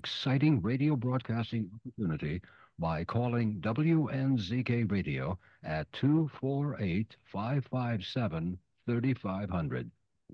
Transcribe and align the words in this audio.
exciting 0.00 0.62
radio 0.62 0.96
broadcasting 0.96 1.70
opportunity 1.74 2.40
by 2.78 3.04
calling 3.04 3.60
WNZK 3.60 4.90
Radio 4.90 5.38
at 5.62 5.92
248 5.92 7.16
557 7.26 8.58
3500. 8.86 9.90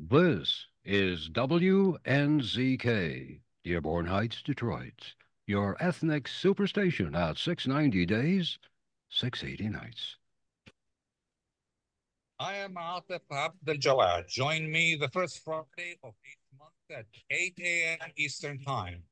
This 0.08 0.66
is 0.84 1.29
WNZK, 1.30 2.00
Dearborn 3.64 4.06
Heights, 4.06 4.40
Detroit, 4.40 5.14
your 5.48 5.77
ethnic 5.80 6.29
superstation 6.29 7.17
at 7.17 7.37
690 7.37 8.07
days, 8.07 8.61
680 9.11 9.69
nights. 9.69 10.14
I 12.39 12.55
am 12.55 12.75
Atef 12.75 13.23
Abdel 13.33 13.75
Gawad. 13.79 14.29
Join 14.29 14.71
me 14.71 14.95
the 14.95 15.09
first 15.09 15.43
Friday 15.45 15.96
of 16.05 16.14
each 16.25 16.39
month 16.57 16.71
at 16.96 17.07
8 17.33 17.59
a.m. 17.61 18.12
Eastern 18.17 18.61
Time. 18.61 19.03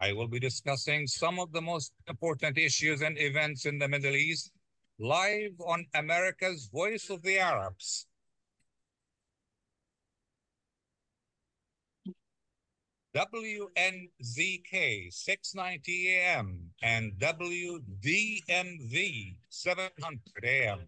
I 0.00 0.12
will 0.12 0.28
be 0.28 0.38
discussing 0.38 1.08
some 1.08 1.40
of 1.40 1.50
the 1.52 1.60
most 1.60 1.92
important 2.06 2.56
issues 2.56 3.02
and 3.02 3.18
events 3.18 3.66
in 3.66 3.78
the 3.78 3.88
Middle 3.88 4.14
East 4.14 4.52
live 5.00 5.60
on 5.66 5.86
America's 5.94 6.68
Voice 6.72 7.10
of 7.10 7.22
the 7.22 7.38
Arabs. 7.40 8.06
WNZK 13.16 15.12
690 15.12 16.14
AM 16.14 16.70
and 16.82 17.12
WDMV 17.18 17.88
700 19.48 20.20
AM. 20.44 20.80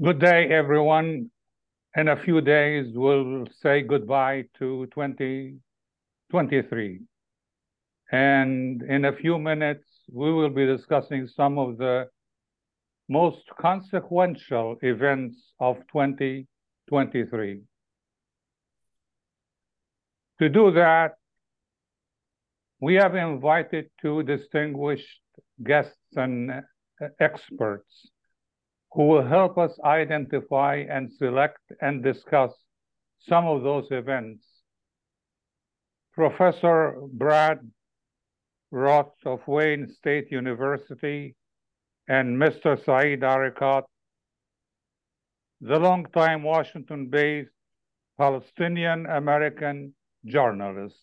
Good 0.00 0.18
day, 0.18 0.48
everyone. 0.50 1.30
In 1.98 2.06
a 2.06 2.16
few 2.16 2.40
days, 2.40 2.92
we'll 2.94 3.48
say 3.60 3.82
goodbye 3.82 4.44
to 4.60 4.86
2023. 4.94 7.00
And 8.12 8.82
in 8.84 9.04
a 9.04 9.12
few 9.12 9.36
minutes, 9.36 9.84
we 10.12 10.32
will 10.32 10.50
be 10.50 10.64
discussing 10.64 11.26
some 11.26 11.58
of 11.58 11.76
the 11.76 12.08
most 13.08 13.42
consequential 13.60 14.76
events 14.82 15.54
of 15.58 15.78
2023. 15.92 17.60
To 20.38 20.48
do 20.48 20.70
that, 20.70 21.16
we 22.80 22.94
have 22.94 23.16
invited 23.16 23.90
two 24.00 24.22
distinguished 24.22 25.20
guests 25.64 25.98
and 26.14 26.62
experts 27.18 28.12
who 28.92 29.06
will 29.06 29.26
help 29.26 29.58
us 29.58 29.78
identify 29.84 30.84
and 30.88 31.12
select 31.12 31.60
and 31.80 32.02
discuss 32.02 32.52
some 33.20 33.46
of 33.46 33.62
those 33.62 33.86
events. 33.90 34.44
Professor 36.12 36.96
Brad 37.12 37.60
Roth 38.70 39.14
of 39.24 39.46
Wayne 39.46 39.88
State 39.88 40.30
University 40.30 41.36
and 42.08 42.36
Mr. 42.36 42.76
Said 42.84 43.20
Arikat, 43.20 43.84
the 45.60 45.78
longtime 45.78 46.42
Washington-based 46.42 47.50
Palestinian 48.18 49.06
American 49.06 49.94
journalist. 50.24 50.96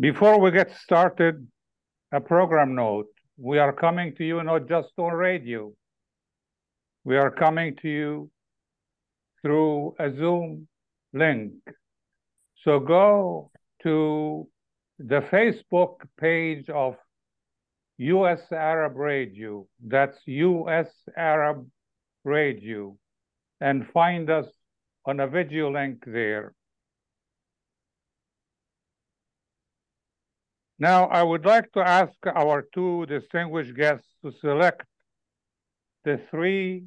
Before 0.00 0.40
we 0.40 0.50
get 0.50 0.74
started, 0.76 1.46
a 2.12 2.20
program 2.20 2.74
note. 2.74 3.08
We 3.36 3.58
are 3.58 3.72
coming 3.72 4.14
to 4.16 4.24
you 4.24 4.42
not 4.42 4.68
just 4.68 4.90
on 4.98 5.12
radio. 5.12 5.72
We 7.04 7.16
are 7.16 7.30
coming 7.30 7.76
to 7.82 7.88
you 7.88 8.30
through 9.42 9.96
a 9.98 10.10
Zoom 10.14 10.68
link. 11.12 11.54
So 12.64 12.78
go 12.78 13.50
to 13.82 14.46
the 14.98 15.20
Facebook 15.32 15.96
page 16.20 16.68
of 16.68 16.94
US 17.98 18.40
Arab 18.52 18.96
Radio, 18.96 19.66
that's 19.84 20.16
US 20.26 20.88
Arab 21.16 21.68
Radio, 22.24 22.96
and 23.60 23.86
find 23.92 24.30
us 24.30 24.46
on 25.04 25.18
a 25.20 25.26
video 25.26 25.72
link 25.72 26.04
there. 26.06 26.54
Now, 30.78 31.06
I 31.06 31.22
would 31.22 31.44
like 31.44 31.70
to 31.72 31.80
ask 31.80 32.14
our 32.26 32.66
two 32.74 33.06
distinguished 33.06 33.76
guests 33.76 34.08
to 34.24 34.32
select 34.40 34.82
the 36.04 36.20
three 36.30 36.84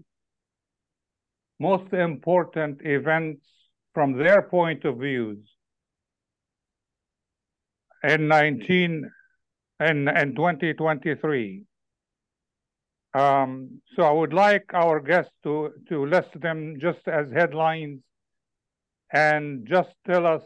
most 1.60 1.94
important 1.94 2.82
events 2.84 3.42
from 3.94 4.18
their 4.18 4.42
point 4.42 4.84
of 4.86 4.98
views 4.98 5.40
in 8.04 8.28
19 8.28 9.10
and 9.80 10.10
in 10.10 10.36
2023. 10.36 11.64
Um, 13.14 13.82
so 13.96 14.04
I 14.04 14.12
would 14.12 14.34
like 14.34 14.74
our 14.74 15.00
guests 15.00 15.32
to 15.44 15.72
to 15.88 16.06
list 16.06 16.40
them 16.42 16.78
just 16.80 17.08
as 17.08 17.32
headlines 17.32 18.02
and 19.14 19.66
just 19.66 19.92
tell 20.06 20.26
us 20.28 20.44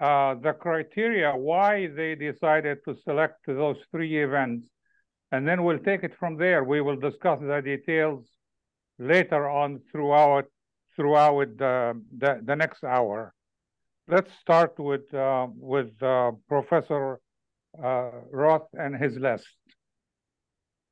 uh, 0.00 0.34
the 0.34 0.52
criteria 0.52 1.32
why 1.36 1.86
they 1.86 2.14
decided 2.14 2.78
to 2.86 2.96
select 3.04 3.46
those 3.46 3.76
three 3.90 4.22
events, 4.22 4.66
and 5.32 5.46
then 5.46 5.64
we'll 5.64 5.78
take 5.78 6.02
it 6.02 6.14
from 6.18 6.36
there. 6.36 6.64
We 6.64 6.80
will 6.80 6.96
discuss 6.96 7.40
the 7.40 7.60
details 7.62 8.26
later 8.98 9.48
on 9.48 9.80
throughout 9.90 10.46
throughout 10.96 11.56
the, 11.56 12.00
the, 12.18 12.40
the 12.44 12.56
next 12.56 12.84
hour. 12.84 13.32
Let's 14.08 14.30
start 14.40 14.78
with 14.78 15.12
uh, 15.14 15.46
with 15.54 15.90
uh, 16.02 16.32
Professor 16.48 17.20
uh, 17.82 18.10
Roth 18.30 18.68
and 18.74 18.96
his 18.96 19.16
list. 19.16 19.46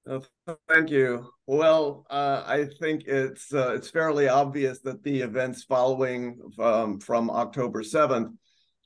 Uh, 0.08 0.20
thank 0.68 0.88
you. 0.88 1.28
Well, 1.46 2.06
uh, 2.08 2.42
I 2.46 2.66
think 2.80 3.04
it's 3.06 3.52
uh, 3.52 3.74
it's 3.74 3.90
fairly 3.90 4.28
obvious 4.28 4.78
that 4.80 5.02
the 5.02 5.20
events 5.20 5.64
following 5.64 6.40
um, 6.58 7.00
from 7.00 7.28
October 7.28 7.82
seventh 7.82 8.36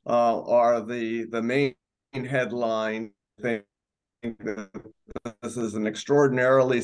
uh, 0.06 0.42
are 0.42 0.80
the 0.80 1.26
the 1.26 1.42
main 1.42 1.74
headline. 2.12 3.12
I 3.44 3.62
think 4.22 4.38
this 5.42 5.56
is 5.56 5.74
an 5.74 5.86
extraordinarily 5.86 6.82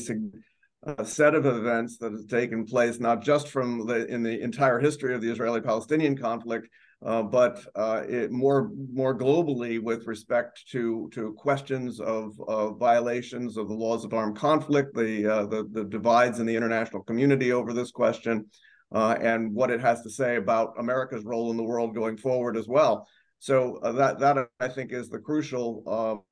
uh, 0.85 1.03
set 1.03 1.35
of 1.35 1.45
events 1.45 1.97
that 1.97 2.11
has 2.11 2.25
taken 2.25 2.65
place 2.65 2.99
not 2.99 3.21
just 3.21 3.47
from 3.47 3.85
the 3.87 4.05
in 4.07 4.23
the 4.23 4.41
entire 4.41 4.79
history 4.79 5.15
of 5.15 5.21
the 5.21 5.31
Israeli-Palestinian 5.31 6.17
conflict, 6.17 6.67
uh, 7.05 7.23
but 7.23 7.65
uh, 7.75 8.03
it, 8.07 8.31
more 8.31 8.71
more 8.91 9.17
globally 9.17 9.81
with 9.81 10.05
respect 10.05 10.67
to 10.71 11.09
to 11.13 11.33
questions 11.37 11.99
of 12.01 12.33
violations 12.77 13.57
of 13.57 13.69
the 13.69 13.73
laws 13.73 14.03
of 14.03 14.13
armed 14.13 14.37
conflict, 14.37 14.93
the, 14.95 15.25
uh, 15.25 15.45
the 15.45 15.67
the 15.71 15.85
divides 15.85 16.39
in 16.39 16.45
the 16.45 16.55
international 16.55 17.03
community 17.03 17.53
over 17.53 17.71
this 17.73 17.91
question, 17.91 18.45
uh, 18.93 19.15
and 19.21 19.53
what 19.53 19.71
it 19.71 19.79
has 19.79 20.01
to 20.01 20.09
say 20.09 20.35
about 20.35 20.73
America's 20.77 21.23
role 21.23 21.51
in 21.51 21.57
the 21.57 21.63
world 21.63 21.95
going 21.95 22.17
forward 22.17 22.57
as 22.57 22.67
well. 22.67 23.07
So 23.39 23.77
uh, 23.77 23.93
that 23.93 24.19
that 24.19 24.49
I 24.59 24.67
think 24.67 24.91
is 24.91 25.09
the 25.09 25.19
crucial 25.19 26.25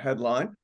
headline. 0.00 0.54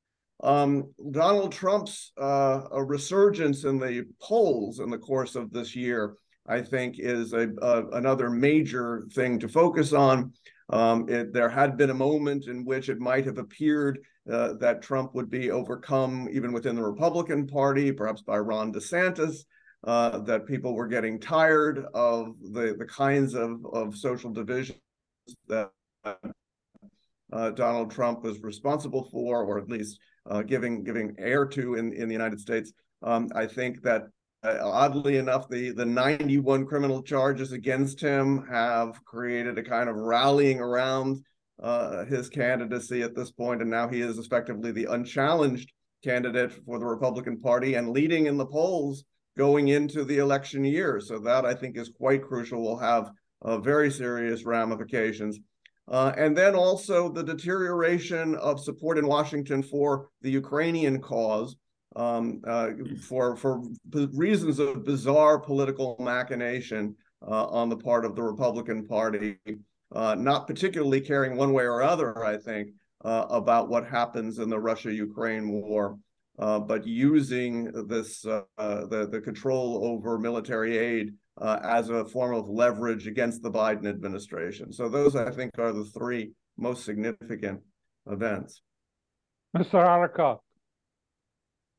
Um, 0.43 0.91
Donald 1.11 1.51
Trump's 1.51 2.11
resurgence 2.17 3.63
in 3.63 3.79
the 3.79 4.05
polls 4.21 4.79
in 4.79 4.89
the 4.89 4.97
course 4.97 5.35
of 5.35 5.51
this 5.51 5.75
year 5.75 6.15
I 6.47 6.61
think 6.61 6.95
is 6.97 7.33
a, 7.33 7.49
a 7.61 7.87
another 7.91 8.29
major 8.29 9.03
thing 9.13 9.39
to 9.39 9.47
focus 9.47 9.93
on. 9.93 10.33
Um, 10.69 11.07
it, 11.09 11.33
there 11.33 11.49
had 11.49 11.77
been 11.77 11.89
a 11.89 11.95
moment 11.95 12.47
in 12.47 12.65
which 12.65 12.89
it 12.89 12.99
might 12.99 13.25
have 13.25 13.37
appeared 13.37 13.99
uh, 14.31 14.53
that 14.59 14.81
Trump 14.81 15.13
would 15.13 15.29
be 15.29 15.51
overcome 15.51 16.29
even 16.31 16.53
within 16.53 16.75
the 16.75 16.83
Republican 16.83 17.47
Party, 17.47 17.91
perhaps 17.91 18.21
by 18.21 18.37
Ron 18.37 18.71
DeSantis, 18.71 19.43
uh, 19.83 20.19
that 20.19 20.45
people 20.45 20.73
were 20.73 20.87
getting 20.87 21.19
tired 21.19 21.85
of 21.93 22.35
the, 22.53 22.75
the 22.77 22.85
kinds 22.85 23.33
of, 23.33 23.65
of 23.73 23.97
social 23.97 24.31
divisions 24.31 24.79
that 25.47 25.71
uh, 26.03 27.51
Donald 27.51 27.91
Trump 27.91 28.23
was 28.23 28.41
responsible 28.41 29.07
for, 29.11 29.43
or 29.43 29.57
at 29.57 29.69
least 29.69 29.99
uh, 30.29 30.41
giving 30.41 30.83
giving 30.83 31.15
air 31.17 31.45
to 31.45 31.75
in, 31.75 31.93
in 31.93 32.07
the 32.07 32.13
United 32.13 32.39
States. 32.39 32.73
Um, 33.03 33.29
I 33.35 33.47
think 33.47 33.81
that 33.83 34.03
uh, 34.43 34.57
oddly 34.61 35.17
enough, 35.17 35.47
the, 35.49 35.71
the 35.71 35.85
91 35.85 36.65
criminal 36.65 37.03
charges 37.03 37.51
against 37.51 38.01
him 38.01 38.45
have 38.49 39.03
created 39.05 39.57
a 39.57 39.63
kind 39.63 39.87
of 39.87 39.95
rallying 39.95 40.59
around 40.59 41.23
uh, 41.61 42.05
his 42.05 42.27
candidacy 42.27 43.03
at 43.03 43.15
this 43.15 43.31
point, 43.31 43.61
and 43.61 43.69
now 43.69 43.87
he 43.87 44.01
is 44.01 44.17
effectively 44.17 44.71
the 44.71 44.85
unchallenged 44.85 45.71
candidate 46.03 46.51
for 46.65 46.79
the 46.79 46.85
Republican 46.85 47.39
Party 47.39 47.75
and 47.75 47.89
leading 47.89 48.25
in 48.25 48.37
the 48.37 48.45
polls 48.45 49.03
going 49.37 49.67
into 49.67 50.03
the 50.03 50.17
election 50.17 50.63
year. 50.63 50.99
So 50.99 51.19
that 51.19 51.45
I 51.45 51.53
think 51.53 51.77
is 51.77 51.89
quite 51.89 52.23
crucial. 52.23 52.63
We'll 52.63 52.77
have 52.77 53.11
uh, 53.41 53.57
very 53.57 53.91
serious 53.91 54.43
ramifications. 54.45 55.39
Uh, 55.87 56.13
and 56.17 56.37
then 56.37 56.55
also 56.55 57.09
the 57.09 57.23
deterioration 57.23 58.35
of 58.35 58.59
support 58.59 58.97
in 58.97 59.07
Washington 59.07 59.61
for 59.61 60.09
the 60.21 60.29
Ukrainian 60.29 61.01
cause 61.01 61.57
um, 61.95 62.41
uh, 62.47 62.69
for 63.01 63.35
for 63.35 63.61
reasons 64.13 64.59
of 64.59 64.85
bizarre 64.85 65.39
political 65.39 65.97
machination 65.99 66.95
uh, 67.27 67.47
on 67.47 67.69
the 67.69 67.77
part 67.77 68.05
of 68.05 68.15
the 68.15 68.23
Republican 68.23 68.87
Party, 68.87 69.37
uh, 69.93 70.15
not 70.17 70.47
particularly 70.47 71.01
caring 71.01 71.35
one 71.35 71.53
way 71.53 71.65
or 71.65 71.83
other, 71.83 72.23
I 72.23 72.37
think, 72.37 72.69
uh, 73.03 73.25
about 73.29 73.69
what 73.69 73.85
happens 73.85 74.39
in 74.39 74.49
the 74.49 74.59
Russia-Ukraine 74.59 75.51
war, 75.51 75.97
uh, 76.39 76.59
but 76.59 76.87
using 76.87 77.65
this 77.87 78.21
the 78.21 79.09
the 79.11 79.21
control 79.21 79.81
over 79.83 80.17
military 80.17 80.77
aid 80.77 81.13
as 81.41 81.89
a 81.89 82.05
form 82.05 82.35
of 82.35 82.49
leverage 82.49 83.07
against 83.07 83.41
the 83.41 83.51
Biden 83.51 83.87
administration. 83.87 84.71
So 84.71 84.89
those, 84.89 85.15
I 85.15 85.31
think, 85.31 85.57
are 85.57 85.73
the 85.73 85.85
three 85.85 86.31
most 86.57 86.85
significant 86.85 87.61
events. 88.07 88.61
Mr. 89.55 89.83
Arikat. 89.83 90.39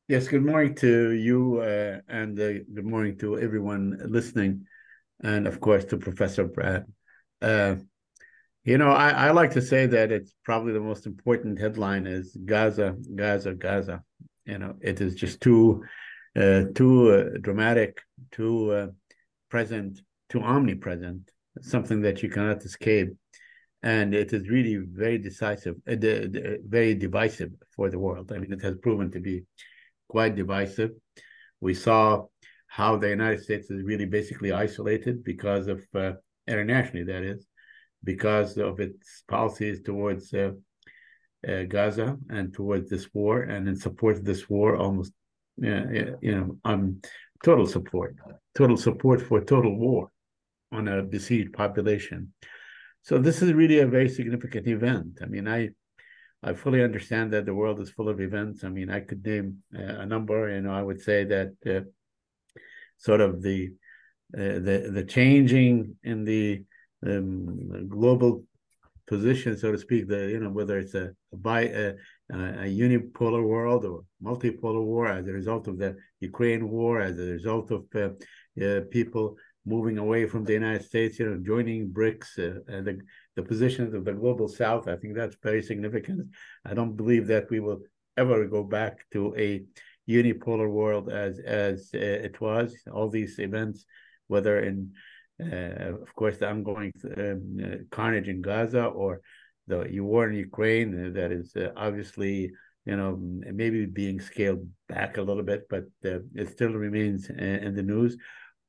Yes, 0.07 0.27
good 0.27 0.45
morning 0.45 0.75
to 0.75 1.11
you, 1.11 1.59
uh, 1.59 2.01
and 2.09 2.37
uh, 2.39 2.59
good 2.73 2.85
morning 2.85 3.17
to 3.19 3.39
everyone 3.39 3.97
listening, 4.05 4.65
and 5.23 5.47
of 5.47 5.61
course 5.61 5.85
to 5.85 5.97
Professor 5.97 6.43
Brad. 6.43 6.85
Uh, 7.41 7.77
you 8.65 8.77
know, 8.77 8.91
I, 8.91 9.09
I, 9.09 9.31
like 9.31 9.51
to 9.51 9.61
say 9.61 9.85
that 9.87 10.11
it's 10.11 10.33
probably 10.43 10.73
the 10.73 10.79
most 10.81 11.05
important 11.05 11.59
headline 11.59 12.05
is 12.05 12.37
Gaza, 12.45 12.95
Gaza, 13.15 13.53
Gaza. 13.53 14.03
You 14.45 14.57
know, 14.57 14.75
it 14.81 15.01
is 15.01 15.15
just 15.15 15.41
too, 15.41 15.83
uh, 16.35 16.65
too 16.75 17.11
uh, 17.11 17.37
dramatic, 17.41 18.01
too 18.31 18.71
uh, 18.71 18.87
present, 19.53 19.93
to 20.31 20.37
omnipresent, 20.53 21.23
something 21.73 21.99
that 22.05 22.17
you 22.23 22.29
cannot 22.35 22.59
escape, 22.69 23.09
and 23.95 24.07
it 24.23 24.29
is 24.37 24.43
really 24.55 24.77
very 25.03 25.19
decisive, 25.29 25.75
very 26.79 26.95
divisive 27.05 27.51
for 27.75 27.85
the 27.91 28.01
world. 28.05 28.27
I 28.33 28.37
mean, 28.39 28.53
it 28.57 28.63
has 28.67 28.75
proven 28.85 29.07
to 29.11 29.19
be 29.29 29.35
quite 30.15 30.33
divisive. 30.43 30.91
We 31.67 31.73
saw 31.85 32.03
how 32.79 32.91
the 32.97 33.11
United 33.19 33.41
States 33.47 33.67
is 33.69 33.89
really 33.91 34.09
basically 34.17 34.51
isolated 34.65 35.15
because 35.33 35.65
of 35.73 35.79
uh, 36.03 36.13
internationally, 36.55 37.05
that 37.11 37.23
is, 37.33 37.41
because 38.11 38.51
of 38.69 38.73
its 38.87 39.07
policies 39.35 39.77
towards 39.89 40.23
uh, 40.33 40.53
uh, 41.51 41.63
Gaza 41.75 42.09
and 42.35 42.45
towards 42.57 42.85
this 42.89 43.05
war, 43.17 43.35
and 43.53 43.61
in 43.69 43.75
support 43.75 44.15
of 44.17 44.25
this 44.25 44.43
war, 44.53 44.69
almost, 44.85 45.13
you 46.25 46.33
know, 46.35 46.47
um, 46.71 46.85
total 47.43 47.67
support, 47.67 48.15
total 48.55 48.77
support 48.77 49.21
for 49.21 49.41
total 49.41 49.77
war 49.77 50.09
on 50.71 50.87
a 50.87 51.03
besieged 51.03 51.53
population. 51.53 52.33
So 53.03 53.19
this 53.19 53.41
is 53.41 53.53
really 53.53 53.79
a 53.79 53.87
very 53.87 54.09
significant 54.09 54.67
event. 54.67 55.19
I 55.21 55.25
mean, 55.25 55.47
I 55.47 55.69
I 56.41 56.53
fully 56.53 56.83
understand 56.83 57.31
that 57.31 57.45
the 57.45 57.53
world 57.53 57.79
is 57.79 57.89
full 57.89 58.09
of 58.09 58.19
events. 58.19 58.63
I 58.63 58.69
mean, 58.69 58.89
I 58.89 58.99
could 58.99 59.25
name 59.25 59.63
uh, 59.73 60.01
a 60.01 60.05
number. 60.05 60.49
You 60.49 60.61
know, 60.61 60.73
I 60.73 60.81
would 60.81 61.01
say 61.01 61.23
that 61.25 61.53
uh, 61.65 61.81
sort 62.97 63.21
of 63.21 63.41
the 63.41 63.71
uh, 64.35 64.59
the 64.67 64.89
the 64.93 65.05
changing 65.05 65.95
in 66.03 66.25
the 66.25 66.63
um, 67.05 67.87
global 67.87 68.43
position, 69.07 69.57
so 69.57 69.71
to 69.71 69.77
speak. 69.77 70.07
The 70.07 70.29
you 70.29 70.39
know 70.39 70.49
whether 70.49 70.77
it's 70.77 70.95
a, 70.95 71.11
a 71.31 71.37
bi 71.37 71.61
a, 71.61 71.93
a 72.33 72.65
unipolar 72.65 73.43
world 73.43 73.85
or 73.85 74.03
multipolar 74.23 74.83
war 74.83 75.07
as 75.07 75.27
a 75.27 75.31
result 75.31 75.67
of 75.67 75.77
the 75.77 75.95
Ukraine 76.19 76.69
war, 76.69 77.01
as 77.01 77.19
a 77.19 77.33
result 77.37 77.71
of 77.71 77.85
uh, 77.95 78.09
uh, 78.63 78.81
people 78.89 79.37
moving 79.65 79.97
away 79.97 80.25
from 80.27 80.43
the 80.43 80.53
United 80.53 80.83
States, 80.83 81.19
you 81.19 81.29
know, 81.29 81.37
joining 81.37 81.89
BRICS, 81.89 82.39
uh, 82.39 82.59
and 82.67 82.85
the, 82.85 82.99
the 83.35 83.43
positions 83.43 83.93
of 83.93 84.03
the 84.03 84.13
global 84.13 84.47
South. 84.47 84.87
I 84.87 84.95
think 84.97 85.15
that's 85.15 85.37
very 85.41 85.61
significant. 85.61 86.27
I 86.65 86.73
don't 86.73 86.97
believe 86.97 87.27
that 87.27 87.49
we 87.49 87.59
will 87.59 87.81
ever 88.17 88.45
go 88.45 88.63
back 88.63 89.05
to 89.13 89.35
a 89.37 89.63
unipolar 90.09 90.69
world 90.69 91.09
as 91.09 91.39
as 91.39 91.89
uh, 91.93 91.97
it 91.99 92.41
was. 92.41 92.75
All 92.91 93.09
these 93.09 93.39
events, 93.39 93.85
whether 94.27 94.59
in, 94.59 94.91
uh, 95.41 96.01
of 96.01 96.13
course, 96.15 96.37
the 96.37 96.49
ongoing 96.49 96.91
um, 97.17 97.57
uh, 97.63 97.77
carnage 97.89 98.27
in 98.27 98.41
Gaza 98.41 98.85
or 98.85 99.21
the 99.67 99.99
war 99.99 100.29
in 100.29 100.35
Ukraine, 100.35 101.07
uh, 101.07 101.09
that 101.19 101.31
is 101.31 101.55
uh, 101.55 101.71
obviously 101.75 102.51
you 102.85 102.97
know 102.97 103.17
maybe 103.19 103.85
being 103.85 104.19
scaled 104.19 104.67
back 104.89 105.17
a 105.17 105.21
little 105.21 105.43
bit, 105.43 105.67
but 105.69 105.85
it 106.01 106.49
still 106.49 106.73
remains 106.73 107.29
in 107.29 107.75
the 107.75 107.83
news 107.83 108.17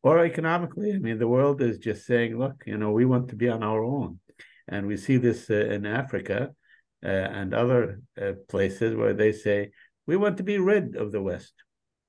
or 0.05 0.23
economically. 0.23 0.93
I 0.93 0.99
mean, 0.99 1.19
the 1.19 1.27
world 1.27 1.63
is 1.63 1.79
just 1.79 2.07
saying, 2.07 2.39
look, 2.39 2.63
you 2.67 2.77
know, 2.77 2.93
we 2.93 3.07
want 3.07 3.29
to 3.31 3.37
be 3.37 3.49
on 3.49 3.65
our 3.65 3.83
own. 3.83 4.21
And 4.69 4.87
we 4.87 4.97
see 4.97 5.17
this 5.17 5.51
uh, 5.51 5.55
in 5.55 5.87
Africa 5.87 6.51
uh, 7.03 7.09
and 7.09 7.55
other 7.55 8.03
uh, 8.21 8.33
places 8.49 8.95
where 8.95 9.15
they 9.15 9.33
say, 9.33 9.71
we 10.07 10.17
want 10.17 10.37
to 10.37 10.43
be 10.43 10.59
rid 10.59 10.95
of 10.95 11.11
the 11.11 11.23
West. 11.23 11.55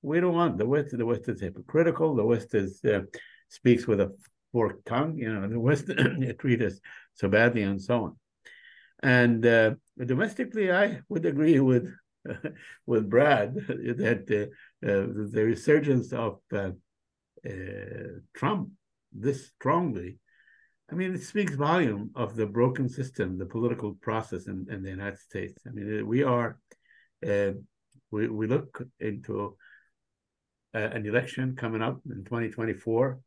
We 0.02 0.20
don't 0.20 0.36
want 0.36 0.58
the 0.58 0.68
West. 0.68 0.96
The 0.96 1.06
West 1.06 1.30
is 1.30 1.40
hypocritical. 1.40 2.16
The 2.16 2.26
West 2.26 2.54
is 2.54 2.84
uh, 2.84 3.02
speaks 3.48 3.88
with 3.88 4.02
a 4.02 4.14
forked 4.52 4.86
tongue. 4.86 5.18
You 5.18 5.34
know, 5.34 5.48
the 5.48 5.60
West 5.60 5.90
treat 6.40 6.62
us 6.62 6.80
so 7.14 7.30
badly, 7.30 7.64
and 7.64 7.82
so 7.82 8.04
on. 8.04 8.20
And 9.06 9.46
uh, 9.46 9.76
domestically, 10.04 10.72
I 10.72 11.02
would 11.10 11.28
agree 11.28 11.60
with 11.60 11.94
with 12.88 13.08
Brad 13.08 13.54
that 13.68 14.50
uh, 14.82 14.88
the 15.32 15.44
resurgence 15.46 16.12
of 16.12 16.40
uh, 16.52 16.72
Trump 18.34 18.70
this 19.14 19.46
strongly, 19.50 20.18
I 20.92 20.96
mean, 20.96 21.14
it 21.14 21.22
speaks 21.22 21.54
volume 21.54 22.10
of 22.16 22.36
the 22.36 22.48
broken 22.48 22.90
system, 22.90 23.38
the 23.38 23.46
political 23.46 23.94
process 24.02 24.48
in, 24.48 24.66
in 24.72 24.82
the 24.82 24.90
United 24.90 25.20
States. 25.20 25.62
I 25.68 25.70
mean, 25.70 26.08
we 26.08 26.24
are, 26.24 26.58
uh, 27.24 27.52
we, 28.10 28.28
we 28.28 28.48
look 28.48 28.82
into 29.00 29.56
uh, 30.74 30.80
an 30.80 31.06
election 31.06 31.56
coming 31.56 31.84
up 31.84 32.02
in 32.10 32.24
2024. 32.24 33.20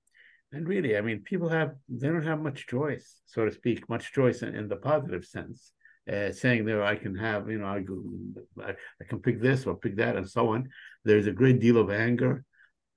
And 0.53 0.67
really, 0.67 0.97
I 0.97 1.03
mean, 1.03 1.21
people 1.21 1.49
have, 1.51 1.75
they 1.89 2.09
don't 2.09 2.25
have 2.25 2.41
much 2.41 2.67
choice, 2.67 3.21
so 3.27 3.45
to 3.45 3.53
speak, 3.53 3.89
much 3.89 4.13
choice 4.13 4.43
in, 4.43 4.55
in 4.55 4.69
the 4.69 4.77
positive 4.77 5.25
sense. 5.25 5.73
Uh, 6.11 6.33
saying 6.33 6.65
that 6.65 6.81
I 6.81 6.97
can 6.97 7.15
have, 7.15 7.51
you 7.51 7.59
know, 7.59 7.67
I, 7.67 8.71
I, 8.71 9.05
can 9.07 9.19
pick 9.21 9.43
this 9.43 9.67
or 9.67 9.77
pick 9.77 9.97
that 9.97 10.17
and 10.17 10.27
so 10.27 10.55
on. 10.55 10.71
There's 11.05 11.27
a 11.27 11.33
great 11.33 11.61
deal 11.61 11.77
of 11.77 11.91
anger 11.91 12.47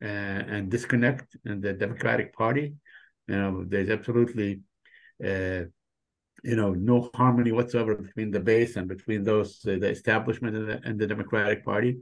uh, 0.01 0.05
and 0.07 0.71
disconnect 0.71 1.35
in 1.43 1.59
the 1.59 1.73
Democratic 1.73 2.33
Party. 2.33 2.73
You 3.27 3.35
know, 3.35 3.65
there's 3.67 3.89
absolutely, 3.89 4.61
uh, 5.21 5.67
you 6.41 6.55
know, 6.55 6.71
no 6.71 7.09
harmony 7.13 7.51
whatsoever 7.51 7.95
between 7.95 8.31
the 8.31 8.39
base 8.39 8.77
and 8.77 8.87
between 8.87 9.25
those 9.25 9.59
uh, 9.65 9.71
the 9.71 9.89
establishment 9.89 10.55
and 10.55 10.69
the, 10.69 10.81
and 10.85 10.97
the, 10.97 11.05
Democratic 11.05 11.65
Party, 11.65 11.99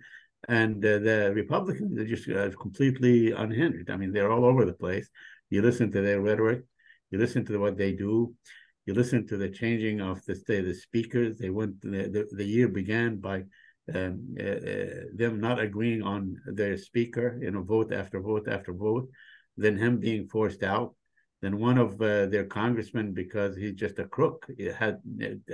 and 0.47 0.85
uh, 0.85 0.99
the 0.99 1.31
Republicans 1.33 1.97
are 1.97 2.05
just 2.05 2.29
completely 2.59 3.31
unhinged. 3.31 3.89
I 3.89 3.97
mean, 3.97 4.13
they're 4.13 4.31
all 4.31 4.45
over 4.45 4.63
the 4.63 4.73
place. 4.73 5.09
You 5.49 5.61
listen 5.61 5.91
to 5.91 6.01
their 6.01 6.21
rhetoric, 6.21 6.63
you 7.11 7.17
listen 7.17 7.45
to 7.45 7.57
what 7.57 7.77
they 7.77 7.93
do. 7.93 8.33
You 8.85 8.93
listen 8.95 9.27
to 9.27 9.37
the 9.37 9.49
changing 9.49 10.01
of 10.01 10.23
the, 10.25 10.33
the 10.47 10.73
speakers. 10.73 11.37
They 11.37 11.51
went. 11.51 11.81
The, 11.81 12.09
the, 12.09 12.27
the 12.31 12.43
year 12.43 12.67
began 12.67 13.17
by 13.17 13.43
um, 13.93 14.35
uh, 14.39 14.43
uh, 14.43 14.85
them 15.15 15.39
not 15.39 15.59
agreeing 15.59 16.01
on 16.01 16.37
their 16.45 16.77
speaker, 16.77 17.37
you 17.41 17.51
know, 17.51 17.63
vote 17.63 17.91
after 17.91 18.19
vote 18.19 18.47
after 18.47 18.73
vote, 18.73 19.09
then 19.57 19.77
him 19.77 19.99
being 19.99 20.27
forced 20.27 20.63
out, 20.63 20.95
then 21.41 21.59
one 21.59 21.77
of 21.77 21.93
uh, 22.01 22.25
their 22.27 22.45
congressmen, 22.45 23.13
because 23.13 23.55
he's 23.55 23.73
just 23.73 23.99
a 23.99 24.05
crook, 24.05 24.45
had 24.77 24.99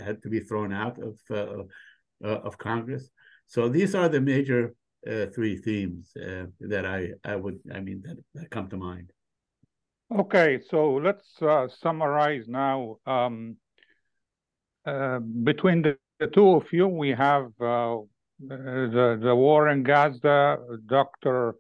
had 0.04 0.22
to 0.24 0.30
be 0.30 0.40
thrown 0.40 0.74
out 0.74 0.98
of 1.02 1.18
uh, 1.30 1.64
uh, 2.24 2.40
of 2.48 2.58
Congress. 2.58 3.10
So 3.48 3.70
these 3.70 3.96
are 3.96 4.10
the 4.10 4.22
major 4.22 4.76
uh, 5.10 5.28
three 5.28 5.58
themes 5.58 6.12
that 6.16 6.86
I 6.86 7.12
I 7.24 7.36
would 7.36 7.60
I 7.74 7.80
mean 7.80 8.02
that, 8.06 8.18
that 8.34 8.50
come 8.50 8.70
to 8.70 8.78
mind. 8.78 9.12
Okay, 10.18 10.62
so 10.70 10.94
let's 10.94 11.26
summarize 11.82 12.46
now. 12.48 13.00
Um, 13.06 13.58
between 15.44 15.82
the, 15.82 15.98
the, 16.22 16.28
two 16.28 16.52
of 16.52 16.64
you, 16.72 16.88
we 16.88 17.10
have 17.10 17.52
the, 17.60 18.08
the 18.40 19.36
war 19.36 19.68
in 19.68 19.84
Gaza, 19.84 20.58
Dr. 20.86 21.56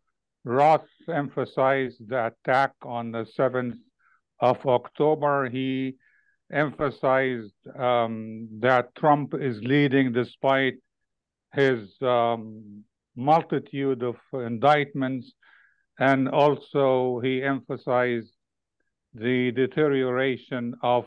Roth 0.45 0.88
emphasized 1.13 2.07
the 2.07 2.27
attack 2.27 2.71
on 2.83 3.12
the 3.12 3.25
7th 3.38 3.75
of 4.39 4.65
October. 4.65 5.50
He 5.50 5.95
emphasized 6.50 7.55
um, 7.77 8.47
that 8.62 8.95
Trump 8.95 9.33
is 9.33 9.59
leading 9.63 10.13
despite 10.13 10.75
his 11.53 11.89
um, 12.01 12.85
multitude 13.17 14.01
of 14.01 14.15
indictments. 14.31 15.33
And 16.00 16.29
also, 16.29 17.19
he 17.21 17.41
emphasized 17.41 18.34
the 19.15 19.51
deterioration 19.51 20.75
of 20.84 21.05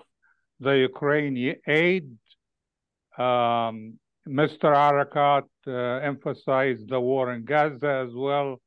the 0.61 0.73
Ukrainian 0.73 1.57
aid 1.67 2.19
um, 3.19 3.99
Mr. 4.29 4.73
Arikat 4.75 5.49
uh, 5.67 5.71
emphasized 6.07 6.89
the 6.89 7.01
war 7.01 7.33
in 7.33 7.45
Gaza 7.45 8.07
as 8.07 8.15
well, 8.15 8.61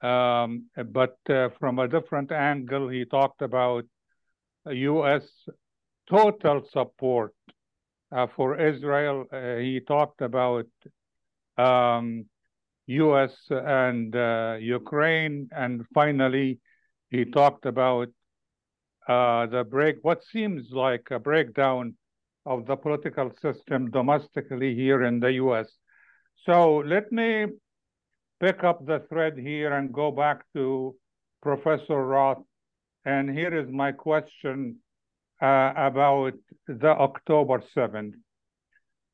um, 0.00 0.66
but 0.92 1.16
uh, 1.28 1.50
from 1.60 1.78
a 1.78 1.86
different 1.86 2.32
angle, 2.32 2.88
he 2.88 3.04
talked 3.04 3.42
about 3.42 3.84
U.S. 4.66 5.22
total 6.10 6.62
support 6.72 7.34
uh, 8.10 8.26
for 8.34 8.58
Israel. 8.58 9.26
Uh, 9.30 9.56
he 9.56 9.80
talked 9.86 10.22
about 10.22 10.66
um, 11.56 12.24
U.S. 12.86 13.36
and 13.50 14.16
uh, 14.16 14.56
Ukraine, 14.58 15.48
and 15.52 15.84
finally, 15.94 16.58
he 17.10 17.24
talked 17.26 17.66
about 17.66 18.08
the 19.08 19.66
break, 19.68 19.96
what 20.02 20.22
seems 20.24 20.70
like 20.70 21.08
a 21.10 21.18
breakdown 21.18 21.94
of 22.46 22.66
the 22.66 22.76
political 22.76 23.30
system 23.42 23.90
domestically 23.90 24.74
here 24.74 25.02
in 25.04 25.20
the 25.20 25.32
U.S. 25.32 25.68
So 26.46 26.78
let 26.78 27.10
me 27.12 27.46
pick 28.40 28.64
up 28.64 28.86
the 28.86 29.00
thread 29.08 29.36
here 29.36 29.72
and 29.74 29.92
go 29.92 30.10
back 30.10 30.44
to 30.54 30.94
Professor 31.42 32.04
Roth. 32.04 32.42
And 33.04 33.30
here 33.30 33.54
is 33.54 33.70
my 33.70 33.92
question 33.92 34.76
uh, 35.40 35.72
about 35.76 36.34
the 36.66 36.88
October 36.88 37.62
7th. 37.76 38.14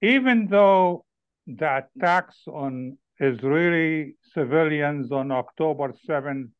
Even 0.02 0.48
though 0.48 1.04
the 1.46 1.84
attacks 1.84 2.36
on 2.46 2.98
Israeli 3.20 4.16
civilians 4.32 5.12
on 5.12 5.30
October 5.30 5.92
7th 6.08 6.50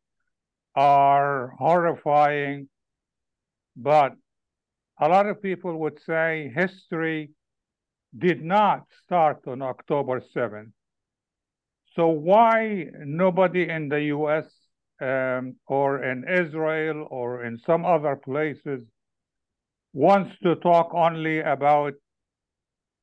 are 0.74 1.54
horrifying, 1.58 2.68
but 3.76 4.12
a 5.00 5.08
lot 5.08 5.26
of 5.26 5.42
people 5.42 5.78
would 5.78 5.98
say 6.06 6.52
history 6.54 7.30
did 8.16 8.42
not 8.42 8.84
start 9.04 9.40
on 9.46 9.60
October 9.62 10.22
7th. 10.34 10.70
So 11.96 12.08
why 12.08 12.86
nobody 13.04 13.68
in 13.68 13.88
the 13.88 14.02
US 14.16 14.46
um, 15.00 15.56
or 15.66 16.02
in 16.04 16.24
Israel 16.28 17.06
or 17.10 17.44
in 17.44 17.58
some 17.58 17.84
other 17.84 18.16
places 18.16 18.82
wants 19.92 20.36
to 20.42 20.56
talk 20.56 20.90
only 20.92 21.40
about 21.40 21.94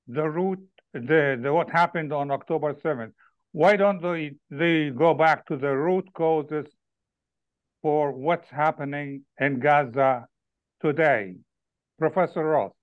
the 0.08 0.30
root, 0.30 0.60
the, 0.94 1.40
the 1.42 1.54
what 1.54 1.70
happened 1.70 2.14
on 2.14 2.32
October 2.32 2.74
7th? 2.74 3.14
Why 3.54 3.76
don't 3.76 4.02
they, 4.02 4.36
they 4.50 4.90
go 4.90 5.14
back 5.14 5.46
to 5.48 5.58
the 5.58 5.76
root 5.76 6.08
causes 6.14 6.68
for 7.82 8.12
what's 8.14 8.50
happening 8.50 9.24
in 9.40 9.60
Gaza 9.60 10.28
today? 10.82 11.36
Professor 12.00 12.44
Roth. 12.44 12.74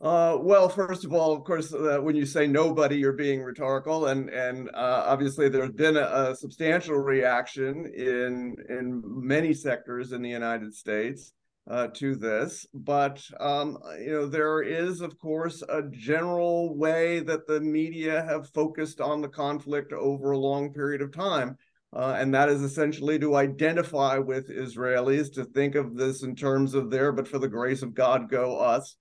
Uh, 0.00 0.38
well, 0.40 0.66
first 0.66 1.04
of 1.04 1.12
all, 1.12 1.34
of 1.34 1.44
course, 1.44 1.74
uh, 1.74 1.98
when 2.00 2.16
you 2.16 2.24
say 2.24 2.46
nobody, 2.46 2.96
you're 2.96 3.12
being 3.12 3.42
rhetorical, 3.42 4.06
and 4.06 4.30
and 4.30 4.70
uh, 4.70 5.04
obviously 5.06 5.50
there's 5.50 5.72
been 5.72 5.98
a, 5.98 6.30
a, 6.30 6.34
substantial 6.34 6.96
reaction 6.96 7.84
in 7.94 8.56
in 8.70 9.02
many 9.04 9.52
sectors 9.52 10.12
in 10.12 10.22
the 10.22 10.30
United 10.30 10.72
States 10.72 11.34
uh, 11.68 11.88
to 11.88 12.16
this. 12.16 12.66
But 12.72 13.22
um, 13.40 13.76
you 13.98 14.12
know, 14.12 14.26
there 14.26 14.62
is, 14.62 15.02
of 15.02 15.18
course, 15.18 15.62
a 15.68 15.82
general 15.90 16.74
way 16.74 17.20
that 17.20 17.46
the 17.46 17.60
media 17.60 18.22
have 18.22 18.48
focused 18.48 19.02
on 19.02 19.20
the 19.20 19.28
conflict 19.28 19.92
over 19.92 20.30
a 20.30 20.38
long 20.38 20.72
period 20.72 21.02
of 21.02 21.12
time. 21.12 21.58
Uh, 21.92 22.16
and 22.18 22.32
that 22.32 22.48
is 22.48 22.62
essentially 22.62 23.18
to 23.18 23.34
identify 23.34 24.16
with 24.16 24.48
Israelis, 24.48 25.32
to 25.34 25.44
think 25.44 25.74
of 25.74 25.96
this 25.96 26.22
in 26.22 26.36
terms 26.36 26.74
of 26.74 26.90
there, 26.90 27.10
but 27.10 27.26
for 27.26 27.38
the 27.38 27.48
grace 27.48 27.82
of 27.82 27.94
God, 27.94 28.30
go 28.30 28.56
us 28.58 28.96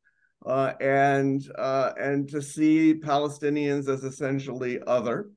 uh, 0.45 0.73
and 0.79 1.43
uh, 1.57 1.91
and 1.99 2.27
to 2.29 2.41
see 2.41 2.95
Palestinians 2.95 3.87
as 3.87 4.03
essentially 4.03 4.79
other. 4.87 5.29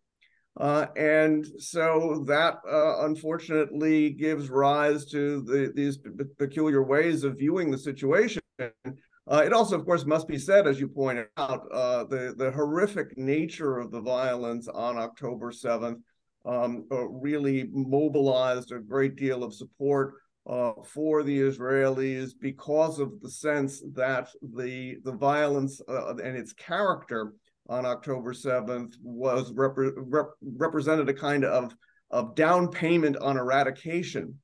Uh, 0.59 0.87
and 0.97 1.47
so 1.59 2.25
that 2.27 2.57
uh, 2.71 3.07
unfortunately 3.07 4.11
gives 4.11 4.51
rise 4.51 5.07
to 5.07 5.41
the, 5.43 5.73
these 5.75 5.99
peculiar 6.39 6.83
ways 6.83 7.25
of 7.25 7.39
viewing 7.39 7.71
the 7.71 7.79
situation. 7.79 8.43
Uh, 8.59 9.43
it 9.47 9.53
also, 9.53 9.79
of 9.79 9.87
course, 9.87 10.05
must 10.05 10.29
be 10.29 10.37
said, 10.37 10.67
as 10.67 10.79
you 10.79 10.87
pointed 10.87 11.27
out, 11.39 11.71
the, 12.11 12.35
the 12.37 12.51
horrific 12.51 13.17
nature 13.17 13.79
of 13.79 13.91
the 13.91 14.01
violence 14.01 14.69
on 14.69 14.99
October 14.99 15.53
7th 15.53 16.01
um, 16.45 16.87
really 16.91 17.69
mobilized 17.73 18.73
a 18.73 18.79
great 18.79 19.17
deal 19.17 19.45
of 19.45 19.55
support 19.55 20.15
uh, 20.47 20.73
for 20.85 21.23
the 21.23 21.39
Israelis 21.39 22.33
because 22.41 22.99
of 22.99 23.21
the 23.21 23.31
sense 23.31 23.83
that 23.95 24.29
the 24.55 24.97
the 25.05 25.13
violence 25.13 25.81
uh, 25.89 26.17
and 26.17 26.37
its 26.37 26.53
character 26.53 27.33
on 27.69 27.87
October 27.87 28.33
7th 28.33 28.95
was 29.03 29.53
repre- 29.53 29.93
rep- 29.97 30.35
represented 30.43 31.09
a 31.09 31.15
kind 31.15 31.45
of 31.45 31.73
of 32.11 32.35
down 32.35 32.69
payment 32.69 33.17
on 33.19 33.37
eradication. 33.37 34.39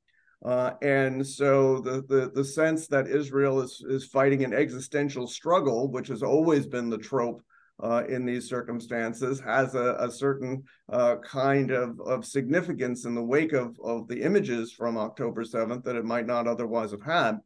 Uh, 0.44 0.70
and 0.82 1.26
so 1.26 1.80
the, 1.80 2.02
the 2.08 2.30
the 2.32 2.44
sense 2.44 2.86
that 2.86 3.08
Israel 3.08 3.60
is 3.60 3.84
is 3.88 4.06
fighting 4.06 4.44
an 4.44 4.54
existential 4.54 5.26
struggle, 5.26 5.90
which 5.90 6.06
has 6.06 6.22
always 6.22 6.66
been 6.66 6.88
the 6.88 6.98
trope 6.98 7.42
uh, 7.82 8.02
in 8.08 8.24
these 8.24 8.48
circumstances 8.48 9.40
has 9.40 9.74
a, 9.74 9.96
a 10.00 10.10
certain 10.10 10.64
uh, 10.92 11.16
kind 11.16 11.70
of, 11.70 12.00
of 12.00 12.24
significance 12.24 13.04
in 13.04 13.14
the 13.14 13.22
wake 13.22 13.52
of, 13.52 13.78
of 13.82 14.08
the 14.08 14.22
images 14.22 14.72
from 14.72 14.98
October 14.98 15.44
7th 15.44 15.84
that 15.84 15.96
it 15.96 16.04
might 16.04 16.26
not 16.26 16.46
otherwise 16.46 16.90
have 16.90 17.02
had. 17.02 17.38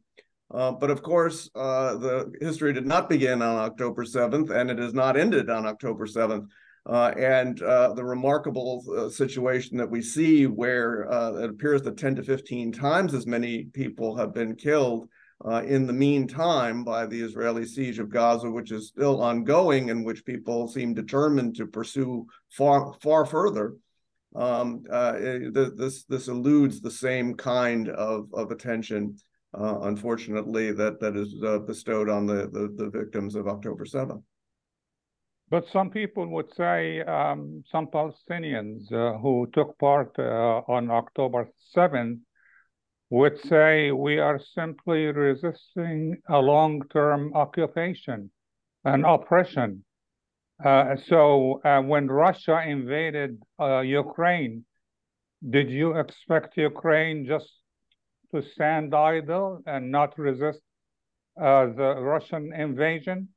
Uh, 0.51 0.71
but 0.71 0.89
of 0.89 1.01
course, 1.01 1.49
uh, 1.55 1.95
the 1.97 2.31
history 2.41 2.73
did 2.73 2.85
not 2.85 3.09
begin 3.09 3.41
on 3.41 3.57
October 3.57 4.03
7th, 4.03 4.49
and 4.49 4.69
it 4.69 4.77
has 4.77 4.93
not 4.93 5.17
ended 5.17 5.49
on 5.49 5.65
October 5.65 6.05
7th. 6.05 6.47
Uh, 6.85 7.13
and 7.17 7.61
uh, 7.61 7.93
the 7.93 8.03
remarkable 8.03 9.09
situation 9.09 9.77
that 9.77 9.89
we 9.89 10.01
see 10.01 10.47
where 10.47 11.03
it 11.39 11.49
appears 11.49 11.81
that 11.81 11.97
10 11.97 12.15
to 12.15 12.23
15 12.23 12.73
times 12.73 13.13
as 13.13 13.25
many 13.25 13.63
people 13.65 14.17
have 14.17 14.33
been 14.33 14.53
killed 14.53 15.07
uh, 15.45 15.61
in 15.63 15.85
the 15.85 15.93
meantime 15.93 16.83
by 16.83 17.05
the 17.05 17.21
Israeli 17.21 17.65
siege 17.65 17.99
of 17.99 18.09
Gaza, 18.09 18.49
which 18.49 18.71
is 18.71 18.87
still 18.87 19.21
ongoing 19.21 19.89
and 19.89 20.05
which 20.05 20.25
people 20.25 20.67
seem 20.67 20.93
determined 20.93 21.55
to 21.57 21.67
pursue 21.67 22.25
far 22.51 22.93
far 23.01 23.25
further. 23.25 23.75
Um, 24.35 24.83
uh, 24.89 25.13
this 25.51 26.05
this 26.05 26.27
eludes 26.27 26.81
the 26.81 26.91
same 26.91 27.35
kind 27.35 27.89
of 27.89 28.33
of 28.33 28.51
attention, 28.51 29.17
uh, 29.53 29.79
unfortunately, 29.81 30.71
that 30.71 30.99
that 31.01 31.15
is 31.15 31.35
uh, 31.45 31.59
bestowed 31.59 32.09
on 32.09 32.25
the, 32.25 32.49
the, 32.51 32.73
the 32.75 32.89
victims 32.89 33.35
of 33.35 33.47
October 33.47 33.85
7th. 33.85 34.23
But 35.49 35.65
some 35.71 35.91
people 35.91 36.25
would 36.29 36.51
say 36.55 37.01
um, 37.01 37.63
some 37.71 37.87
Palestinians 37.87 38.91
uh, 38.91 39.19
who 39.19 39.47
took 39.53 39.77
part 39.77 40.15
uh, 40.17 40.61
on 40.67 40.89
October 40.89 41.47
7th 41.77 42.19
would 43.13 43.39
say 43.41 43.91
we 43.91 44.17
are 44.17 44.39
simply 44.39 45.05
resisting 45.05 46.17
a 46.29 46.39
long-term 46.39 47.31
occupation 47.35 48.31
and 48.85 49.05
oppression. 49.05 49.83
Uh, 50.65 50.95
so 51.07 51.61
uh, 51.63 51.79
when 51.79 52.07
Russia 52.07 52.63
invaded 52.65 53.39
uh, 53.59 53.81
Ukraine, 53.81 54.65
did 55.47 55.69
you 55.69 55.95
expect 55.99 56.57
Ukraine 56.57 57.27
just 57.27 57.51
to 58.33 58.41
stand 58.41 58.95
idle 58.95 59.61
and 59.67 59.91
not 59.91 60.17
resist 60.17 60.63
uh, 61.39 61.67
the 61.79 61.91
Russian 62.13 62.51
invasion? 62.51 63.29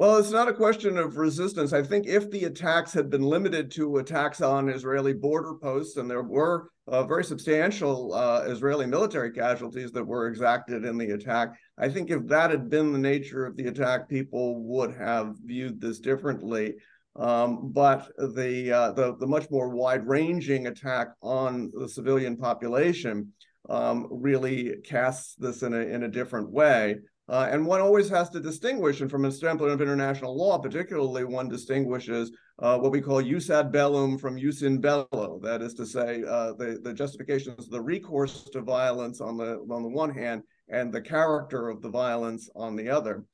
Well, 0.00 0.16
it's 0.16 0.30
not 0.30 0.48
a 0.48 0.54
question 0.54 0.96
of 0.96 1.18
resistance. 1.18 1.74
I 1.74 1.82
think 1.82 2.06
if 2.06 2.30
the 2.30 2.44
attacks 2.44 2.94
had 2.94 3.10
been 3.10 3.20
limited 3.20 3.70
to 3.72 3.98
attacks 3.98 4.40
on 4.40 4.70
Israeli 4.70 5.12
border 5.12 5.56
posts, 5.60 5.98
and 5.98 6.08
there 6.08 6.22
were 6.22 6.70
uh, 6.88 7.04
very 7.04 7.22
substantial 7.22 8.14
uh, 8.14 8.44
Israeli 8.46 8.86
military 8.86 9.30
casualties 9.30 9.92
that 9.92 10.02
were 10.02 10.28
exacted 10.28 10.86
in 10.86 10.96
the 10.96 11.10
attack, 11.10 11.50
I 11.76 11.90
think 11.90 12.10
if 12.10 12.26
that 12.28 12.50
had 12.50 12.70
been 12.70 12.94
the 12.94 12.98
nature 12.98 13.44
of 13.44 13.58
the 13.58 13.66
attack, 13.66 14.08
people 14.08 14.64
would 14.64 14.96
have 14.96 15.34
viewed 15.44 15.82
this 15.82 15.98
differently. 15.98 16.76
Um, 17.16 17.70
but 17.70 18.10
the, 18.16 18.72
uh, 18.72 18.92
the, 18.92 19.16
the 19.18 19.26
much 19.26 19.50
more 19.50 19.68
wide-ranging 19.68 20.66
attack 20.66 21.08
on 21.20 21.70
the 21.78 21.90
civilian 21.90 22.38
population 22.38 23.34
um, 23.68 24.08
really 24.10 24.76
casts 24.82 25.34
this 25.34 25.62
in 25.62 25.74
a 25.74 25.80
in 25.80 26.04
a 26.04 26.08
different 26.08 26.50
way. 26.50 26.96
Uh, 27.30 27.48
and 27.48 27.64
one 27.64 27.80
always 27.80 28.08
has 28.08 28.28
to 28.28 28.40
distinguish, 28.40 29.00
and 29.00 29.08
from 29.08 29.24
a 29.24 29.30
standpoint 29.30 29.70
of 29.70 29.80
international 29.80 30.36
law, 30.36 30.58
particularly, 30.58 31.22
one 31.22 31.48
distinguishes 31.48 32.32
uh, 32.58 32.76
what 32.76 32.90
we 32.90 33.00
call 33.00 33.22
jus 33.22 33.50
ad 33.50 33.70
bellum 33.70 34.18
from 34.18 34.36
jus 34.36 34.62
in 34.62 34.80
bello. 34.80 35.38
That 35.40 35.62
is 35.62 35.72
to 35.74 35.86
say, 35.86 36.24
uh, 36.28 36.54
the 36.54 36.80
the 36.82 36.92
justifications, 36.92 37.68
the 37.68 37.80
recourse 37.80 38.42
to 38.52 38.62
violence 38.62 39.20
on 39.20 39.36
the 39.36 39.64
on 39.70 39.82
the 39.84 39.88
one 39.88 40.12
hand, 40.12 40.42
and 40.68 40.92
the 40.92 41.00
character 41.00 41.68
of 41.68 41.82
the 41.82 41.88
violence 41.88 42.50
on 42.56 42.74
the 42.74 42.90
other. 42.90 43.24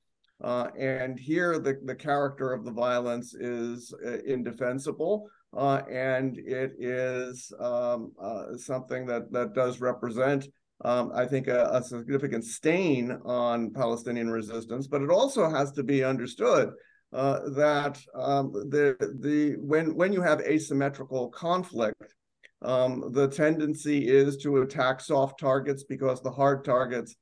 Uh, 0.44 0.68
and 0.78 1.18
here, 1.18 1.58
the 1.58 1.80
the 1.82 1.94
character 1.94 2.52
of 2.52 2.66
the 2.66 2.72
violence 2.72 3.32
is 3.32 3.94
uh, 4.04 4.18
indefensible. 4.26 5.26
Uh, 5.56 5.80
and 5.90 6.36
it 6.36 6.72
is 6.78 7.50
um, 7.60 8.12
something 8.58 9.06
that 9.06 9.32
that 9.32 9.54
does 9.54 9.80
represent 9.80 10.48
um, 10.84 11.10
I 11.14 11.26
think, 11.26 11.48
a, 11.48 11.70
a, 11.72 11.82
significant 11.82 12.44
stain 12.44 13.10
on 13.24 13.72
Palestinian 13.72 14.30
resistance, 14.30 14.86
but 14.86 15.02
it 15.02 15.10
also 15.10 15.48
has 15.48 15.72
to 15.72 15.82
be 15.82 16.04
understood 16.04 16.70
uh, 17.12 17.48
that 17.50 17.98
um, 18.14 18.52
the 18.52 18.96
the 19.20 19.56
when 19.58 19.94
when 19.94 20.12
you 20.12 20.20
have 20.20 20.40
asymmetrical 20.40 21.30
conflict, 21.30 22.14
um, 22.62 23.10
the 23.12 23.28
tendency 23.28 24.06
is 24.06 24.36
to 24.38 24.58
attack 24.58 25.00
soft 25.00 25.40
targets 25.40 25.84
because 25.84 26.20
the 26.20 26.30
hard 26.30 26.64
targets 26.64 27.16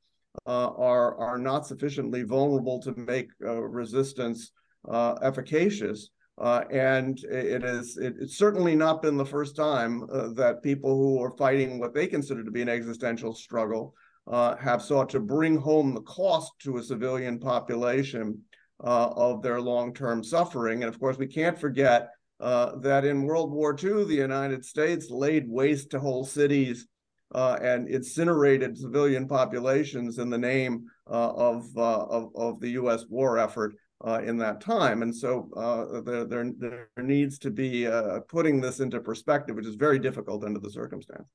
uh, 0.46 0.70
are 0.70 1.16
are 1.16 1.38
not 1.38 1.66
sufficiently 1.66 2.22
vulnerable 2.22 2.80
to 2.80 2.92
make 2.96 3.28
uh, 3.44 3.60
resistance 3.62 4.50
uh, 4.88 5.14
efficacious. 5.22 6.10
Uh, 6.36 6.64
and 6.70 7.22
it 7.24 7.62
is 7.62 7.96
it, 7.96 8.14
it's 8.18 8.36
certainly 8.36 8.74
not 8.74 9.00
been 9.00 9.16
the 9.16 9.24
first 9.24 9.54
time 9.54 10.04
uh, 10.12 10.28
that 10.34 10.62
people 10.64 10.96
who 10.96 11.22
are 11.22 11.36
fighting 11.36 11.78
what 11.78 11.94
they 11.94 12.08
consider 12.08 12.42
to 12.42 12.50
be 12.50 12.62
an 12.62 12.68
existential 12.68 13.32
struggle 13.32 13.94
uh, 14.26 14.56
have 14.56 14.82
sought 14.82 15.08
to 15.08 15.20
bring 15.20 15.56
home 15.56 15.94
the 15.94 16.00
cost 16.02 16.52
to 16.58 16.78
a 16.78 16.82
civilian 16.82 17.38
population 17.38 18.40
uh, 18.82 19.10
of 19.14 19.42
their 19.42 19.60
long-term 19.60 20.24
suffering. 20.24 20.82
And 20.82 20.92
of 20.92 20.98
course, 20.98 21.18
we 21.18 21.28
can't 21.28 21.58
forget 21.58 22.08
uh, 22.40 22.76
that 22.80 23.04
in 23.04 23.22
World 23.22 23.52
War 23.52 23.76
II, 23.80 24.04
the 24.04 24.14
United 24.14 24.64
States 24.64 25.10
laid 25.10 25.48
waste 25.48 25.90
to 25.90 26.00
whole 26.00 26.24
cities 26.24 26.88
uh, 27.32 27.58
and 27.62 27.88
incinerated 27.88 28.76
civilian 28.76 29.28
populations 29.28 30.18
in 30.18 30.30
the 30.30 30.38
name 30.38 30.86
of, 31.06 31.66
of, 31.76 32.30
of 32.34 32.60
the 32.60 32.70
U.S. 32.70 33.04
war 33.08 33.38
effort 33.38 33.74
uh, 34.06 34.20
in 34.24 34.36
that 34.38 34.60
time. 34.60 35.02
And 35.02 35.14
so 35.14 35.48
uh, 35.56 36.00
there, 36.02 36.24
there, 36.24 36.52
there, 36.58 36.88
needs 37.02 37.38
to 37.38 37.50
be 37.50 37.86
uh, 37.86 38.20
putting 38.28 38.60
this 38.60 38.80
into 38.80 39.00
perspective, 39.00 39.56
which 39.56 39.66
is 39.66 39.76
very 39.76 39.98
difficult 39.98 40.44
under 40.44 40.60
the 40.60 40.70
circumstance. 40.70 41.28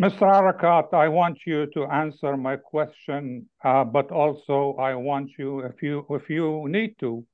Mr. 0.00 0.22
Arikat, 0.22 0.94
I 0.94 1.08
want 1.08 1.38
you 1.46 1.66
to 1.74 1.84
answer 1.84 2.36
my 2.36 2.56
question, 2.56 3.46
uh, 3.62 3.84
but 3.84 4.10
also 4.10 4.74
I 4.78 4.94
want 4.94 5.32
you, 5.38 5.60
if 5.60 5.82
you 5.82 6.06
if 6.08 6.30
you 6.30 6.66
need 6.68 6.98
to, 7.00 7.26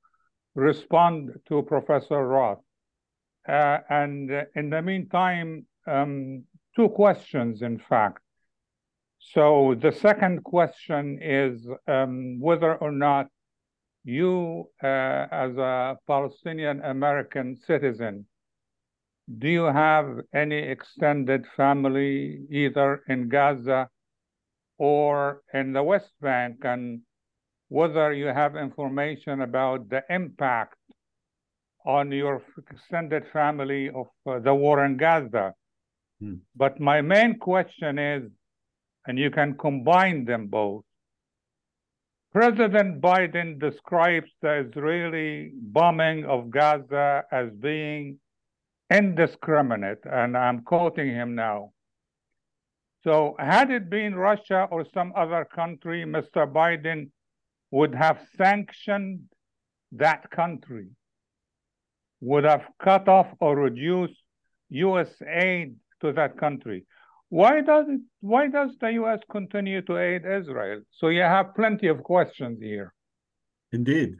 respond 0.55 1.31
to 1.47 1.61
Professor 1.61 2.27
Roth. 2.27 2.59
Uh, 3.47 3.77
and 3.89 4.29
in 4.55 4.69
the 4.69 4.81
meantime, 4.81 5.65
um, 5.87 6.43
two 6.75 6.89
questions, 6.89 7.61
in 7.61 7.79
fact. 7.79 8.19
So 9.19 9.75
the 9.81 9.91
second 9.91 10.43
question 10.43 11.19
is 11.21 11.65
um, 11.87 12.39
whether 12.39 12.75
or 12.75 12.91
not 12.91 13.27
you, 14.03 14.69
uh, 14.83 15.27
as 15.31 15.57
a 15.57 15.97
Palestinian 16.07 16.81
American 16.81 17.55
citizen, 17.55 18.25
do 19.37 19.47
you 19.47 19.65
have 19.65 20.21
any 20.33 20.57
extended 20.57 21.45
family 21.55 22.45
either 22.49 23.03
in 23.07 23.29
Gaza 23.29 23.89
or 24.77 25.41
in 25.53 25.73
the 25.73 25.83
West 25.83 26.13
Bank, 26.21 26.57
and 26.63 27.01
whether 27.67 28.13
you 28.13 28.27
have 28.27 28.55
information 28.55 29.41
about 29.41 29.89
the 29.89 30.03
impact 30.09 30.77
on 31.85 32.11
your 32.11 32.41
extended 32.71 33.23
family 33.31 33.89
of 33.89 34.07
uh, 34.25 34.39
the 34.39 34.53
war 34.53 34.83
in 34.85 34.97
Gaza? 34.97 35.53
Hmm. 36.19 36.35
But 36.55 36.79
my 36.79 37.01
main 37.01 37.37
question 37.37 37.99
is, 37.99 38.31
and 39.05 39.19
you 39.19 39.29
can 39.29 39.57
combine 39.57 40.25
them 40.25 40.47
both 40.47 40.83
President 42.31 43.01
Biden 43.01 43.59
describes 43.59 44.29
the 44.41 44.65
Israeli 44.67 45.51
bombing 45.55 46.25
of 46.25 46.51
Gaza 46.51 47.23
as 47.31 47.49
being 47.59 48.19
indiscriminate, 48.91 50.05
and 50.05 50.37
I'm 50.37 50.61
quoting 50.61 51.07
him 51.07 51.33
now. 51.33 51.71
So, 53.03 53.35
had 53.39 53.71
it 53.71 53.89
been 53.89 54.13
Russia 54.13 54.67
or 54.69 54.85
some 54.93 55.11
other 55.15 55.43
country, 55.45 56.03
Mr. 56.05 56.51
Biden 56.51 57.09
would 57.71 57.95
have 57.95 58.19
sanctioned 58.37 59.21
that 59.93 60.29
country, 60.29 60.89
would 62.21 62.43
have 62.43 62.63
cut 62.79 63.07
off 63.07 63.27
or 63.39 63.55
reduced 63.55 64.21
U.S. 64.69 65.09
aid 65.25 65.77
to 66.01 66.11
that 66.13 66.37
country. 66.37 66.85
Why 67.29 67.61
does 67.61 67.85
it, 67.87 68.01
why 68.21 68.47
does 68.47 68.71
the 68.81 68.93
U.S. 68.93 69.19
continue 69.29 69.83
to 69.83 69.97
aid 69.97 70.25
Israel? 70.25 70.81
So 70.91 71.09
you 71.09 71.21
have 71.21 71.55
plenty 71.55 71.87
of 71.87 72.03
questions 72.03 72.59
here. 72.59 72.93
Indeed. 73.71 74.15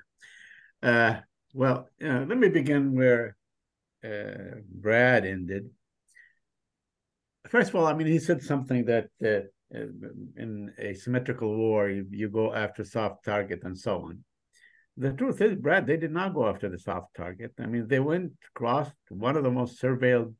Uh, 0.82 1.16
well, 1.54 1.89
uh, 2.04 2.25
let 2.28 2.38
me 2.38 2.50
begin 2.50 2.96
where 2.96 3.36
uh, 4.04 4.62
Brad 4.72 5.25
ended. 5.25 5.72
First 7.48 7.70
of 7.70 7.75
all, 7.75 7.88
I 7.88 7.96
mean, 7.96 8.06
he 8.06 8.20
said 8.20 8.44
something 8.44 8.86
that 8.86 9.10
uh, 9.26 9.50
in 9.72 10.72
a 10.78 10.93
symmetrical 10.93 11.56
war, 11.58 11.89
you, 11.89 12.06
you 12.12 12.30
go 12.30 12.54
after 12.54 12.84
soft 12.84 13.26
target 13.26 13.62
and 13.63 13.78
so 13.78 14.04
on. 14.04 14.24
The 14.98 15.13
truth 15.13 15.41
is, 15.41 15.56
Brad, 15.56 15.88
they 15.88 15.98
did 15.98 16.12
not 16.12 16.36
go 16.36 16.48
after 16.48 16.69
the 16.69 16.78
soft 16.78 17.15
target. 17.15 17.54
I 17.60 17.65
mean, 17.65 17.88
they 17.88 18.00
went 18.00 18.34
across 18.54 18.91
one 19.10 19.36
of 19.36 19.43
the 19.43 19.52
most 19.52 19.82
surveilled 19.82 20.36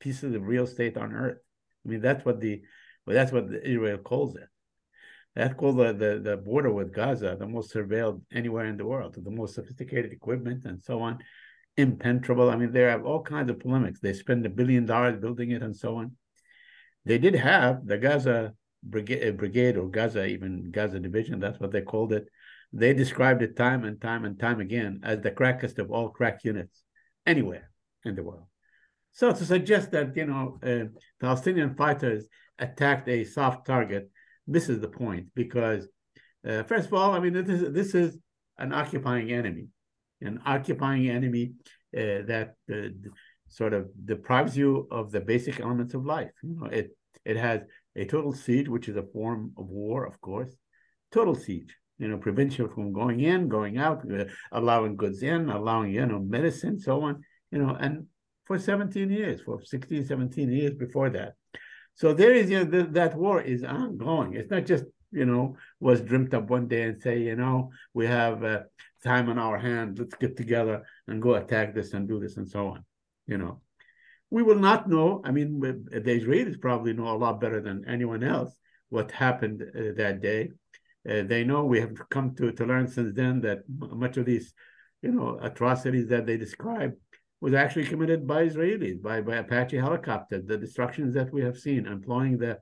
pieces 0.00 0.34
of 0.34 0.46
real 0.46 0.64
estate 0.64 0.96
on 0.96 1.12
earth 1.12 1.38
I 1.84 1.88
mean, 1.88 2.00
that's 2.00 2.24
what 2.24 2.40
the 2.40 2.62
well, 3.06 3.14
that's 3.14 3.32
what 3.32 3.46
Israel 3.62 3.98
calls 3.98 4.36
it. 4.36 4.48
That's 5.34 5.54
called 5.54 5.78
the, 5.78 5.92
the, 5.92 6.20
the 6.22 6.36
border 6.36 6.72
with 6.72 6.92
Gaza 6.92 7.36
the 7.38 7.46
most 7.46 7.72
surveilled 7.72 8.20
anywhere 8.32 8.66
in 8.66 8.76
the 8.76 8.84
world, 8.84 9.16
the 9.18 9.30
most 9.30 9.54
sophisticated 9.54 10.12
equipment 10.12 10.64
and 10.66 10.80
so 10.82 11.00
on, 11.00 11.18
impenetrable. 11.76 12.50
I 12.50 12.56
mean, 12.56 12.70
they 12.70 12.82
have 12.82 13.06
all 13.06 13.22
kinds 13.22 13.50
of 13.50 13.58
polemics. 13.58 14.00
They 14.00 14.12
spend 14.12 14.44
a 14.44 14.50
billion 14.50 14.84
dollars 14.84 15.18
building 15.18 15.50
it 15.50 15.62
and 15.62 15.74
so 15.74 15.96
on. 15.96 16.16
They 17.04 17.18
did 17.18 17.34
have 17.34 17.86
the 17.86 17.98
Gaza 17.98 18.54
brigade, 18.82 19.28
uh, 19.28 19.32
brigade 19.32 19.76
or 19.76 19.88
Gaza, 19.88 20.26
even 20.26 20.70
Gaza 20.70 21.00
division, 21.00 21.40
that's 21.40 21.60
what 21.60 21.72
they 21.72 21.82
called 21.82 22.12
it. 22.12 22.28
They 22.72 22.92
described 22.94 23.42
it 23.42 23.56
time 23.56 23.84
and 23.84 24.00
time 24.00 24.24
and 24.24 24.38
time 24.38 24.60
again 24.60 25.00
as 25.02 25.20
the 25.20 25.30
crackest 25.30 25.78
of 25.78 25.90
all 25.90 26.08
crack 26.08 26.44
units 26.44 26.82
anywhere 27.26 27.70
in 28.04 28.14
the 28.14 28.22
world. 28.22 28.46
So 29.12 29.30
to 29.30 29.44
suggest 29.44 29.90
that 29.92 30.16
you 30.16 30.26
know 30.26 30.58
uh, 30.62 30.86
Palestinian 31.20 31.74
fighters 31.74 32.26
attacked 32.58 33.08
a 33.08 33.24
soft 33.24 33.66
target 33.66 34.10
misses 34.46 34.80
the 34.80 34.88
point 34.88 35.26
because 35.34 35.88
uh, 36.48 36.62
first 36.64 36.86
of 36.86 36.94
all, 36.94 37.12
I 37.12 37.20
mean 37.20 37.32
this 37.32 37.48
is 37.48 37.72
this 37.72 37.94
is 37.94 38.18
an 38.58 38.72
occupying 38.72 39.30
enemy, 39.30 39.68
an 40.20 40.40
occupying 40.44 41.08
enemy 41.08 41.52
uh, 41.96 42.24
that 42.26 42.54
uh, 42.72 42.88
sort 43.48 43.74
of 43.74 43.90
deprives 44.04 44.56
you 44.56 44.88
of 44.90 45.12
the 45.12 45.20
basic 45.20 45.60
elements 45.60 45.94
of 45.94 46.04
life. 46.04 46.32
You 46.42 46.56
know, 46.58 46.66
it 46.66 46.96
it 47.24 47.36
has 47.36 47.60
a 47.94 48.04
total 48.06 48.32
siege, 48.32 48.68
which 48.68 48.88
is 48.88 48.96
a 48.96 49.02
form 49.02 49.52
of 49.58 49.68
war, 49.68 50.06
of 50.06 50.20
course, 50.20 50.56
total 51.12 51.34
siege. 51.34 51.76
You 51.98 52.08
know, 52.08 52.16
prevents 52.16 52.58
you 52.58 52.68
from 52.74 52.92
going 52.92 53.20
in, 53.20 53.48
going 53.48 53.78
out, 53.78 54.02
uh, 54.10 54.24
allowing 54.50 54.96
goods 54.96 55.22
in, 55.22 55.50
allowing 55.50 55.92
you 55.92 56.06
know 56.06 56.18
medicine, 56.18 56.80
so 56.80 57.02
on. 57.02 57.22
You 57.50 57.58
know, 57.58 57.76
and 57.78 58.06
for 58.52 58.58
17 58.58 59.10
years, 59.10 59.40
for 59.40 59.62
16, 59.62 60.06
17 60.06 60.52
years 60.52 60.74
before 60.74 61.08
that. 61.10 61.34
So 61.94 62.12
there 62.12 62.34
is, 62.34 62.50
you 62.50 62.64
know, 62.64 62.70
th- 62.70 62.92
that 62.92 63.16
war 63.16 63.40
is 63.40 63.64
ongoing. 63.64 64.34
It's 64.34 64.50
not 64.50 64.66
just, 64.66 64.84
you 65.10 65.24
know, 65.24 65.56
was 65.80 66.00
dreamt 66.02 66.34
up 66.34 66.50
one 66.50 66.68
day 66.68 66.82
and 66.82 67.00
say, 67.00 67.18
you 67.20 67.36
know, 67.36 67.70
we 67.94 68.06
have 68.06 68.44
uh, 68.44 68.60
time 69.02 69.30
on 69.30 69.38
our 69.38 69.58
hand, 69.58 69.98
let's 69.98 70.14
get 70.16 70.36
together 70.36 70.82
and 71.08 71.22
go 71.22 71.34
attack 71.34 71.74
this 71.74 71.94
and 71.94 72.06
do 72.08 72.20
this 72.20 72.36
and 72.36 72.48
so 72.48 72.68
on, 72.68 72.84
you 73.26 73.38
know. 73.38 73.60
We 74.30 74.42
will 74.42 74.58
not 74.58 74.88
know. 74.88 75.20
I 75.24 75.30
mean, 75.30 75.60
the 75.60 76.12
Israelis 76.20 76.60
probably 76.60 76.92
know 76.94 77.08
a 77.08 77.22
lot 77.24 77.40
better 77.40 77.60
than 77.60 77.84
anyone 77.86 78.22
else 78.22 78.54
what 78.88 79.10
happened 79.10 79.62
uh, 79.62 79.92
that 79.96 80.20
day. 80.20 80.50
Uh, 81.08 81.22
they 81.22 81.42
know 81.44 81.64
we 81.64 81.80
have 81.80 81.94
come 82.10 82.34
to, 82.36 82.52
to 82.52 82.64
learn 82.64 82.86
since 82.88 83.14
then 83.14 83.40
that 83.42 83.60
much 83.68 84.16
of 84.16 84.26
these, 84.26 84.54
you 85.02 85.12
know, 85.12 85.38
atrocities 85.42 86.08
that 86.08 86.26
they 86.26 86.36
describe 86.36 86.94
was 87.42 87.54
actually 87.54 87.84
committed 87.84 88.24
by 88.24 88.46
Israelis, 88.46 89.02
by, 89.02 89.20
by 89.20 89.34
Apache 89.38 89.76
helicopter, 89.76 90.40
the 90.40 90.56
destructions 90.56 91.12
that 91.14 91.32
we 91.32 91.42
have 91.42 91.58
seen, 91.58 91.86
employing 91.86 92.38
the 92.38 92.52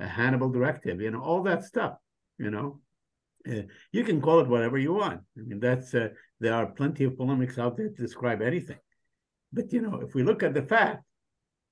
uh, 0.00 0.06
Hannibal 0.06 0.48
directive, 0.48 1.00
you 1.00 1.10
know, 1.10 1.20
all 1.20 1.42
that 1.42 1.64
stuff, 1.64 1.94
you 2.38 2.52
know. 2.52 2.80
Uh, 3.50 3.62
you 3.90 4.04
can 4.04 4.20
call 4.20 4.38
it 4.38 4.46
whatever 4.46 4.78
you 4.78 4.92
want. 4.92 5.22
I 5.36 5.42
mean, 5.42 5.58
that's 5.58 5.92
uh, 5.92 6.10
there 6.38 6.54
are 6.54 6.66
plenty 6.66 7.02
of 7.02 7.16
polemics 7.16 7.58
out 7.58 7.76
there 7.76 7.88
to 7.88 8.00
describe 8.00 8.40
anything. 8.40 8.78
But 9.52 9.72
you 9.72 9.82
know, 9.82 10.02
if 10.06 10.14
we 10.14 10.22
look 10.22 10.44
at 10.44 10.54
the 10.54 10.62
fact, 10.62 11.02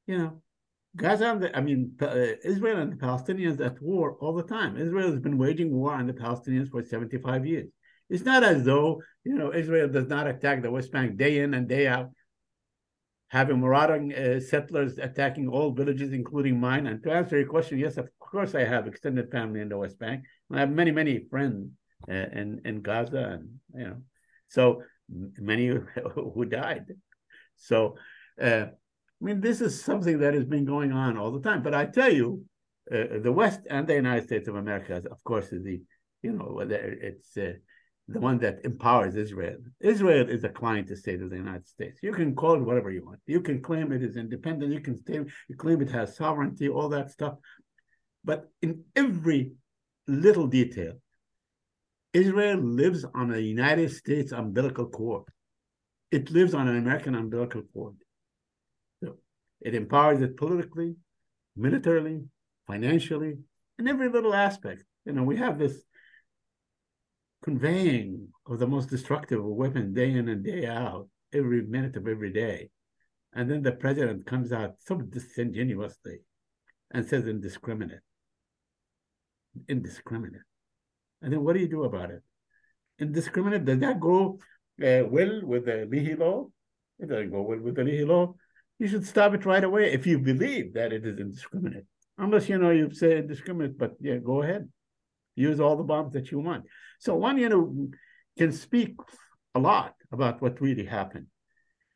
you 0.09 0.19
know, 0.19 0.43
Gaza, 0.97 1.27
and 1.27 1.43
the, 1.45 1.57
I 1.57 1.61
mean, 1.61 1.93
uh, 2.03 2.35
Israel 2.43 2.79
and 2.79 2.91
the 2.91 2.97
Palestinians 2.97 3.65
at 3.65 3.81
war 3.81 4.17
all 4.21 4.33
the 4.33 4.43
time. 4.43 4.77
Israel 4.77 5.13
has 5.13 5.21
been 5.21 5.39
waging 5.39 5.71
war 5.71 5.93
on 5.93 6.09
the 6.09 6.15
Palestinians 6.15 6.71
for 6.71 6.83
75 6.83 7.47
years. 7.47 7.69
It's 8.11 8.25
not 8.25 8.43
as 8.43 8.65
though 8.65 9.03
you 9.23 9.35
know 9.35 9.55
Israel 9.55 9.89
does 9.89 10.09
not 10.09 10.27
attack 10.27 10.63
the 10.63 10.71
West 10.71 10.91
Bank 10.91 11.17
day 11.17 11.39
in 11.39 11.55
and 11.55 11.69
day 11.69 11.87
out 11.87 12.11
having 13.29 13.61
marauding 13.61 14.15
uh, 14.15 14.41
settlers 14.41 14.99
attacking 14.99 15.49
all 15.49 15.73
villages, 15.73 16.13
including 16.13 16.61
mine. 16.61 16.87
And 16.87 17.03
to 17.03 17.13
answer 17.13 17.39
your 17.39 17.49
question, 17.49 17.79
yes, 17.79 17.97
of 17.97 18.09
course, 18.19 18.55
I 18.55 18.65
have 18.65 18.87
extended 18.87 19.31
family 19.31 19.61
in 19.61 19.69
the 19.69 19.79
West 19.79 19.99
Bank. 19.99 20.25
I 20.53 20.61
have 20.61 20.71
many, 20.71 20.93
many 20.93 21.27
friends 21.31 21.71
uh, 22.09 22.13
in 22.13 22.61
in 22.65 22.83
Gaza, 22.83 23.39
and 23.41 23.49
you 23.75 23.89
know, 23.89 23.97
so 24.49 24.83
many 25.09 25.67
who 26.15 26.45
died. 26.45 26.87
So, 27.57 27.97
uh, 28.41 28.67
I 28.67 29.25
mean, 29.25 29.41
this 29.41 29.61
is 29.61 29.83
something 29.83 30.19
that 30.21 30.35
has 30.35 30.45
been 30.45 30.65
going 30.65 30.93
on 30.93 31.17
all 31.17 31.33
the 31.33 31.41
time. 31.41 31.63
But 31.63 31.75
I 31.75 31.87
tell 31.87 32.13
you, 32.13 32.45
uh, 32.93 33.19
the 33.23 33.33
West 33.33 33.61
and 33.69 33.87
the 33.87 33.95
United 33.95 34.25
States 34.25 34.47
of 34.47 34.57
America, 34.57 35.03
of 35.11 35.25
course, 35.25 35.53
is 35.53 35.65
the 35.65 35.81
you 36.23 36.33
know, 36.33 36.59
it's 36.61 37.37
uh, 37.37 37.53
the 38.09 38.21
one 38.21 38.39
that 38.39 38.65
empowers 38.65 39.17
Israel. 39.17 39.57
Israel 39.81 40.29
is 40.29 40.45
a 40.45 40.49
client 40.49 40.97
state 40.97 41.21
of 41.21 41.31
the 41.31 41.37
United 41.37 41.67
States. 41.67 41.99
You 42.03 42.13
can 42.13 42.37
call 42.37 42.55
it 42.55 42.63
whatever 42.63 42.91
you 42.91 43.05
want. 43.05 43.19
You 43.27 43.41
can 43.41 43.61
claim 43.61 43.91
it 43.91 44.03
is 44.03 44.17
independent. 44.17 44.73
You 44.73 44.81
can 44.81 44.97
stay, 44.97 45.21
you 45.49 45.57
claim 45.57 45.83
it 45.83 45.91
has 45.91 46.17
sovereignty, 46.17 46.69
all 46.69 46.89
that 46.91 47.11
stuff. 47.11 47.35
But 48.25 48.49
in 48.63 48.85
every 48.95 49.53
little 50.07 50.47
detail, 50.47 50.95
Israel 52.13 52.59
lives 52.59 53.05
on 53.15 53.35
a 53.35 53.39
United 53.39 53.91
States 53.91 54.33
umbilical 54.33 54.87
cord. 54.87 55.25
it 56.13 56.31
lives 56.31 56.55
on 56.55 56.69
an 56.69 56.77
American 56.77 57.15
umbilical 57.17 57.63
cord. 57.75 57.97
So 59.03 59.17
it 59.61 59.75
empowers 59.75 60.23
it 60.23 60.37
politically, 60.37 60.95
militarily, 61.57 62.23
financially, 62.67 63.35
in 63.79 63.89
every 63.89 64.09
little 64.09 64.33
aspect. 64.33 64.85
You 65.05 65.13
know, 65.13 65.25
we 65.25 65.37
have 65.37 65.59
this 65.59 65.77
conveying 67.47 68.27
of 68.49 68.59
the 68.59 68.67
most 68.67 68.91
destructive 68.91 69.43
weapon 69.45 69.95
day 69.95 70.11
in 70.11 70.29
and 70.29 70.45
day 70.45 70.67
out, 70.67 71.07
every 71.33 71.63
minute 71.63 71.95
of 71.95 72.09
every 72.09 72.33
day. 72.33 72.69
And 73.35 73.49
then 73.49 73.63
the 73.63 73.71
president 73.71 74.27
comes 74.27 74.51
out 74.53 74.73
so 74.81 74.97
disingenuously 74.97 76.19
and 76.93 77.07
says 77.07 77.29
indiscriminate. 77.29 78.01
Indiscriminate. 79.69 80.43
And 81.23 81.33
then 81.33 81.45
what 81.45 81.53
do 81.55 81.61
you 81.61 81.69
do 81.69 81.85
about 81.85 82.11
it? 82.11 82.23
Indiscriminate, 82.99 83.65
does 83.65 83.79
that 83.79 84.01
go 84.01 84.41
uh, 84.83 85.05
well 85.07 85.41
with 85.45 85.67
the 85.67 85.87
Leahy 85.89 86.17
law? 86.17 86.49
It 86.99 87.09
doesn't 87.09 87.31
go 87.31 87.43
well 87.43 87.61
with 87.61 87.77
the 87.77 87.85
Leahy 87.85 88.05
law. 88.05 88.35
You 88.81 88.89
should 88.89 89.07
stop 89.07 89.35
it 89.35 89.47
right 89.47 89.63
away 89.63 89.93
if 89.93 90.05
you 90.05 90.19
believe 90.19 90.75
that 90.75 90.93
it 90.93 91.07
is 91.07 91.17
indiscriminate. 91.21 91.87
Unless 92.19 92.49
you 92.49 92.59
know 92.59 92.71
you 92.71 92.91
say 92.93 93.19
indiscriminate, 93.19 93.79
but 93.79 93.93
yeah, 94.01 94.17
go 94.17 94.43
ahead. 94.43 94.69
Use 95.37 95.61
all 95.61 95.77
the 95.77 95.85
bombs 95.85 96.13
that 96.15 96.31
you 96.33 96.41
want. 96.41 96.65
So 96.99 97.15
one, 97.15 97.39
you 97.39 97.49
know, 97.49 97.89
can 98.37 98.53
speak 98.53 98.97
a 99.55 99.61
lot 99.61 99.95
about 100.13 100.43
what 100.43 100.61
really 100.61 100.85
happened. 100.85 101.27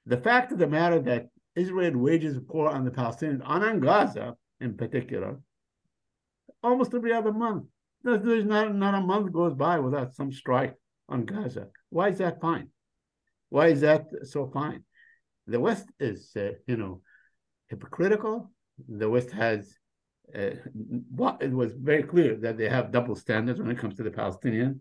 The 0.06 0.16
fact 0.16 0.52
of 0.52 0.58
the 0.58 0.66
matter 0.66 1.00
that 1.00 1.26
Israel 1.56 1.96
wages 1.96 2.38
war 2.48 2.68
on 2.68 2.84
the 2.84 2.90
Palestinians, 2.90 3.42
on, 3.44 3.80
Gaza 3.80 4.36
in 4.60 4.76
particular, 4.76 5.40
almost 6.62 6.94
every 6.94 7.12
other 7.12 7.32
month. 7.32 7.64
There's, 8.02 8.22
there's 8.22 8.44
not, 8.44 8.74
not 8.74 8.94
a 8.94 9.00
month 9.00 9.32
goes 9.32 9.54
by 9.54 9.78
without 9.78 10.14
some 10.14 10.32
strike 10.32 10.74
on 11.08 11.24
Gaza. 11.24 11.68
Why 11.90 12.08
is 12.08 12.18
that 12.18 12.40
fine? 12.40 12.68
Why 13.48 13.68
is 13.68 13.80
that 13.80 14.06
so 14.24 14.50
fine? 14.52 14.84
The 15.46 15.60
West 15.60 15.86
is, 15.98 16.30
uh, 16.36 16.52
you 16.66 16.76
know, 16.76 17.02
hypocritical. 17.68 18.50
The 18.88 19.10
West 19.10 19.30
has, 19.32 19.76
uh, 20.34 21.36
it 21.40 21.52
was 21.52 21.72
very 21.72 22.02
clear 22.02 22.36
that 22.36 22.56
they 22.58 22.68
have 22.68 22.92
double 22.92 23.14
standards 23.14 23.60
when 23.60 23.70
it 23.70 23.78
comes 23.78 23.94
to 23.96 24.02
the 24.02 24.10
Palestinians. 24.10 24.80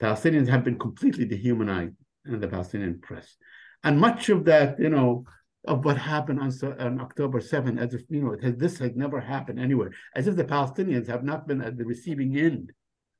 Palestinians 0.00 0.48
have 0.48 0.64
been 0.64 0.78
completely 0.78 1.24
dehumanized 1.24 1.94
in 2.26 2.40
the 2.40 2.48
Palestinian 2.48 3.00
press. 3.00 3.36
And 3.84 3.98
much 4.00 4.28
of 4.28 4.44
that, 4.44 4.78
you 4.78 4.88
know, 4.88 5.24
of 5.66 5.84
what 5.84 5.96
happened 5.96 6.40
on, 6.40 6.52
on 6.80 7.00
October 7.00 7.40
7th, 7.40 7.78
as 7.78 7.94
if, 7.94 8.02
you 8.08 8.22
know, 8.22 8.36
has, 8.42 8.56
this 8.56 8.78
has 8.78 8.92
never 8.96 9.20
happened 9.20 9.60
anywhere, 9.60 9.92
as 10.14 10.26
if 10.26 10.36
the 10.36 10.44
Palestinians 10.44 11.06
have 11.06 11.22
not 11.22 11.46
been 11.46 11.60
at 11.60 11.76
the 11.76 11.84
receiving 11.84 12.36
end 12.36 12.72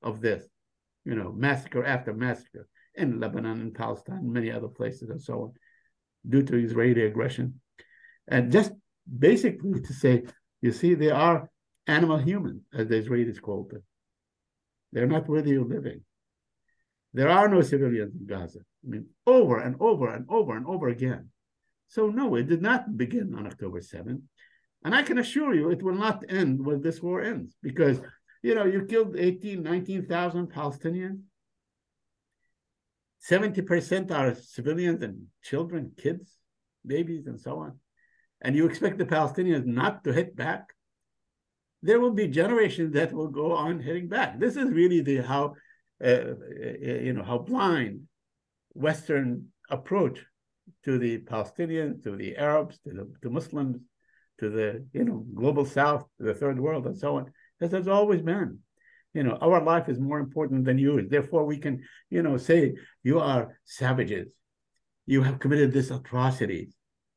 of 0.03 0.21
this, 0.21 0.45
you 1.05 1.15
know, 1.15 1.33
massacre 1.33 1.85
after 1.85 2.13
massacre 2.13 2.69
in 2.95 3.21
Lebanon 3.21 3.61
and 3.61 3.75
Palestine, 3.75 4.33
many 4.33 4.51
other 4.51 4.69
places 4.69 5.09
and 5.11 5.23
so 5.23 5.35
on, 5.43 5.53
due 6.29 6.43
to 6.43 6.57
Israeli 6.57 7.05
aggression. 7.05 7.61
And 8.29 8.51
just 8.51 8.73
basically 9.19 9.81
to 9.81 9.93
say, 9.93 10.25
you 10.61 10.73
see, 10.73 10.95
they 10.95 11.11
are 11.11 11.49
animal 11.87 12.19
human, 12.19 12.63
as 12.73 12.89
the 12.89 13.01
Israelis 13.03 13.41
called 13.41 13.71
them. 13.71 13.83
They're 14.93 15.07
not 15.07 15.29
worthy 15.29 15.55
of 15.57 15.69
living. 15.69 16.03
There 17.15 17.29
are 17.29 17.49
no 17.49 17.61
civilians 17.61 18.15
in 18.15 18.27
Gaza. 18.27 18.61
I 18.85 18.89
mean, 18.89 19.07
over 19.27 19.59
and 19.59 19.77
over 19.81 20.09
and 20.09 20.27
over 20.29 20.57
and 20.57 20.67
over 20.67 20.89
again. 20.89 21.29
So, 21.89 22.09
no, 22.09 22.35
it 22.37 22.49
did 22.49 22.63
not 22.63 22.97
begin 22.97 23.35
on 23.35 23.47
October 23.47 23.81
7th. 23.81 24.23
And 24.85 24.95
I 24.95 25.03
can 25.03 25.19
assure 25.19 25.55
you 25.55 25.71
it 25.71 25.83
will 25.83 25.95
not 25.95 26.25
end 26.29 26.65
when 26.65 26.81
this 26.81 27.03
war 27.03 27.23
ends 27.23 27.57
because, 27.63 28.01
you 28.43 28.55
know, 28.55 28.65
you 28.65 28.85
killed 28.85 29.17
18, 29.17 29.63
19,000 29.63 30.53
Palestinians. 30.53 31.21
70% 33.31 34.11
are 34.11 34.35
civilians 34.35 35.03
and 35.03 35.27
children, 35.43 35.93
kids, 35.97 36.39
babies, 36.85 37.27
and 37.27 37.41
so 37.41 37.59
on. 37.59 37.79
And 38.41 38.57
you 38.57 38.67
expect 38.67 38.99
the 38.99 39.05
Palestinians 39.05 39.65
not 39.65 40.03
to 40.05 40.13
hit 40.13 40.35
back? 40.35 40.73
There 41.83 42.01
will 42.01 42.13
be 42.13 42.29
generations 42.29 42.95
that 42.95 43.13
will 43.13 43.29
go 43.29 43.53
on 43.53 43.81
hitting 43.81 44.09
back. 44.09 44.39
This 44.39 44.57
is 44.57 44.71
really 44.71 45.01
the 45.01 45.17
how, 45.17 45.55
uh, 46.03 46.07
uh 46.07 46.35
you 47.07 47.13
know, 47.13 47.25
how 47.25 47.39
blind 47.39 48.03
Western 48.75 49.49
approach 49.69 50.25
to 50.85 50.99
the 50.99 51.19
Palestinians, 51.19 52.03
to 52.05 52.17
the 52.17 52.37
Arabs, 52.37 52.79
to 52.85 52.91
the 52.91 53.13
to 53.23 53.31
Muslims, 53.31 53.79
to 54.39 54.49
the 54.49 54.85
you 54.93 55.05
know 55.05 55.25
global 55.35 55.65
South, 55.65 56.05
to 56.19 56.25
the 56.25 56.35
Third 56.35 56.59
World, 56.59 56.87
and 56.87 56.97
so 56.97 57.17
on, 57.19 57.33
as 57.61 57.73
has 57.73 57.89
always 57.89 58.23
been. 58.23 58.59
You 59.15 59.25
know, 59.25 59.37
our 59.43 59.63
life 59.63 59.89
is 59.89 60.01
more 60.01 60.21
important 60.21 60.65
than 60.65 60.79
yours. 60.79 61.07
Therefore, 61.09 61.45
we 61.45 61.59
can 61.59 61.83
you 62.11 62.23
know 62.23 62.37
say 62.37 62.75
you 63.03 63.21
are 63.21 63.59
savages, 63.65 64.29
you 65.07 65.23
have 65.23 65.39
committed 65.39 65.73
this 65.73 65.91
atrocity. 65.91 66.71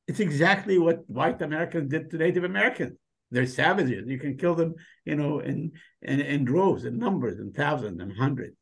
It's 0.07 0.19
exactly 0.19 0.77
what 0.77 1.09
white 1.09 1.41
Americans 1.41 1.89
did 1.89 2.11
to 2.11 2.17
Native 2.17 2.43
Americans. 2.43 2.97
They're 3.35 3.45
savages. 3.45 4.07
You 4.07 4.17
can 4.17 4.37
kill 4.37 4.55
them, 4.55 4.75
you 5.03 5.15
know, 5.15 5.39
in 5.39 5.73
in, 6.01 6.21
in 6.21 6.45
droves, 6.45 6.85
in 6.85 6.97
numbers, 6.97 7.37
in 7.37 7.51
thousands, 7.51 7.99
and 7.99 8.13
hundreds. 8.17 8.55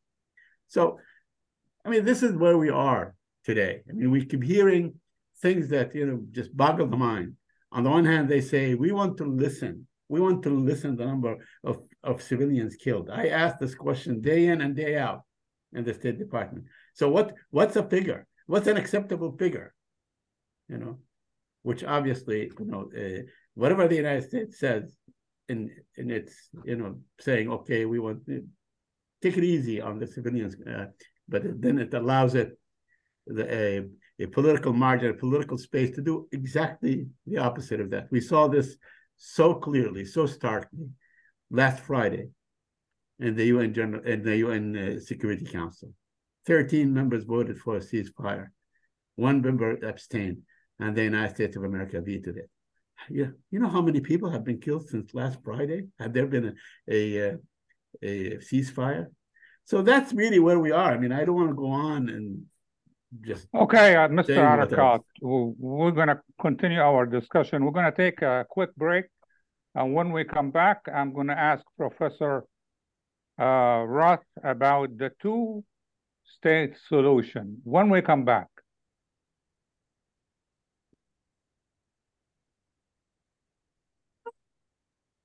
So, 0.67 0.97
I 1.85 1.89
mean, 1.89 2.05
this 2.05 2.23
is 2.23 2.33
where 2.35 2.57
we 2.57 2.71
are 2.71 3.13
today. 3.45 3.83
I 3.87 3.93
mean, 3.93 4.09
we 4.09 4.25
keep 4.25 4.43
hearing 4.43 4.95
things 5.43 5.69
that 5.69 5.93
you 5.93 6.07
know 6.07 6.19
just 6.31 6.57
boggle 6.57 6.87
the 6.87 6.97
mind. 6.97 7.35
On 7.71 7.83
the 7.83 7.91
one 7.91 8.05
hand, 8.05 8.27
they 8.27 8.41
say 8.41 8.73
we 8.73 8.91
want 8.91 9.17
to 9.17 9.25
listen. 9.25 9.87
We 10.09 10.19
want 10.19 10.41
to 10.43 10.49
listen 10.49 10.95
the 10.95 11.05
number 11.05 11.37
of, 11.63 11.77
of 12.03 12.23
civilians 12.23 12.75
killed. 12.75 13.11
I 13.11 13.27
ask 13.27 13.59
this 13.59 13.75
question 13.75 14.21
day 14.21 14.47
in 14.47 14.61
and 14.61 14.75
day 14.75 14.97
out 14.97 15.21
in 15.73 15.83
the 15.83 15.93
State 15.93 16.17
Department. 16.17 16.65
So 16.95 17.09
what 17.09 17.35
what's 17.51 17.75
a 17.75 17.83
figure? 17.83 18.25
What's 18.47 18.67
an 18.67 18.77
acceptable 18.77 19.37
figure? 19.37 19.73
You 20.67 20.77
know, 20.79 20.97
which 21.61 21.83
obviously 21.83 22.51
you 22.59 22.65
know 22.65 22.89
uh, 22.97 23.21
whatever 23.55 23.87
the 23.87 23.95
United 23.95 24.23
States 24.23 24.59
says 24.59 24.95
in 25.49 25.69
in 25.97 26.09
its 26.09 26.49
you 26.63 26.75
know 26.75 26.95
saying 27.19 27.49
okay 27.49 27.85
we 27.85 27.99
want 27.99 28.25
to 28.25 28.43
take 29.23 29.37
it 29.37 29.43
easy 29.43 29.79
on 29.81 29.97
the 29.99 30.07
civilians, 30.07 30.55
uh, 30.67 30.85
but 31.29 31.41
then 31.61 31.79
it 31.79 31.93
allows 31.93 32.35
it 32.35 32.59
the, 33.25 33.45
a, 33.61 34.23
a 34.23 34.27
political 34.27 34.73
margin, 34.73 35.11
a 35.11 35.13
political 35.13 35.57
space 35.57 35.95
to 35.95 36.01
do 36.01 36.27
exactly 36.33 37.07
the 37.25 37.37
opposite 37.37 37.79
of 37.79 37.89
that. 37.91 38.07
We 38.11 38.19
saw 38.19 38.47
this 38.47 38.75
so 39.15 39.55
clearly, 39.55 40.03
so 40.03 40.25
starkly 40.25 40.89
last 41.49 41.79
Friday 41.81 42.27
in 43.19 43.35
the 43.35 43.45
UN 43.45 43.73
General 43.73 44.03
in 44.03 44.23
the 44.23 44.37
UN 44.37 44.65
uh, 44.75 44.99
Security 44.99 45.45
Council. 45.45 45.93
13 46.45 46.93
members 46.93 47.23
voted 47.23 47.57
for 47.57 47.77
a 47.77 47.79
ceasefire. 47.79 48.47
One 49.15 49.41
member 49.41 49.71
abstained, 49.85 50.39
and 50.79 50.95
the 50.95 51.03
United 51.03 51.35
States 51.35 51.55
of 51.55 51.63
America 51.63 52.01
vetoed 52.01 52.37
it. 52.37 52.49
You, 53.09 53.33
you 53.51 53.59
know 53.59 53.69
how 53.69 53.81
many 53.81 53.99
people 53.99 54.29
have 54.29 54.43
been 54.43 54.59
killed 54.59 54.89
since 54.89 55.13
last 55.13 55.39
Friday? 55.43 55.87
Have 55.99 56.13
there 56.13 56.27
been 56.27 56.55
a, 56.89 56.93
a, 56.93 57.29
uh, 57.31 57.37
a 58.01 58.37
ceasefire? 58.37 59.07
So 59.65 59.81
that's 59.81 60.13
really 60.13 60.39
where 60.39 60.59
we 60.59 60.71
are. 60.71 60.91
I 60.91 60.97
mean, 60.97 61.11
I 61.11 61.25
don't 61.25 61.35
want 61.35 61.49
to 61.49 61.55
go 61.55 61.67
on 61.67 62.09
and 62.09 62.43
just 63.21 63.47
Okay, 63.53 63.95
uh, 63.95 64.07
Mr. 64.07 64.35
Arikat, 64.35 65.01
we're 65.21 65.91
going 65.91 66.07
to 66.07 66.19
continue 66.41 66.79
our 66.79 67.05
discussion. 67.05 67.63
We're 67.63 67.71
going 67.71 67.91
to 67.91 67.97
take 67.97 68.21
a 68.21 68.45
quick 68.49 68.75
break. 68.75 69.05
And 69.75 69.93
when 69.93 70.11
we 70.11 70.23
come 70.23 70.51
back, 70.51 70.81
I'm 70.93 71.13
going 71.13 71.27
to 71.27 71.37
ask 71.37 71.63
Professor 71.77 72.43
uh, 73.39 73.83
Roth 73.87 74.25
about 74.43 74.97
the 74.97 75.11
two-state 75.21 76.75
solution 76.87 77.61
when 77.63 77.89
we 77.89 78.01
come 78.01 78.25
back. 78.25 78.47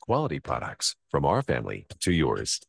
quality 0.00 0.40
products 0.40 0.96
from 1.10 1.24
our 1.24 1.42
family 1.42 1.86
to 2.00 2.12
yours. 2.12 2.60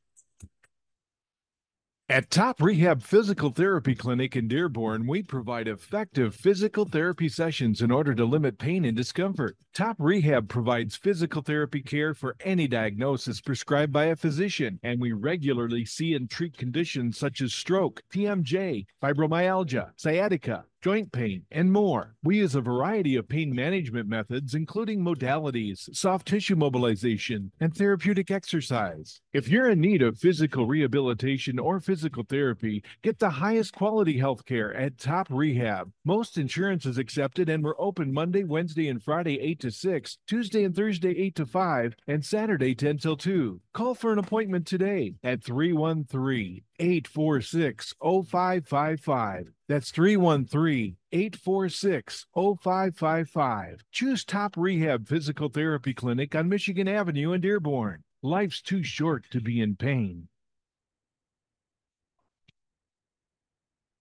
At 2.11 2.29
Top 2.29 2.61
Rehab 2.61 3.03
Physical 3.03 3.51
Therapy 3.51 3.95
Clinic 3.95 4.35
in 4.35 4.49
Dearborn, 4.49 5.07
we 5.07 5.23
provide 5.23 5.69
effective 5.69 6.35
physical 6.35 6.83
therapy 6.83 7.29
sessions 7.29 7.81
in 7.81 7.89
order 7.89 8.13
to 8.13 8.25
limit 8.25 8.57
pain 8.59 8.83
and 8.83 8.97
discomfort. 8.97 9.55
Top 9.73 9.95
Rehab 9.97 10.49
provides 10.49 10.97
physical 10.97 11.41
therapy 11.41 11.81
care 11.81 12.13
for 12.13 12.35
any 12.41 12.67
diagnosis 12.67 13.39
prescribed 13.39 13.93
by 13.93 14.07
a 14.07 14.17
physician, 14.17 14.77
and 14.83 14.99
we 14.99 15.13
regularly 15.13 15.85
see 15.85 16.13
and 16.13 16.29
treat 16.29 16.57
conditions 16.57 17.17
such 17.17 17.39
as 17.39 17.53
stroke, 17.53 18.03
TMJ, 18.13 18.87
fibromyalgia, 19.01 19.91
sciatica, 19.95 20.65
joint 20.81 21.11
pain, 21.11 21.43
and 21.51 21.71
more. 21.71 22.15
We 22.23 22.37
use 22.37 22.55
a 22.55 22.61
variety 22.61 23.15
of 23.15 23.29
pain 23.29 23.53
management 23.53 24.09
methods, 24.09 24.55
including 24.55 25.03
modalities, 25.03 25.95
soft 25.95 26.27
tissue 26.27 26.55
mobilization, 26.55 27.51
and 27.59 27.75
therapeutic 27.75 28.31
exercise. 28.31 29.21
If 29.31 29.47
you're 29.47 29.69
in 29.69 29.79
need 29.79 30.01
of 30.01 30.17
physical 30.17 30.65
rehabilitation 30.65 31.59
or 31.59 31.79
physical 31.79 32.23
therapy, 32.23 32.83
get 33.03 33.19
the 33.19 33.29
highest 33.29 33.73
quality 33.73 34.17
health 34.17 34.45
care 34.45 34.73
at 34.73 34.97
Top 34.97 35.27
Rehab. 35.29 35.91
Most 36.03 36.37
insurance 36.37 36.85
is 36.85 36.97
accepted, 36.97 37.47
and 37.47 37.63
we're 37.63 37.79
open 37.79 38.11
Monday, 38.11 38.43
Wednesday, 38.43 38.87
and 38.87 39.03
Friday 39.03 39.39
8 39.39 39.59
to 39.59 39.71
6, 39.71 40.17
Tuesday 40.27 40.63
and 40.63 40.75
Thursday 40.75 41.11
8 41.11 41.35
to 41.35 41.45
5, 41.45 41.95
and 42.07 42.25
Saturday 42.25 42.73
10 42.73 42.97
till 42.97 43.17
2. 43.17 43.61
Call 43.73 43.93
for 43.93 44.11
an 44.11 44.19
appointment 44.19 44.65
today 44.65 45.13
at 45.23 45.43
313 45.43 46.61
846 46.81 47.93
0555. 48.01 49.51
That's 49.67 49.91
313 49.91 50.97
846 51.11 52.25
0555. 52.33 53.85
Choose 53.91 54.25
Top 54.25 54.57
Rehab 54.57 55.07
Physical 55.07 55.49
Therapy 55.49 55.93
Clinic 55.93 56.35
on 56.35 56.49
Michigan 56.49 56.87
Avenue 56.87 57.33
in 57.33 57.41
Dearborn. 57.41 58.03
Life's 58.23 58.61
too 58.61 58.83
short 58.83 59.25
to 59.29 59.39
be 59.39 59.61
in 59.61 59.75
pain. 59.75 60.27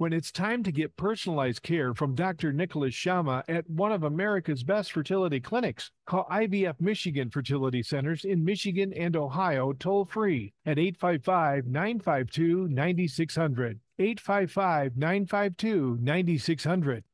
When 0.00 0.14
it's 0.14 0.32
time 0.32 0.62
to 0.62 0.72
get 0.72 0.96
personalized 0.96 1.62
care 1.62 1.92
from 1.92 2.14
Dr. 2.14 2.54
Nicholas 2.54 2.94
Shamma 2.94 3.42
at 3.46 3.68
one 3.68 3.92
of 3.92 4.02
America's 4.02 4.62
best 4.62 4.92
fertility 4.92 5.40
clinics, 5.40 5.90
call 6.06 6.24
IVF 6.32 6.80
Michigan 6.80 7.28
Fertility 7.28 7.82
Centers 7.82 8.24
in 8.24 8.42
Michigan 8.42 8.94
and 8.94 9.14
Ohio 9.14 9.74
toll 9.74 10.06
free 10.06 10.54
at 10.64 10.78
855 10.78 11.66
952 11.66 12.68
9600. 12.68 13.78
855 13.98 14.96
952 14.96 15.98
9600. 16.00 17.04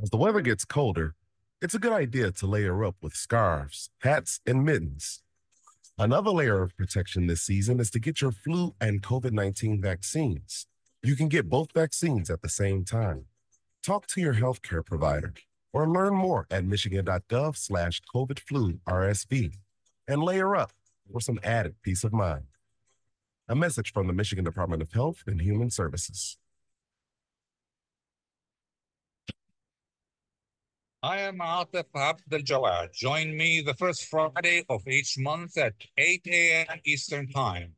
As 0.00 0.10
the 0.10 0.18
weather 0.18 0.40
gets 0.40 0.64
colder, 0.64 1.16
it's 1.60 1.74
a 1.74 1.80
good 1.80 1.92
idea 1.92 2.30
to 2.30 2.46
layer 2.46 2.84
up 2.84 2.94
with 3.02 3.16
scarves, 3.16 3.90
hats, 4.02 4.38
and 4.46 4.64
mittens. 4.64 5.24
Another 6.00 6.30
layer 6.30 6.62
of 6.62 6.76
protection 6.76 7.26
this 7.26 7.42
season 7.42 7.80
is 7.80 7.90
to 7.90 7.98
get 7.98 8.20
your 8.20 8.30
flu 8.30 8.72
and 8.80 9.02
COVID 9.02 9.32
19 9.32 9.82
vaccines. 9.82 10.68
You 11.02 11.16
can 11.16 11.26
get 11.26 11.48
both 11.48 11.72
vaccines 11.72 12.30
at 12.30 12.40
the 12.40 12.48
same 12.48 12.84
time. 12.84 13.24
Talk 13.82 14.06
to 14.08 14.20
your 14.20 14.34
healthcare 14.34 14.86
provider 14.86 15.34
or 15.72 15.88
learn 15.88 16.14
more 16.14 16.46
at 16.52 16.64
michigan.gov 16.64 17.56
slash 17.56 18.00
COVID 18.14 18.38
flu 18.38 18.78
RSV 18.88 19.54
and 20.06 20.22
layer 20.22 20.54
up 20.54 20.70
for 21.10 21.20
some 21.20 21.40
added 21.42 21.74
peace 21.82 22.04
of 22.04 22.12
mind. 22.12 22.44
A 23.48 23.56
message 23.56 23.92
from 23.92 24.06
the 24.06 24.12
Michigan 24.12 24.44
Department 24.44 24.82
of 24.82 24.92
Health 24.92 25.24
and 25.26 25.40
Human 25.40 25.68
Services. 25.68 26.38
I 31.02 31.18
am 31.18 31.38
Atef 31.38 31.84
Abdel 31.94 32.40
Gawad. 32.40 32.92
Join 32.92 33.36
me 33.36 33.60
the 33.60 33.74
first 33.74 34.06
Friday 34.06 34.64
of 34.68 34.86
each 34.88 35.16
month 35.16 35.56
at 35.56 35.74
8 35.96 36.22
a.m. 36.26 36.80
Eastern 36.84 37.28
Time. 37.28 37.76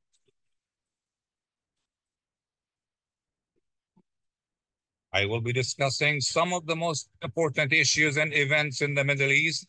I 5.13 5.27
will 5.27 5.43
be 5.43 5.53
discussing 5.53 6.23
some 6.23 6.55
of 6.55 6.65
the 6.65 6.77
most 6.77 7.11
important 7.23 7.75
issues 7.75 8.17
and 8.17 8.33
events 8.33 8.81
in 8.81 8.95
the 8.95 9.05
Middle 9.05 9.31
East 9.31 9.67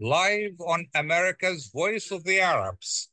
live 0.00 0.58
on 0.60 0.86
America's 0.94 1.66
Voice 1.74 2.10
of 2.10 2.24
the 2.24 2.40
Arabs. 2.40 3.10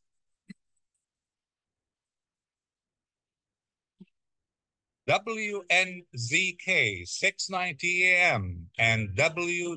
WNZK 5.11 7.05
690 7.05 8.07
AM 8.11 8.65
and 8.79 9.09
WDMV 9.09 9.75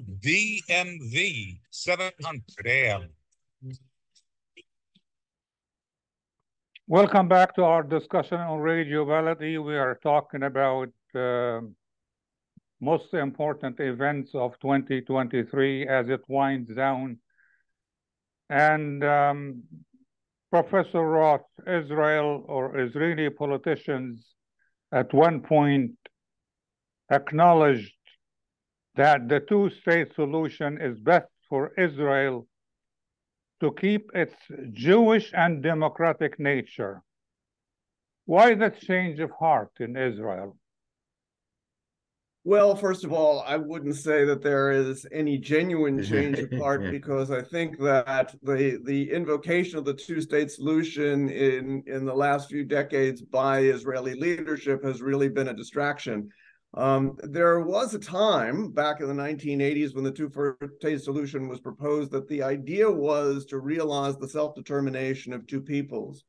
700 1.70 2.42
AM. 2.64 3.08
Welcome 6.86 7.26
back 7.26 7.56
to 7.56 7.64
our 7.64 7.82
discussion 7.82 8.38
on 8.38 8.60
Radio 8.60 9.04
Baladi. 9.04 9.60
We 9.60 9.76
are 9.76 9.98
talking 10.04 10.44
about 10.44 10.90
uh, 11.16 11.62
most 12.80 13.12
important 13.12 13.80
events 13.80 14.30
of 14.34 14.52
2023 14.60 15.88
as 15.88 16.08
it 16.10 16.22
winds 16.28 16.72
down. 16.76 17.18
And 18.50 19.02
um, 19.02 19.64
Professor 20.52 21.02
Roth, 21.02 21.50
Israel 21.66 22.44
or 22.46 22.78
Israeli 22.78 23.30
politicians 23.30 24.33
at 24.94 25.12
one 25.12 25.40
point 25.40 25.90
acknowledged 27.10 27.92
that 28.94 29.28
the 29.28 29.40
two 29.40 29.68
state 29.80 30.14
solution 30.14 30.80
is 30.80 30.98
best 31.00 31.26
for 31.48 31.72
Israel 31.76 32.46
to 33.60 33.72
keep 33.72 34.10
its 34.14 34.34
Jewish 34.72 35.32
and 35.34 35.62
democratic 35.62 36.38
nature. 36.38 37.02
Why 38.26 38.54
that 38.54 38.80
change 38.80 39.18
of 39.20 39.30
heart 39.32 39.72
in 39.80 39.96
Israel? 39.96 40.56
Well, 42.46 42.76
first 42.76 43.04
of 43.04 43.12
all, 43.12 43.42
I 43.46 43.56
wouldn't 43.56 43.96
say 43.96 44.26
that 44.26 44.42
there 44.42 44.70
is 44.70 45.06
any 45.10 45.38
genuine 45.38 46.02
change 46.02 46.38
of 46.38 46.52
heart 46.52 46.82
because 46.90 47.30
I 47.30 47.40
think 47.40 47.78
that 47.78 48.34
the 48.42 48.80
the 48.84 49.10
invocation 49.10 49.78
of 49.78 49.86
the 49.86 49.94
two-state 49.94 50.50
solution 50.50 51.30
in 51.30 51.82
in 51.86 52.04
the 52.04 52.12
last 52.12 52.50
few 52.50 52.62
decades 52.62 53.22
by 53.22 53.60
Israeli 53.60 54.14
leadership 54.14 54.84
has 54.84 55.00
really 55.00 55.30
been 55.30 55.48
a 55.48 55.54
distraction. 55.54 56.28
Um, 56.74 57.16
there 57.22 57.60
was 57.60 57.94
a 57.94 57.98
time 57.98 58.72
back 58.72 59.00
in 59.00 59.06
the 59.06 59.14
1980s 59.14 59.94
when 59.94 60.04
the 60.04 60.10
two-state 60.10 61.00
solution 61.00 61.48
was 61.48 61.60
proposed 61.60 62.10
that 62.10 62.28
the 62.28 62.42
idea 62.42 62.90
was 62.90 63.46
to 63.46 63.58
realize 63.58 64.18
the 64.18 64.28
self-determination 64.28 65.32
of 65.32 65.46
two 65.46 65.62
peoples. 65.62 66.24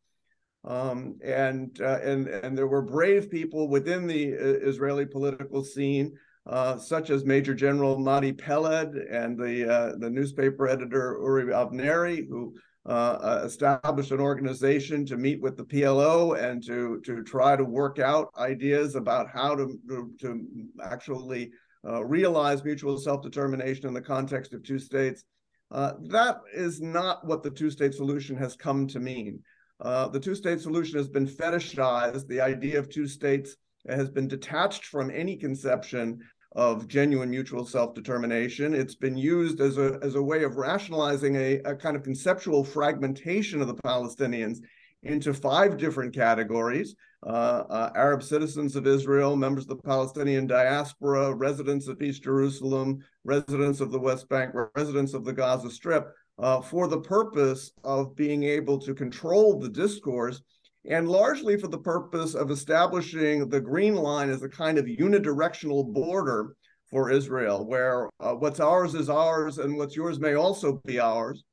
Um, 0.66 1.20
and 1.24 1.80
uh, 1.80 2.00
and 2.02 2.28
and 2.28 2.58
there 2.58 2.68
were 2.68 2.82
brave 2.82 3.30
people 3.30 3.68
within 3.68 4.08
the 4.08 4.34
uh, 4.34 4.68
Israeli 4.68 5.06
political 5.06 5.64
scene, 5.64 6.18
uh, 6.48 6.78
such 6.78 7.12
as 7.12 7.24
Major 7.24 7.54
General 7.54 8.00
Mati 8.00 8.34
Peled 8.34 8.96
and 8.96 9.38
the 9.38 9.72
uh, 9.72 9.92
the 9.98 10.10
newspaper 10.10 10.68
editor 10.68 11.20
Uri 11.22 11.54
Avneri, 11.54 12.28
who 12.28 12.56
uh, 12.88 13.42
established 13.44 14.12
an 14.12 14.20
organization 14.20 15.06
to 15.06 15.18
meet 15.18 15.42
with 15.42 15.56
the 15.56 15.66
PLO 15.66 16.38
and 16.42 16.64
to 16.66 17.00
to 17.02 17.24
try 17.24 17.56
to 17.56 17.64
work 17.64 18.00
out 18.00 18.30
ideas 18.38 18.96
about 18.96 19.30
how 19.30 19.56
to 19.56 19.80
to, 19.88 20.12
to 20.20 20.48
actually 20.84 21.52
uh, 21.88 22.04
realize 22.04 22.64
mutual 22.64 22.98
self-determination 22.98 23.88
in 23.88 23.94
the 23.94 24.02
context 24.02 24.54
of 24.54 24.64
two 24.64 24.80
states. 24.80 25.24
Uh, 25.72 25.94
that 26.08 26.38
is 26.54 26.82
not 26.82 27.26
what 27.26 27.44
the 27.44 27.50
two-state 27.50 27.94
solution 27.94 28.36
has 28.36 28.56
come 28.56 28.88
to 28.88 29.00
mean. 29.00 29.40
Uh, 29.82 30.08
the 30.08 30.20
two-state 30.20 30.62
solution 30.62 30.98
has 30.98 31.08
been 31.08 31.28
fetishized. 31.28 32.28
The 32.28 32.42
idea 32.42 32.80
of 32.80 32.90
two 32.90 33.08
states 33.08 33.56
has 33.88 34.10
been 34.10 34.28
detached 34.28 34.86
from 34.86 35.12
any 35.12 35.36
conception 35.36 36.20
of 36.56 36.88
genuine 36.88 37.30
mutual 37.30 37.66
self-determination. 37.66 38.74
It's 38.74 38.96
been 38.96 39.18
used 39.18 39.60
as 39.60 39.78
a, 39.78 40.00
as 40.02 40.16
a 40.16 40.24
way 40.24 40.44
of 40.44 40.56
rationalizing 40.56 41.36
a, 41.36 41.58
a 41.66 41.76
kind 41.76 41.98
of 41.98 42.04
conceptual 42.04 42.64
fragmentation 42.64 43.62
of 43.62 43.68
the 43.68 43.76
Palestinians 43.76 44.60
into 45.04 45.34
five 45.34 45.78
different 45.78 46.16
categories. 46.16 46.96
Uh, 47.26 47.64
uh, 47.70 47.90
Arab 47.96 48.24
citizens 48.24 48.76
of 48.76 48.88
Israel, 48.88 49.36
members 49.36 49.66
of 49.66 49.70
the 49.70 49.84
Palestinian 49.84 50.48
diaspora, 50.48 51.34
residents 51.34 51.88
of 51.88 52.02
East 52.02 52.24
Jerusalem, 52.24 53.04
residents 53.24 53.82
of 53.82 53.92
the 53.92 54.00
West 54.00 54.30
Bank, 54.30 54.54
residents 54.76 55.14
of 55.14 55.26
the 55.26 55.34
Gaza 55.34 55.70
Strip, 55.70 56.08
uh, 56.40 56.62
for 56.62 56.88
the 56.88 57.00
purpose 57.00 57.72
of 57.84 58.16
being 58.16 58.44
able 58.44 58.80
to 58.80 58.94
control 58.94 59.60
the 59.60 59.70
discourse 59.70 60.42
and 60.88 61.08
largely 61.08 61.58
for 61.58 61.68
the 61.68 61.78
purpose 61.78 62.36
of 62.36 62.52
establishing 62.52 63.50
the 63.50 63.60
Green 63.60 63.96
Line 63.96 64.30
as 64.30 64.44
a 64.44 64.50
kind 64.50 64.78
of 64.78 64.86
unidirectional 64.86 65.92
border 65.92 66.56
for 66.90 67.10
Israel, 67.10 67.66
where 67.68 68.10
uh, 68.20 68.34
what's 68.34 68.60
ours 68.60 68.94
is 68.94 69.10
ours 69.10 69.58
and 69.58 69.76
what's 69.76 69.96
yours 69.96 70.20
may 70.20 70.36
also 70.36 70.82
be 70.86 71.00
ours. 71.00 71.44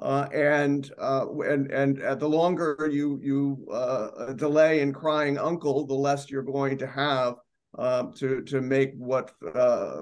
Uh, 0.00 0.28
and 0.32 0.92
uh, 0.98 1.26
and 1.40 1.72
and 1.72 2.00
uh, 2.02 2.14
the 2.14 2.28
longer 2.28 2.88
you 2.90 3.18
you 3.20 3.66
uh, 3.72 4.32
delay 4.34 4.80
in 4.80 4.92
crying 4.92 5.36
uncle, 5.36 5.84
the 5.86 5.94
less 5.94 6.30
you're 6.30 6.42
going 6.42 6.78
to 6.78 6.86
have 6.86 7.34
uh, 7.76 8.04
to 8.14 8.40
to 8.42 8.60
make 8.60 8.92
what 8.96 9.32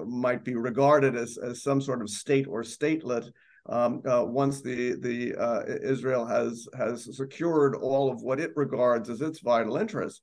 might 0.05 0.43
be 0.43 0.55
regarded 0.55 1.15
as 1.15 1.39
as 1.39 1.63
some 1.63 1.81
sort 1.81 2.01
of 2.01 2.09
state 2.09 2.45
or 2.47 2.61
statelet 2.61 3.27
um, 3.69 4.01
uh, 4.05 4.23
once 4.23 4.61
the 4.61 4.95
the 4.99 5.35
uh, 5.35 5.63
Israel 5.83 6.25
has 6.25 6.67
has 6.77 7.15
secured 7.15 7.75
all 7.75 8.11
of 8.11 8.21
what 8.21 8.39
it 8.39 8.51
regards 8.55 9.09
as 9.09 9.21
its 9.21 9.39
vital 9.39 9.77
interests. 9.77 10.21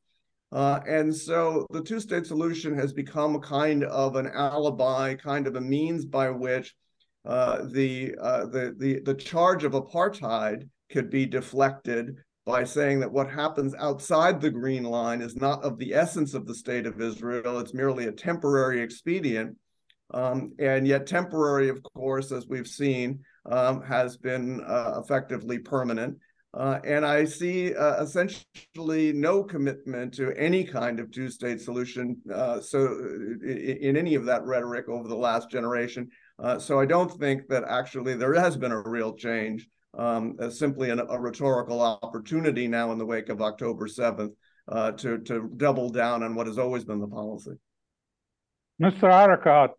Uh, 0.52 0.80
and 0.87 1.14
so 1.14 1.66
the 1.70 1.83
two-state 1.83 2.24
solution 2.26 2.76
has 2.76 2.92
become 2.92 3.35
a 3.35 3.40
kind 3.40 3.83
of 3.85 4.14
an 4.14 4.28
alibi, 4.28 5.14
kind 5.14 5.46
of 5.48 5.57
a 5.57 5.61
means 5.61 6.04
by 6.04 6.30
which 6.30 6.74
uh, 7.24 7.62
the, 7.72 8.14
uh, 8.20 8.46
the 8.46 8.74
the 8.78 9.00
the 9.00 9.14
charge 9.14 9.64
of 9.64 9.72
apartheid 9.72 10.68
could 10.90 11.11
be 11.11 11.26
deflected 11.26 12.16
by 12.46 12.62
saying 12.62 13.00
that 13.00 13.11
what 13.11 13.28
happens 13.28 13.74
outside 13.78 14.40
the 14.40 14.50
green 14.50 14.85
line 14.85 15.22
is 15.22 15.35
not 15.35 15.64
of 15.64 15.78
the 15.78 15.94
essence 15.94 16.35
of 16.35 16.46
the 16.46 16.54
state 16.54 16.87
of 16.87 17.00
Israel; 17.00 17.59
it's 17.59 17.74
merely 17.74 18.07
a 18.07 18.12
temporary 18.12 18.80
expedient. 18.80 19.57
Um, 20.12 20.52
and 20.59 20.87
yet 20.87 21.07
temporary, 21.07 21.70
of 21.70 21.83
course, 21.83 22.30
as 22.30 22.46
we've 22.46 22.68
seen, 22.68 23.24
um, 23.46 23.83
has 23.83 24.16
been 24.16 24.62
uh, 24.64 25.00
effectively 25.02 25.59
permanent. 25.59 26.18
Uh, 26.54 26.78
and 26.85 27.04
I 27.04 27.24
see 27.24 27.74
uh, 27.74 28.00
essentially 28.00 29.12
no 29.12 29.42
commitment 29.42 30.14
to 30.14 30.33
any 30.38 30.62
kind 30.62 31.00
of 31.00 31.11
two 31.11 31.28
state 31.28 31.61
solution. 31.61 32.16
Uh, 32.33 32.61
so, 32.61 32.87
in, 33.42 33.78
in, 33.80 33.96
any 33.96 34.14
of 34.14 34.24
that 34.26 34.44
rhetoric 34.44 34.88
over 34.88 35.09
the 35.09 35.16
last 35.16 35.50
generation. 35.50 36.09
Uh, 36.38 36.59
so, 36.61 36.78
I 36.78 36.87
don't 36.87 37.11
think 37.11 37.48
that 37.48 37.64
actually 37.68 38.14
there 38.14 38.35
has 38.35 38.57
been 38.57 38.70
a 38.70 38.80
real 38.80 39.14
change, 39.14 39.66
um, 39.98 40.37
simply 40.48 40.90
an, 40.90 41.00
a 41.00 41.18
rhetorical 41.18 41.80
opportunity 41.80 42.68
now 42.68 42.92
in 42.92 42.98
the 42.98 43.07
wake 43.07 43.30
of 43.30 43.42
October 43.42 43.88
7th 43.88 44.30
uh, 44.68 44.92
to, 44.92 45.18
to 45.18 45.50
double 45.57 45.90
down 45.90 46.22
on 46.22 46.37
what 46.37 46.46
has 46.46 46.59
always 46.59 46.85
been 46.85 47.00
the 47.00 47.09
policy. 47.09 47.52
Mr. 48.80 49.11
Arikat, 49.11 49.70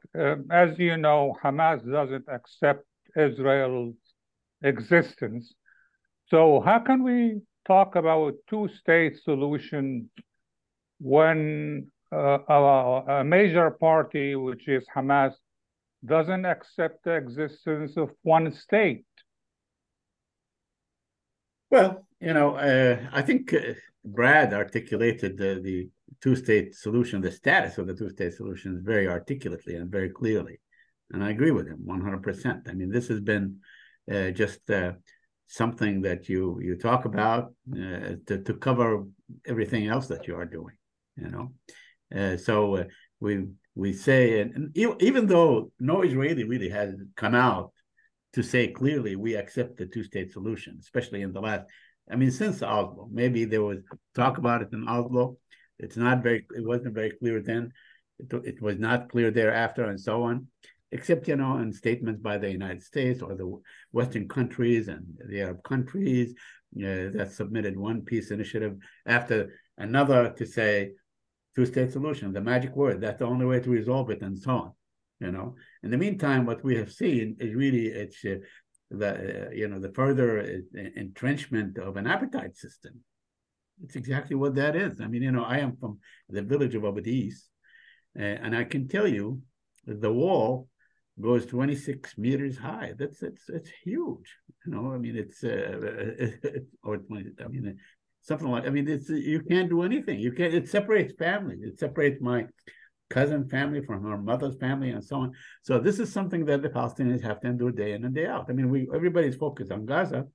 as 0.52 0.78
you 0.78 0.98
know, 0.98 1.36
Hamas 1.42 1.90
doesn't 1.90 2.26
accept 2.28 2.86
Israel's 3.16 3.96
existence. 4.62 5.54
So 6.28 6.62
how 6.62 6.80
can 6.80 7.04
we 7.04 7.42
talk 7.68 7.96
about 7.96 8.28
a 8.28 8.34
two-state 8.50 9.18
solution 9.24 10.10
when 11.00 11.88
uh, 12.12 12.40
a, 12.48 13.20
a, 13.20 13.24
major 13.24 13.72
party, 13.72 14.36
which 14.36 14.68
is 14.68 14.86
Hamas, 14.96 15.34
doesn't 16.06 16.46
accept 16.46 17.04
the 17.04 17.16
existence 17.16 17.98
of 17.98 18.12
one 18.22 18.54
state? 18.54 19.06
Well, 21.70 22.08
you 22.20 22.34
know, 22.34 22.56
uh, 22.56 22.98
I 23.12 23.22
think 23.22 23.54
uh, 23.54 23.74
Brad 24.06 24.54
articulated 24.54 25.38
the, 25.38 25.60
the 25.62 25.90
two-state 26.22 26.76
solution, 26.76 27.22
the 27.22 27.32
status 27.32 27.78
of 27.78 27.88
the 27.88 27.96
two-state 27.96 28.34
solution 28.34 28.82
very 28.84 29.08
articulately 29.08 29.76
and 29.76 29.92
very 29.92 30.10
clearly 30.10 30.60
and 31.12 31.24
I 31.24 31.30
agree 31.30 31.52
with 31.52 31.68
him 31.68 31.84
100%. 31.88 32.70
I 32.70 32.74
mean, 32.74 32.90
this 32.90 33.08
has 33.08 33.22
been 33.22 33.58
uh, 34.12 34.32
just 34.32 34.70
uh, 34.70 34.94
something 35.48 36.02
that 36.02 36.28
you 36.28 36.60
you 36.62 36.76
talk 36.76 37.06
about 37.06 37.54
uh, 37.72 38.16
to, 38.28 38.42
to 38.44 38.54
cover 38.56 39.04
everything 39.48 39.88
else 39.88 40.08
that 40.08 40.28
you 40.28 40.36
are 40.36 40.46
doing, 40.46 40.76
you 41.18 41.30
know. 41.30 41.52
Uh, 42.16 42.38
so 42.38 42.78
uh, 42.78 42.84
we 43.20 43.46
we 43.76 43.94
say, 43.94 44.42
and 44.42 44.76
even 44.76 45.28
though 45.28 45.72
no 45.80 46.02
Israeli 46.02 46.44
really 46.44 46.70
has 46.70 46.94
come 47.16 47.36
out 47.36 47.72
to 48.34 48.42
say 48.42 48.68
clearly 48.68 49.16
we 49.16 49.36
accept 49.36 49.78
the 49.78 49.86
two-state 49.86 50.32
solution, 50.32 50.78
especially 50.80 51.22
in 51.22 51.34
the 51.34 51.42
last, 51.42 51.66
I 52.10 52.16
mean, 52.16 52.32
since 52.32 52.62
Oslo, 52.62 53.10
maybe 53.12 53.46
there 53.46 53.64
was 53.64 53.80
talk 54.14 54.38
about 54.38 54.62
it 54.62 54.70
in 54.72 54.88
Oslo. 54.88 55.38
It's 55.78 55.98
not 55.98 56.24
very, 56.24 56.46
it 56.56 56.66
wasn't 56.66 56.96
very 56.96 57.12
clear 57.12 57.42
then. 57.42 57.74
It, 58.20 58.32
it 58.46 58.62
was 58.62 58.78
not 58.78 59.10
clear 59.10 59.30
thereafter, 59.30 59.86
and 59.86 60.00
so 60.00 60.24
on 60.24 60.48
except 60.92 61.28
you 61.28 61.36
know 61.36 61.58
in 61.58 61.72
statements 61.74 62.22
by 62.22 62.38
the 62.38 62.52
United 62.52 62.84
States 62.84 63.22
or 63.22 63.36
the 63.36 63.62
Western 63.92 64.28
countries 64.28 64.88
and 64.88 65.06
the 65.28 65.42
Arab 65.42 65.64
countries 65.64 66.34
uh, 66.78 67.10
that 67.16 67.32
submitted 67.32 67.78
one 67.78 68.02
peace 68.02 68.32
initiative 68.32 68.78
after 69.06 69.54
another 69.78 70.34
to 70.38 70.46
say 70.46 70.92
two-state 71.56 71.92
solution, 71.92 72.34
the 72.34 72.42
magic 72.42 72.76
word. 72.76 73.02
That's 73.02 73.20
the 73.20 73.26
only 73.26 73.46
way 73.46 73.60
to 73.62 73.70
resolve 73.70 74.10
it, 74.10 74.22
and 74.22 74.38
so 74.38 74.52
on. 74.52 74.72
You 75.20 75.32
know. 75.32 75.56
In 75.84 75.90
the 75.92 75.98
meantime, 75.98 76.46
what 76.46 76.64
we 76.64 76.76
have 76.76 76.92
seen 76.92 77.38
is 77.40 77.56
really 77.56 77.88
it's 77.88 78.24
uh, 78.26 78.36
the 78.92 79.48
uh, 79.48 79.50
you 79.52 79.68
know 79.68 79.80
the 79.80 79.94
further 79.94 80.42
uh, 80.42 80.80
entrenchment 80.98 81.78
of 81.78 81.96
an 81.98 82.06
apartheid 82.06 82.56
system. 82.56 83.00
It's 83.84 83.96
exactly 83.96 84.36
what 84.36 84.56
that 84.56 84.76
is. 84.76 85.02
I 85.02 85.08
mean, 85.08 85.24
you 85.24 85.32
know, 85.32 85.44
I 85.44 85.60
am 85.60 85.76
from 85.78 86.00
the 86.30 86.42
village 86.42 86.76
of 86.76 86.86
Abu 86.86 87.02
Dis, 87.02 87.48
uh, 88.18 88.24
and 88.24 88.56
I 88.56 88.64
can 88.64 88.88
tell 88.88 89.08
you 89.08 89.42
the 89.86 90.12
wall 90.12 90.68
goes 91.22 91.46
26 91.46 92.18
meters 92.18 92.58
high. 92.58 92.94
That's 92.98 93.22
it's 93.24 93.50
it's 93.50 93.70
huge. 93.84 94.38
You 94.66 94.74
know, 94.74 94.92
I 94.92 94.98
mean, 94.98 95.16
it's 95.16 95.44
uh, 95.44 96.40
or 96.84 96.98
20. 96.98 97.32
I 97.44 97.48
mean, 97.48 97.78
something 98.22 98.50
like. 98.50 98.66
I 98.66 98.70
mean, 98.70 98.88
it's 98.88 99.10
you 99.10 99.42
can't 99.42 99.70
do 99.70 99.84
anything. 99.84 100.20
You 100.20 100.32
can't. 100.32 100.54
It 100.54 100.70
separates 100.70 101.14
families. 101.18 101.64
It 101.64 101.80
separates 101.80 102.22
my 102.22 102.46
cousin 103.10 103.48
family 103.48 103.82
from 103.82 104.04
her 104.04 104.18
mother's 104.18 104.58
family 104.58 104.90
and 104.90 105.04
so 105.04 105.18
on. 105.18 105.34
So 105.62 105.80
this 105.80 106.00
is 106.00 106.12
something 106.12 106.46
that 106.46 106.62
the 106.62 106.70
Palestinians 106.70 107.22
have 107.22 107.40
to 107.42 107.48
endure 107.48 107.72
day 107.72 107.94
in 107.94 108.04
and 108.04 108.16
day 108.16 108.26
out. 108.26 108.48
I 108.50 108.54
mean, 108.54 108.70
we 108.70 108.88
everybody's 108.94 109.36
focused 109.36 109.72
on 109.72 109.86
Gaza. 109.86 110.26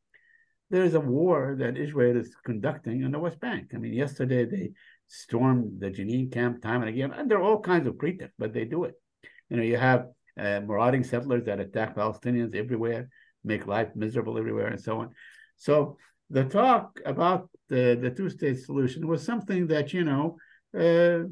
There 0.70 0.84
is 0.84 0.94
a 0.94 1.00
war 1.00 1.56
that 1.58 1.76
Israel 1.76 2.16
is 2.16 2.34
conducting 2.44 3.02
in 3.02 3.10
the 3.10 3.18
West 3.18 3.40
Bank. 3.40 3.72
I 3.74 3.78
mean, 3.78 3.92
yesterday 3.92 4.44
they 4.44 4.70
stormed 5.08 5.80
the 5.80 5.90
Jenin 5.90 6.32
camp 6.32 6.62
time 6.62 6.82
and 6.82 6.88
again, 6.88 7.10
and 7.12 7.28
there 7.28 7.38
are 7.38 7.42
all 7.42 7.60
kinds 7.60 7.88
of 7.88 7.98
pretexts, 7.98 8.36
but 8.38 8.54
they 8.54 8.64
do 8.64 8.84
it. 8.84 8.94
You 9.48 9.56
know, 9.56 9.64
you 9.64 9.76
have 9.76 10.06
uh, 10.40 10.60
marauding 10.66 11.04
settlers 11.04 11.44
that 11.44 11.60
attack 11.60 11.96
Palestinians 11.96 12.54
everywhere, 12.54 13.08
make 13.44 13.66
life 13.66 13.90
miserable 13.94 14.38
everywhere, 14.38 14.68
and 14.68 14.80
so 14.80 15.00
on. 15.00 15.10
So 15.56 15.98
the 16.30 16.44
talk 16.44 17.00
about 17.04 17.50
the, 17.68 17.98
the 18.00 18.10
two-state 18.10 18.58
solution 18.60 19.06
was 19.06 19.24
something 19.24 19.66
that 19.68 19.92
you 19.92 20.04
know, 20.04 20.36
uh, 20.74 21.24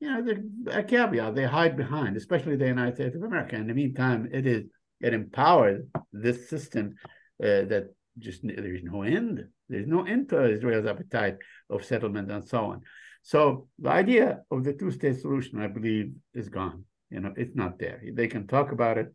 you 0.00 0.08
know, 0.10 0.24
a 0.70 0.82
caveat 0.82 1.34
they 1.34 1.44
hide 1.44 1.76
behind, 1.76 2.16
especially 2.16 2.56
the 2.56 2.66
United 2.66 2.96
States 2.96 3.16
of 3.16 3.22
America. 3.22 3.56
In 3.56 3.66
the 3.66 3.74
meantime, 3.74 4.28
it 4.32 4.46
is 4.46 4.64
it 5.00 5.14
empowered 5.14 5.88
this 6.12 6.48
system 6.48 6.94
uh, 7.42 7.64
that 7.70 7.94
just 8.18 8.40
there's 8.44 8.82
no 8.82 9.02
end. 9.02 9.46
There's 9.68 9.86
no 9.86 10.04
end 10.04 10.28
to 10.28 10.50
Israel's 10.50 10.86
appetite 10.86 11.36
of 11.70 11.84
settlement 11.84 12.30
and 12.30 12.46
so 12.46 12.66
on. 12.72 12.82
So 13.22 13.68
the 13.78 13.90
idea 13.90 14.40
of 14.50 14.64
the 14.64 14.74
two-state 14.74 15.20
solution, 15.20 15.60
I 15.60 15.68
believe, 15.68 16.12
is 16.34 16.48
gone. 16.48 16.84
You 17.14 17.20
know, 17.22 17.32
it's 17.42 17.56
not 17.62 17.72
there. 17.82 17.98
They 18.18 18.28
can 18.34 18.44
talk 18.54 18.68
about 18.76 18.96
it. 19.02 19.08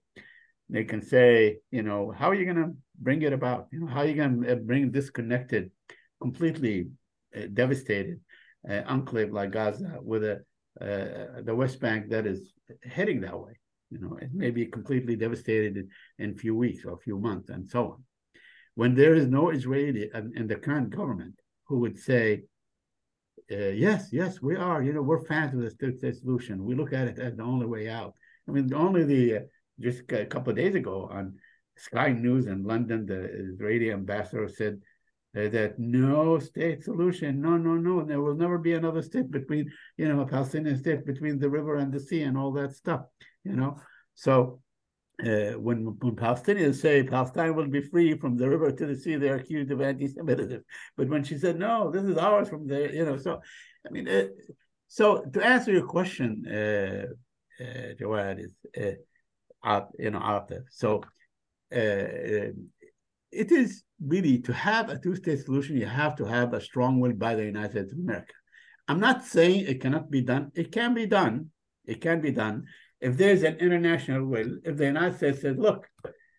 They 0.75 0.85
can 0.91 1.01
say, 1.13 1.31
you 1.77 1.83
know, 1.87 2.01
how 2.19 2.27
are 2.31 2.37
you 2.39 2.47
going 2.49 2.63
to 2.65 2.71
bring 3.07 3.21
it 3.27 3.33
about? 3.39 3.61
You 3.73 3.79
know, 3.81 3.87
how 3.93 4.01
are 4.01 4.09
you 4.11 4.17
going 4.23 4.35
to 4.43 4.55
bring 4.69 4.83
disconnected, 4.99 5.63
completely 6.25 6.77
uh, 7.35 7.47
devastated 7.61 8.17
uh, 8.69 8.81
enclave 8.93 9.31
like 9.37 9.51
Gaza 9.51 9.91
with 10.11 10.23
a 10.33 10.35
uh, 10.87 11.41
the 11.47 11.55
West 11.61 11.77
Bank 11.85 12.01
that 12.13 12.25
is 12.33 12.39
heading 12.97 13.19
that 13.21 13.37
way? 13.45 13.53
You 13.93 13.99
know, 14.01 14.13
it 14.25 14.31
may 14.43 14.51
be 14.59 14.65
completely 14.77 15.15
devastated 15.25 15.73
in, 15.81 15.85
in 16.23 16.29
a 16.35 16.39
few 16.43 16.55
weeks 16.63 16.81
or 16.85 16.93
a 16.93 17.03
few 17.07 17.17
months 17.27 17.47
and 17.55 17.63
so 17.75 17.81
on. 17.93 17.99
when 18.79 18.95
there 18.95 19.15
is 19.21 19.27
no 19.27 19.43
Israeli 19.59 20.03
in, 20.19 20.25
in 20.39 20.45
the 20.47 20.55
current 20.55 20.89
government 20.99 21.35
who 21.67 21.75
would 21.83 21.97
say, 22.09 22.25
uh, 23.51 23.55
yes, 23.55 24.09
yes, 24.11 24.41
we 24.41 24.55
are. 24.55 24.81
You 24.81 24.93
know, 24.93 25.01
we're 25.01 25.25
fans 25.25 25.53
of 25.53 25.61
the 25.61 25.71
two-state 25.71 26.17
solution. 26.17 26.63
We 26.63 26.75
look 26.75 26.93
at 26.93 27.07
it 27.07 27.19
as 27.19 27.35
the 27.35 27.43
only 27.43 27.65
way 27.65 27.89
out. 27.89 28.13
I 28.47 28.51
mean, 28.51 28.73
only 28.73 29.03
the 29.03 29.35
uh, 29.37 29.39
just 29.79 30.11
a 30.11 30.25
couple 30.25 30.51
of 30.51 30.57
days 30.57 30.75
ago 30.75 31.09
on 31.11 31.35
Sky 31.77 32.11
News 32.11 32.45
in 32.45 32.63
London, 32.63 33.05
the 33.05 33.23
Israeli 33.53 33.91
ambassador 33.91 34.47
said 34.49 34.81
uh, 35.37 35.47
that 35.49 35.79
no 35.79 36.39
state 36.39 36.83
solution, 36.83 37.41
no, 37.41 37.57
no, 37.57 37.75
no, 37.75 38.03
there 38.03 38.21
will 38.21 38.35
never 38.35 38.57
be 38.57 38.73
another 38.73 39.01
state 39.01 39.31
between, 39.31 39.71
you 39.97 40.07
know, 40.07 40.21
a 40.21 40.25
Palestinian 40.25 40.77
state 40.77 41.05
between 41.05 41.39
the 41.39 41.49
river 41.49 41.77
and 41.77 41.93
the 41.93 41.99
sea 41.99 42.23
and 42.23 42.37
all 42.37 42.51
that 42.51 42.73
stuff, 42.73 43.01
you 43.43 43.55
know. 43.55 43.77
So 44.15 44.61
uh, 45.25 45.59
when, 45.59 45.85
when 45.99 46.15
Palestinians 46.15 46.75
say 46.75 47.03
Palestine 47.03 47.55
will 47.55 47.67
be 47.67 47.81
free 47.81 48.17
from 48.17 48.37
the 48.37 48.49
river 48.49 48.71
to 48.71 48.85
the 48.85 48.95
sea, 48.95 49.15
they're 49.15 49.35
accused 49.35 49.71
of 49.71 49.81
anti-Semitism. 49.81 50.63
But 50.95 51.09
when 51.09 51.23
she 51.23 51.37
said, 51.37 51.59
no, 51.59 51.91
this 51.91 52.03
is 52.03 52.17
ours 52.17 52.49
from 52.49 52.67
there, 52.67 52.93
you 52.93 53.05
know, 53.05 53.17
so, 53.17 53.41
I 53.85 53.89
mean, 53.91 54.07
uh, 54.07 54.27
so 54.87 55.23
to 55.33 55.45
answer 55.45 55.71
your 55.71 55.87
question, 55.87 56.45
uh, 56.47 57.05
uh, 57.61 57.93
Jawad, 57.99 58.39
is, 58.39 58.53
uh, 59.65 59.81
you 59.97 60.11
know, 60.11 60.19
out 60.19 60.47
there. 60.47 60.65
So 60.71 61.03
uh, 61.75 61.77
uh, 61.77 62.51
it 63.31 63.51
is 63.51 63.83
really 64.03 64.39
to 64.39 64.53
have 64.53 64.89
a 64.89 64.97
two-state 64.97 65.39
solution, 65.45 65.77
you 65.77 65.85
have 65.85 66.15
to 66.15 66.25
have 66.25 66.53
a 66.53 66.61
strong 66.61 66.99
will 66.99 67.13
by 67.13 67.35
the 67.35 67.45
United 67.45 67.71
States 67.71 67.91
of 67.93 67.99
America. 67.99 68.33
I'm 68.87 68.99
not 68.99 69.25
saying 69.25 69.65
it 69.67 69.81
cannot 69.81 70.09
be 70.09 70.21
done. 70.21 70.51
It 70.55 70.71
can 70.71 70.93
be 70.93 71.05
done. 71.05 71.51
It 71.85 72.01
can 72.01 72.21
be 72.21 72.31
done 72.31 72.65
if 73.01 73.17
there's 73.17 73.43
an 73.43 73.55
international 73.57 74.25
will, 74.25 74.57
if 74.63 74.77
the 74.77 74.85
United 74.85 75.17
States 75.17 75.41
says, 75.41 75.57
look, 75.57 75.87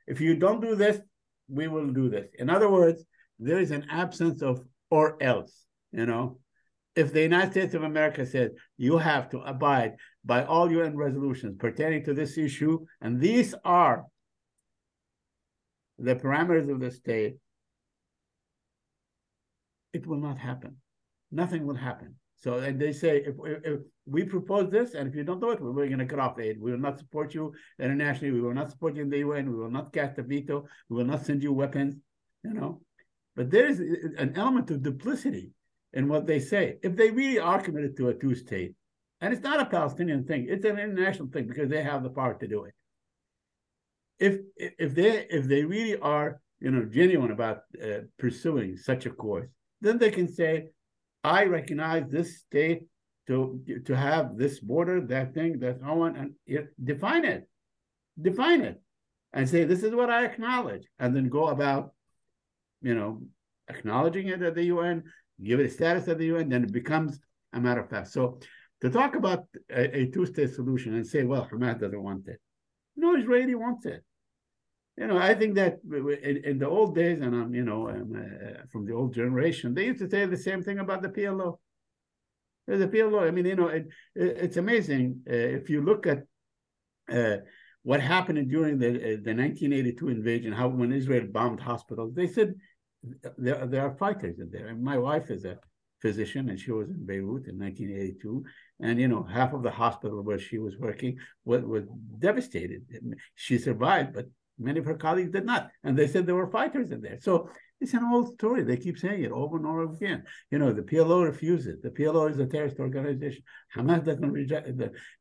if 0.07 0.21
you 0.21 0.35
don't 0.35 0.61
do 0.61 0.75
this, 0.75 1.01
we 1.49 1.69
will 1.69 1.89
do 1.89 2.09
this. 2.09 2.29
In 2.39 2.51
other 2.51 2.71
words, 2.71 3.05
there 3.39 3.59
is 3.59 3.71
an 3.71 3.87
absence 3.91 4.43
of 4.43 4.63
or 4.91 5.23
else, 5.23 5.65
you 5.93 6.07
know. 6.07 6.39
If 6.97 7.13
the 7.13 7.23
United 7.23 7.53
States 7.53 7.75
of 7.75 7.85
America 7.85 8.27
says 8.27 8.51
you 8.77 8.99
have 8.99 9.31
to 9.31 9.39
abide 9.39 9.95
by 10.25 10.45
all 10.45 10.71
UN 10.71 10.97
resolutions 10.97 11.57
pertaining 11.59 12.05
to 12.05 12.15
this 12.15 12.37
issue, 12.37 12.85
and 13.01 13.21
these 13.21 13.55
are 13.65 14.05
the 15.99 16.17
parameters 16.17 16.71
of 16.71 16.81
the 16.81 16.91
state, 16.91 17.37
it 19.93 20.07
will 20.07 20.19
not 20.19 20.39
happen. 20.39 20.77
Nothing 21.31 21.67
will 21.67 21.77
happen. 21.77 22.17
So 22.37 22.59
and 22.59 22.81
they 22.81 22.93
say 22.93 23.23
if, 23.25 23.35
if 23.45 23.81
we 24.11 24.25
propose 24.25 24.71
this, 24.71 24.95
and 24.95 25.09
if 25.09 25.15
you 25.15 25.23
don't 25.23 25.41
do 25.41 25.51
it, 25.51 25.61
we're 25.61 25.87
going 25.87 25.99
to 25.99 26.07
cut 26.07 26.19
off 26.19 26.39
aid. 26.39 26.61
We 26.61 26.73
will 26.73 26.79
not 26.79 26.99
support 26.99 27.33
you 27.33 27.53
internationally. 27.79 28.33
We 28.33 28.41
will 28.41 28.55
not 28.55 28.71
support 28.71 28.97
you 28.97 29.03
in 29.03 29.11
the 29.11 29.19
UN. 29.19 29.51
We 29.51 29.57
will 29.57 29.71
not 29.71 29.93
cast 29.93 30.19
a 30.19 30.23
veto. 30.23 30.67
We 30.89 30.97
will 30.97 31.05
not 31.05 31.25
send 31.25 31.43
you 31.43 31.53
weapons. 31.53 31.95
You 32.43 32.55
know, 32.55 32.81
but 33.37 33.51
there 33.51 33.67
is 33.67 33.79
an 33.79 34.33
element 34.35 34.71
of 34.71 34.83
duplicity 34.83 35.53
in 35.93 36.09
what 36.09 36.27
they 36.27 36.41
say. 36.41 36.79
If 36.83 36.97
they 36.97 37.11
really 37.11 37.39
are 37.39 37.61
committed 37.61 37.97
to 37.99 38.09
a 38.09 38.15
two-state, 38.15 38.75
and 39.21 39.33
it's 39.33 39.43
not 39.43 39.61
a 39.61 39.67
Palestinian 39.67 40.25
thing, 40.25 40.47
it's 40.49 40.65
an 40.65 40.79
international 40.79 41.29
thing 41.29 41.47
because 41.47 41.69
they 41.69 41.83
have 41.83 42.03
the 42.03 42.11
power 42.11 42.35
to 42.35 42.49
do 42.49 42.65
it. 42.65 42.75
If 44.19 44.41
if 44.57 44.95
they 44.95 45.27
if 45.31 45.45
they 45.47 45.65
really 45.65 45.99
are 45.99 46.41
you 46.59 46.71
know 46.71 46.85
genuine 46.85 47.31
about 47.31 47.59
uh, 47.83 48.01
pursuing 48.19 48.77
such 48.77 49.07
a 49.07 49.11
course, 49.11 49.49
then 49.81 49.99
they 49.99 50.11
can 50.11 50.29
say 50.29 50.71
I 51.23 51.45
recognize 51.45 52.05
this 52.09 52.41
state 52.41 52.83
to 53.31 53.81
to 53.87 53.97
have 53.97 54.37
this 54.37 54.61
border, 54.61 55.01
that 55.01 55.35
thing, 55.35 55.59
that 55.61 55.81
so 55.81 56.03
on, 56.03 56.17
and 56.17 56.31
it, 56.47 56.69
define 56.93 57.25
it, 57.25 57.49
define 58.21 58.61
it, 58.61 58.83
and 59.33 59.49
say 59.49 59.65
this 59.65 59.83
is 59.83 59.95
what 59.95 60.11
I 60.11 60.25
acknowledge, 60.25 60.85
and 60.99 61.15
then 61.15 61.29
go 61.29 61.49
about, 61.49 61.93
you 62.83 62.95
know, 62.95 63.23
acknowledging 63.69 64.29
it 64.29 64.43
at 64.43 64.55
the 64.55 64.65
UN, 64.65 65.05
give 65.43 65.61
it 65.61 65.67
a 65.67 65.71
status 65.71 66.09
at 66.09 66.19
the 66.19 66.27
UN, 66.27 66.49
then 66.49 66.65
it 66.65 66.73
becomes 66.73 67.21
a 67.53 67.61
matter 67.61 67.81
of 67.81 67.89
fact. 67.89 68.09
So 68.09 68.41
to 68.83 68.91
talk 68.91 69.15
about 69.15 69.45
a, 69.71 70.01
a 70.01 70.07
two-state 70.11 70.53
solution 70.55 70.95
and 70.95 71.07
say, 71.07 71.23
well, 71.23 71.49
Hamas 71.51 71.81
doesn't 71.81 72.03
want 72.03 72.27
it, 72.29 72.41
no 72.97 73.17
Israeli 73.17 73.55
wants 73.55 73.87
it 73.87 74.05
you 75.01 75.07
know, 75.07 75.17
I 75.17 75.35
think 75.35 75.55
that 75.55 75.79
in, 75.91 76.43
in 76.45 76.59
the 76.59 76.69
old 76.69 76.95
days, 76.95 77.21
and 77.23 77.35
I'm, 77.35 77.55
you 77.55 77.63
know, 77.63 77.89
I'm, 77.89 78.13
uh, 78.15 78.67
from 78.71 78.85
the 78.85 78.93
old 78.93 79.15
generation, 79.15 79.73
they 79.73 79.87
used 79.87 80.01
to 80.01 80.11
say 80.11 80.27
the 80.27 80.37
same 80.37 80.63
thing 80.63 80.79
about 80.79 81.01
the 81.01 81.09
PLO. 81.09 81.59
The 82.67 82.87
PLO, 82.87 83.27
I 83.27 83.31
mean, 83.31 83.47
you 83.47 83.57
know, 83.57 83.69
it, 83.69 83.87
it, 84.15 84.37
it's 84.45 84.57
amazing 84.57 85.23
uh, 85.29 85.35
if 85.35 85.69
you 85.69 85.83
look 85.83 86.07
at 86.07 86.25
uh, 87.11 87.39
what 87.83 88.01
happened 88.01 88.49
during 88.49 88.79
the 88.79 88.89
uh, 88.89 89.17
the 89.25 89.35
1982 89.35 90.09
invasion, 90.09 90.53
how 90.53 90.69
when 90.69 90.93
Israel 90.93 91.27
bombed 91.31 91.61
hospitals, 91.61 92.15
they 92.15 92.29
said 92.29 92.55
there 93.37 93.67
there 93.67 93.83
are 93.83 93.97
fighters 93.97 94.39
in 94.39 94.51
there. 94.51 94.69
And 94.69 94.83
my 94.83 94.99
wife 94.99 95.31
is 95.31 95.45
a 95.45 95.59
physician, 96.01 96.49
and 96.49 96.61
she 96.61 96.71
was 96.71 96.89
in 96.89 97.05
Beirut 97.05 97.49
in 97.49 97.59
1982, 97.59 98.45
and 98.81 99.01
you 99.01 99.09
know, 99.09 99.25
half 99.25 99.53
of 99.53 99.63
the 99.63 99.71
hospital 99.71 100.23
where 100.23 100.39
she 100.39 100.59
was 100.59 100.77
working 100.79 101.19
was, 101.45 101.63
was 101.63 101.85
devastated. 102.19 102.83
She 103.35 103.59
survived, 103.59 104.15
but 104.15 104.27
Many 104.61 104.79
of 104.79 104.85
her 104.85 104.95
colleagues 104.95 105.31
did 105.31 105.47
not. 105.47 105.71
And 105.83 105.97
they 105.97 106.07
said 106.07 106.27
there 106.27 106.35
were 106.35 106.51
fighters 106.51 106.93
in 106.93 107.01
there. 107.01 107.19
So 107.21 107.49
it's 107.81 107.95
an 107.95 108.05
old 108.05 108.35
story. 108.35 108.63
They 108.63 108.77
keep 108.77 108.99
saying 108.99 109.25
it 109.25 109.33
over 109.33 109.57
and 109.57 109.67
over 109.67 109.85
again. 109.85 110.25
You 110.51 110.59
know, 110.59 110.73
the 110.73 110.83
PLO 110.83 111.25
refuses. 111.25 111.81
The 111.81 111.91
PLO 111.91 112.31
is 112.31 112.39
a 112.39 112.47
terrorist 112.47 112.79
organization. 112.79 113.43
Hamas 113.75 114.05
doesn't 114.05 114.31
reject 114.31 114.69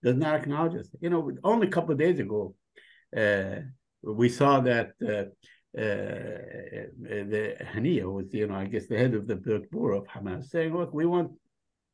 does 0.04 0.16
not 0.18 0.36
acknowledge 0.36 0.76
it. 0.76 0.88
You 1.00 1.10
know, 1.10 1.32
only 1.44 1.68
a 1.68 1.72
couple 1.72 1.92
of 1.92 2.00
days 2.00 2.20
ago, 2.20 2.56
uh, 3.16 3.62
we 4.02 4.30
saw 4.30 4.60
that 4.62 4.92
uh, 5.02 5.26
uh, 5.78 6.88
the 6.98 7.56
Haniya 7.74 8.12
was, 8.12 8.34
you 8.34 8.48
know, 8.48 8.56
I 8.56 8.66
guess 8.66 8.88
the 8.88 8.98
head 8.98 9.14
of 9.14 9.28
the 9.28 9.36
bureau 9.36 10.02
of 10.02 10.08
Hamas, 10.08 10.46
saying, 10.46 10.76
look, 10.76 10.94
we 10.94 11.06
want 11.06 11.32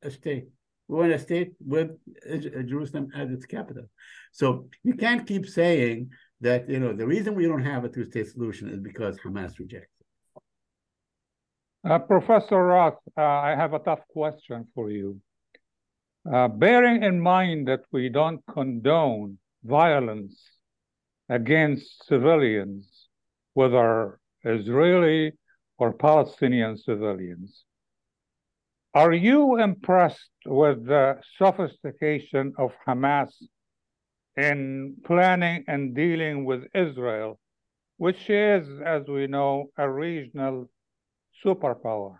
a 0.01 0.09
state. 0.09 0.47
We 0.87 0.99
want 0.99 1.13
a 1.13 1.19
state 1.19 1.53
with 1.59 1.91
Jerusalem 2.67 3.09
as 3.15 3.31
its 3.31 3.45
capital. 3.45 3.85
So 4.31 4.67
you 4.83 4.93
can't 4.93 5.25
keep 5.25 5.47
saying 5.47 6.11
that 6.41 6.69
you 6.69 6.79
know 6.79 6.93
the 6.93 7.07
reason 7.07 7.33
we 7.33 7.47
don't 7.47 7.63
have 7.63 7.85
a 7.85 7.89
two-state 7.89 8.27
solution 8.27 8.69
is 8.69 8.79
because 8.79 9.17
Hamas 9.19 9.57
rejects. 9.57 9.94
Uh, 11.85 11.99
Professor 11.99 12.65
Roth, 12.65 12.97
uh, 13.15 13.21
I 13.21 13.53
have 13.55 13.73
a 13.73 13.79
tough 13.79 13.99
question 14.11 14.67
for 14.73 14.89
you. 14.89 15.21
Uh, 16.25 16.47
bearing 16.47 17.03
in 17.03 17.21
mind 17.21 17.67
that 17.67 17.81
we 17.91 18.09
don't 18.09 18.41
condone 18.51 19.37
violence 19.63 20.35
against 21.29 22.03
civilians, 22.07 23.07
whether 23.53 24.19
Israeli 24.43 25.33
or 25.77 25.93
Palestinian 25.93 26.75
civilians, 26.75 27.65
are 28.95 29.13
you 29.13 29.59
impressed 29.59 30.31
with 30.43 30.87
the 30.87 31.19
sophistication 31.37 32.53
of 32.57 32.71
Hamas 32.87 33.31
in 34.35 34.95
planning 35.05 35.63
and 35.67 35.93
dealing 35.93 36.45
with 36.45 36.63
Israel, 36.73 37.39
which 37.97 38.27
is, 38.27 38.67
as 38.83 39.03
we 39.07 39.27
know, 39.27 39.67
a 39.77 39.87
regional 39.87 40.67
superpower. 41.43 42.17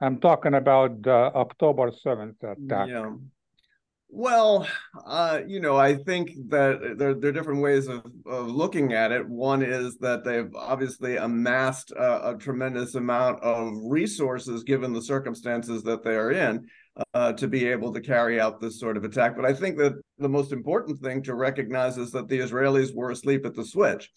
I'm 0.00 0.18
talking 0.20 0.54
about 0.54 1.02
the 1.02 1.10
October 1.10 1.90
7th 1.90 2.42
attack. 2.42 2.88
Yeah. 2.88 3.12
Well, 4.08 4.68
uh, 5.04 5.40
you 5.46 5.60
know, 5.60 5.76
I 5.76 5.96
think 5.96 6.30
that 6.48 6.96
there, 6.96 7.14
there, 7.14 7.28
are 7.28 7.32
different 7.32 7.60
ways 7.60 7.88
of, 7.88 8.04
of 8.24 8.46
looking 8.48 8.92
at 8.92 9.10
it. 9.10 9.28
One 9.28 9.62
is 9.62 9.98
that 9.98 10.22
they've 10.22 10.54
obviously 10.54 11.16
amassed 11.16 11.90
a, 11.90 12.30
a 12.30 12.38
tremendous 12.38 12.94
amount 12.94 13.42
of 13.42 13.72
resources 13.84 14.62
given 14.62 14.92
the 14.92 15.02
circumstances 15.02 15.82
that 15.82 16.04
they 16.04 16.14
are 16.14 16.30
in 16.30 16.68
uh, 17.14 17.32
to 17.32 17.48
be 17.48 17.66
able 17.66 17.92
to 17.92 18.00
carry 18.00 18.40
out 18.40 18.60
this 18.60 18.78
sort 18.78 18.96
of 18.96 19.04
attack. 19.04 19.34
But 19.34 19.44
I 19.44 19.52
think 19.52 19.76
that 19.78 20.00
the 20.18 20.28
most 20.28 20.52
important 20.52 21.00
thing 21.00 21.22
to 21.24 21.34
recognize 21.34 21.98
is 21.98 22.12
that 22.12 22.28
the 22.28 22.38
Israelis 22.38 22.94
were 22.94 23.10
asleep 23.10 23.44
at 23.44 23.54
the 23.54 23.64
switch. 23.64 24.10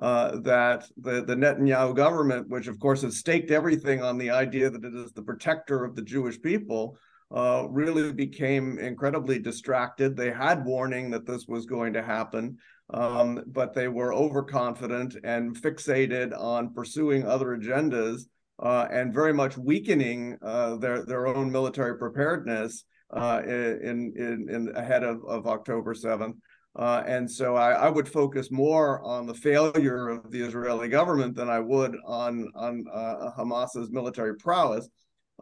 Uh, 0.00 0.40
that 0.40 0.84
the, 0.96 1.22
the 1.22 1.34
Netanyahu 1.34 1.94
government, 1.94 2.48
which 2.48 2.66
of 2.66 2.80
course 2.80 3.02
has 3.02 3.18
staked 3.18 3.50
everything 3.50 4.02
on 4.02 4.16
the 4.16 4.30
idea 4.30 4.70
that 4.70 4.84
it 4.84 4.94
is 4.94 5.12
the 5.12 5.22
protector 5.22 5.84
of 5.84 5.94
the 5.94 6.02
Jewish 6.02 6.40
people, 6.40 6.96
uh, 7.30 7.66
really 7.68 8.10
became 8.12 8.78
incredibly 8.78 9.38
distracted. 9.38 10.16
They 10.16 10.30
had 10.30 10.64
warning 10.64 11.10
that 11.10 11.26
this 11.26 11.46
was 11.46 11.66
going 11.66 11.92
to 11.92 12.02
happen, 12.02 12.56
um, 12.92 13.44
but 13.46 13.74
they 13.74 13.88
were 13.88 14.14
overconfident 14.14 15.16
and 15.24 15.54
fixated 15.54 16.38
on 16.38 16.74
pursuing 16.74 17.26
other 17.26 17.56
agendas 17.56 18.22
uh, 18.62 18.86
and 18.90 19.14
very 19.14 19.34
much 19.34 19.58
weakening 19.58 20.38
uh, 20.42 20.76
their 20.76 21.04
their 21.04 21.26
own 21.26 21.50
military 21.50 21.98
preparedness 21.98 22.84
uh, 23.14 23.42
in, 23.44 24.12
in 24.16 24.48
in 24.48 24.72
ahead 24.74 25.02
of, 25.02 25.22
of 25.26 25.46
October 25.46 25.94
seventh. 25.94 26.36
Uh, 26.74 27.02
and 27.06 27.30
so 27.30 27.54
I, 27.54 27.72
I, 27.72 27.90
would 27.90 28.08
focus 28.08 28.50
more 28.50 29.02
on 29.02 29.26
the 29.26 29.34
failure 29.34 30.08
of 30.08 30.30
the 30.30 30.40
Israeli 30.40 30.88
government 30.88 31.36
than 31.36 31.50
I 31.50 31.60
would 31.60 31.94
on 32.06 32.50
on 32.54 32.86
uh, 32.90 33.30
Hamas's 33.36 33.90
military 33.90 34.36
prowess. 34.36 34.88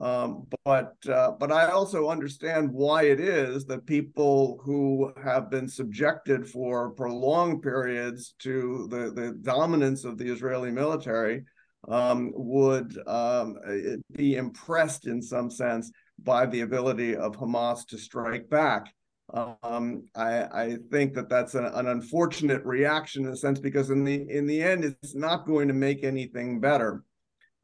Um, 0.01 0.47
but 0.65 0.95
uh, 1.09 1.33
but 1.39 1.53
I 1.53 1.71
also 1.71 2.09
understand 2.09 2.73
why 2.73 3.05
it 3.05 3.21
is 3.21 3.65
that 3.67 3.87
people 3.87 4.61
who 4.65 5.13
have 5.23 5.51
been 5.51 5.69
subjected 5.69 6.49
for 6.49 6.91
prolonged 6.91 7.63
periods 7.63 8.35
to 8.41 8.89
the, 8.91 9.13
the 9.13 9.33
dominance 9.43 10.05
of 10.05 10.19
the 10.19 10.33
Israeli 10.33 10.73
military 10.73 11.45
um, 11.89 12.33
would 12.35 12.99
um, 13.07 13.57
be 14.13 14.37
impressed 14.37 15.07
in 15.07 15.23
some 15.23 15.51
sense 15.51 15.93
by 16.19 16.47
the 16.47 16.63
ability 16.63 17.15
of 17.15 17.37
Hamas 17.37 17.87
to 17.87 17.99
strike 17.99 18.49
back. 18.49 18.93
Um, 19.33 20.09
I, 20.17 20.43
I, 20.43 20.77
think 20.91 21.15
that 21.15 21.29
that's 21.29 21.55
an, 21.55 21.65
an, 21.65 21.87
unfortunate 21.87 22.65
reaction 22.65 23.27
in 23.27 23.33
a 23.33 23.37
sense 23.37 23.61
because 23.61 23.91
in 23.91 24.03
the 24.03 24.29
in 24.29 24.47
the 24.47 24.61
end, 24.61 24.85
it's 24.85 25.15
not 25.15 25.47
going 25.47 25.69
to 25.69 25.75
make 25.75 26.03
anything 26.03 26.59
better. 26.59 27.05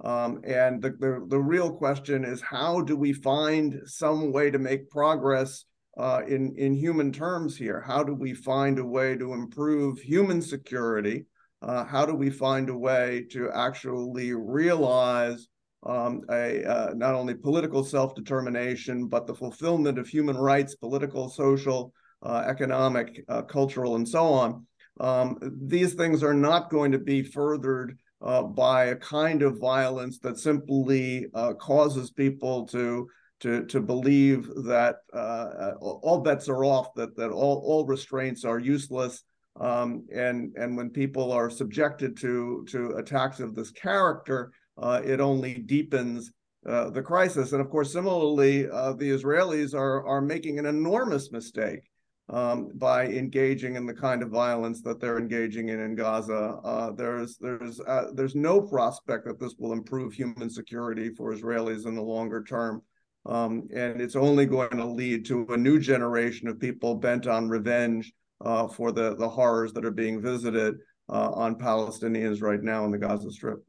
Um, 0.04 0.42
and 0.44 0.80
the, 0.80 0.90
the, 0.90 1.26
the 1.28 1.40
real 1.40 1.72
question 1.72 2.24
is 2.24 2.40
how 2.40 2.82
do 2.82 2.96
we 2.96 3.12
find 3.12 3.80
some 3.86 4.32
way 4.32 4.50
to 4.50 4.58
make 4.58 4.90
progress 4.90 5.64
uh, 5.98 6.22
in 6.28 6.54
in 6.56 6.74
human 6.74 7.10
terms 7.10 7.56
here? 7.56 7.80
How 7.80 8.04
do 8.04 8.14
we 8.14 8.32
find 8.32 8.78
a 8.78 8.86
way 8.86 9.16
to 9.16 9.32
improve 9.32 9.98
human 9.98 10.42
security? 10.42 11.26
Uh, 11.62 11.84
how 11.84 12.06
do 12.06 12.14
we 12.14 12.30
find 12.30 12.68
a 12.68 12.78
way 12.78 13.26
to 13.32 13.50
actually 13.50 14.32
realize 14.34 15.48
um, 15.86 16.22
a 16.30 16.64
uh, 16.64 16.94
not 16.94 17.14
only 17.14 17.34
political 17.34 17.84
self 17.84 18.14
determination 18.14 19.06
but 19.06 19.26
the 19.26 19.34
fulfillment 19.34 19.98
of 19.98 20.08
human 20.08 20.36
rights, 20.36 20.74
political, 20.74 21.28
social, 21.28 21.92
uh, 22.22 22.44
economic, 22.46 23.24
uh, 23.28 23.42
cultural, 23.42 23.96
and 23.96 24.08
so 24.08 24.24
on? 24.24 24.66
Um, 24.98 25.38
these 25.66 25.94
things 25.94 26.22
are 26.22 26.34
not 26.34 26.70
going 26.70 26.92
to 26.92 26.98
be 26.98 27.22
furthered 27.22 27.98
uh, 28.22 28.42
by 28.42 28.86
a 28.86 28.96
kind 28.96 29.42
of 29.42 29.58
violence 29.58 30.18
that 30.20 30.38
simply 30.38 31.26
uh, 31.34 31.52
causes 31.54 32.10
people 32.10 32.66
to 32.68 33.08
to 33.40 33.66
to 33.66 33.80
believe 33.80 34.48
that 34.64 34.96
uh, 35.12 35.72
all 35.80 36.20
bets 36.20 36.48
are 36.48 36.64
off, 36.64 36.94
that 36.94 37.14
that 37.16 37.30
all 37.30 37.62
all 37.64 37.86
restraints 37.86 38.44
are 38.44 38.58
useless, 38.58 39.22
um, 39.60 40.06
and 40.12 40.54
and 40.56 40.76
when 40.76 40.90
people 40.90 41.30
are 41.30 41.50
subjected 41.50 42.16
to 42.16 42.64
to 42.70 42.92
attacks 42.96 43.40
of 43.40 43.54
this 43.54 43.70
character, 43.70 44.50
uh, 44.78 45.00
it 45.04 45.20
only 45.20 45.54
deepens 45.54 46.32
uh, 46.66 46.90
the 46.90 47.02
crisis. 47.02 47.52
And 47.52 47.60
of 47.60 47.70
course, 47.70 47.92
similarly, 47.92 48.68
uh, 48.68 48.92
the 48.94 49.10
Israelis 49.10 49.74
are 49.74 50.04
are 50.06 50.20
making 50.20 50.58
an 50.58 50.66
enormous 50.66 51.30
mistake 51.30 51.82
um, 52.28 52.70
by 52.74 53.06
engaging 53.06 53.76
in 53.76 53.86
the 53.86 53.94
kind 53.94 54.22
of 54.22 54.30
violence 54.30 54.82
that 54.82 55.00
they're 55.00 55.18
engaging 55.18 55.68
in 55.68 55.80
in 55.80 55.94
Gaza. 55.94 56.58
Uh, 56.64 56.90
there's 56.90 57.36
there's 57.38 57.80
uh, 57.80 58.06
there's 58.14 58.34
no 58.34 58.60
prospect 58.60 59.26
that 59.26 59.38
this 59.38 59.54
will 59.58 59.72
improve 59.72 60.12
human 60.12 60.50
security 60.50 61.10
for 61.10 61.32
Israelis 61.32 61.86
in 61.86 61.94
the 61.94 62.02
longer 62.02 62.42
term. 62.42 62.82
Um, 63.26 63.68
and 63.74 64.00
it's 64.00 64.14
only 64.14 64.46
going 64.46 64.76
to 64.76 64.84
lead 64.84 65.24
to 65.26 65.46
a 65.50 65.56
new 65.56 65.80
generation 65.80 66.46
of 66.46 66.60
people 66.60 66.94
bent 66.94 67.26
on 67.26 67.48
revenge 67.48 68.12
uh, 68.40 68.68
for 68.68 68.92
the, 68.92 69.16
the 69.16 69.28
horrors 69.28 69.72
that 69.72 69.84
are 69.84 69.90
being 69.90 70.20
visited 70.20 70.76
on 71.08 71.56
Palestinians 71.56 72.40
right 72.40 72.62
now 72.62 72.84
in 72.84 72.92
the 72.92 72.98
Gaza 72.98 73.30
Strip. 73.30 73.64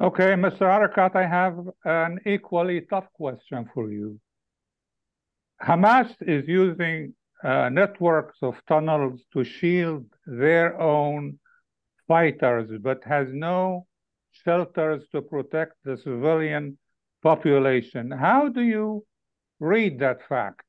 Okay, 0.00 0.34
Mr. 0.34 0.62
Arikat, 0.62 1.14
I 1.14 1.26
have 1.26 1.58
an 1.84 2.18
equally 2.24 2.80
tough 2.80 3.06
question 3.12 3.68
for 3.74 3.90
you. 3.90 4.18
Hamas 5.62 6.10
is 6.22 6.48
using 6.48 7.14
uh, 7.44 7.68
networks 7.68 8.38
of 8.42 8.54
tunnels 8.66 9.20
to 9.34 9.44
shield 9.44 10.06
their 10.26 10.80
own 10.80 11.38
fighters, 12.08 12.70
but 12.80 13.04
has 13.04 13.28
no 13.32 13.86
shelters 14.32 15.02
to 15.12 15.20
protect 15.20 15.74
the 15.84 15.96
civilian 15.98 16.78
population. 17.22 18.10
How 18.10 18.48
do 18.48 18.62
you 18.62 19.04
read 19.60 19.98
that 19.98 20.26
fact? 20.26 20.64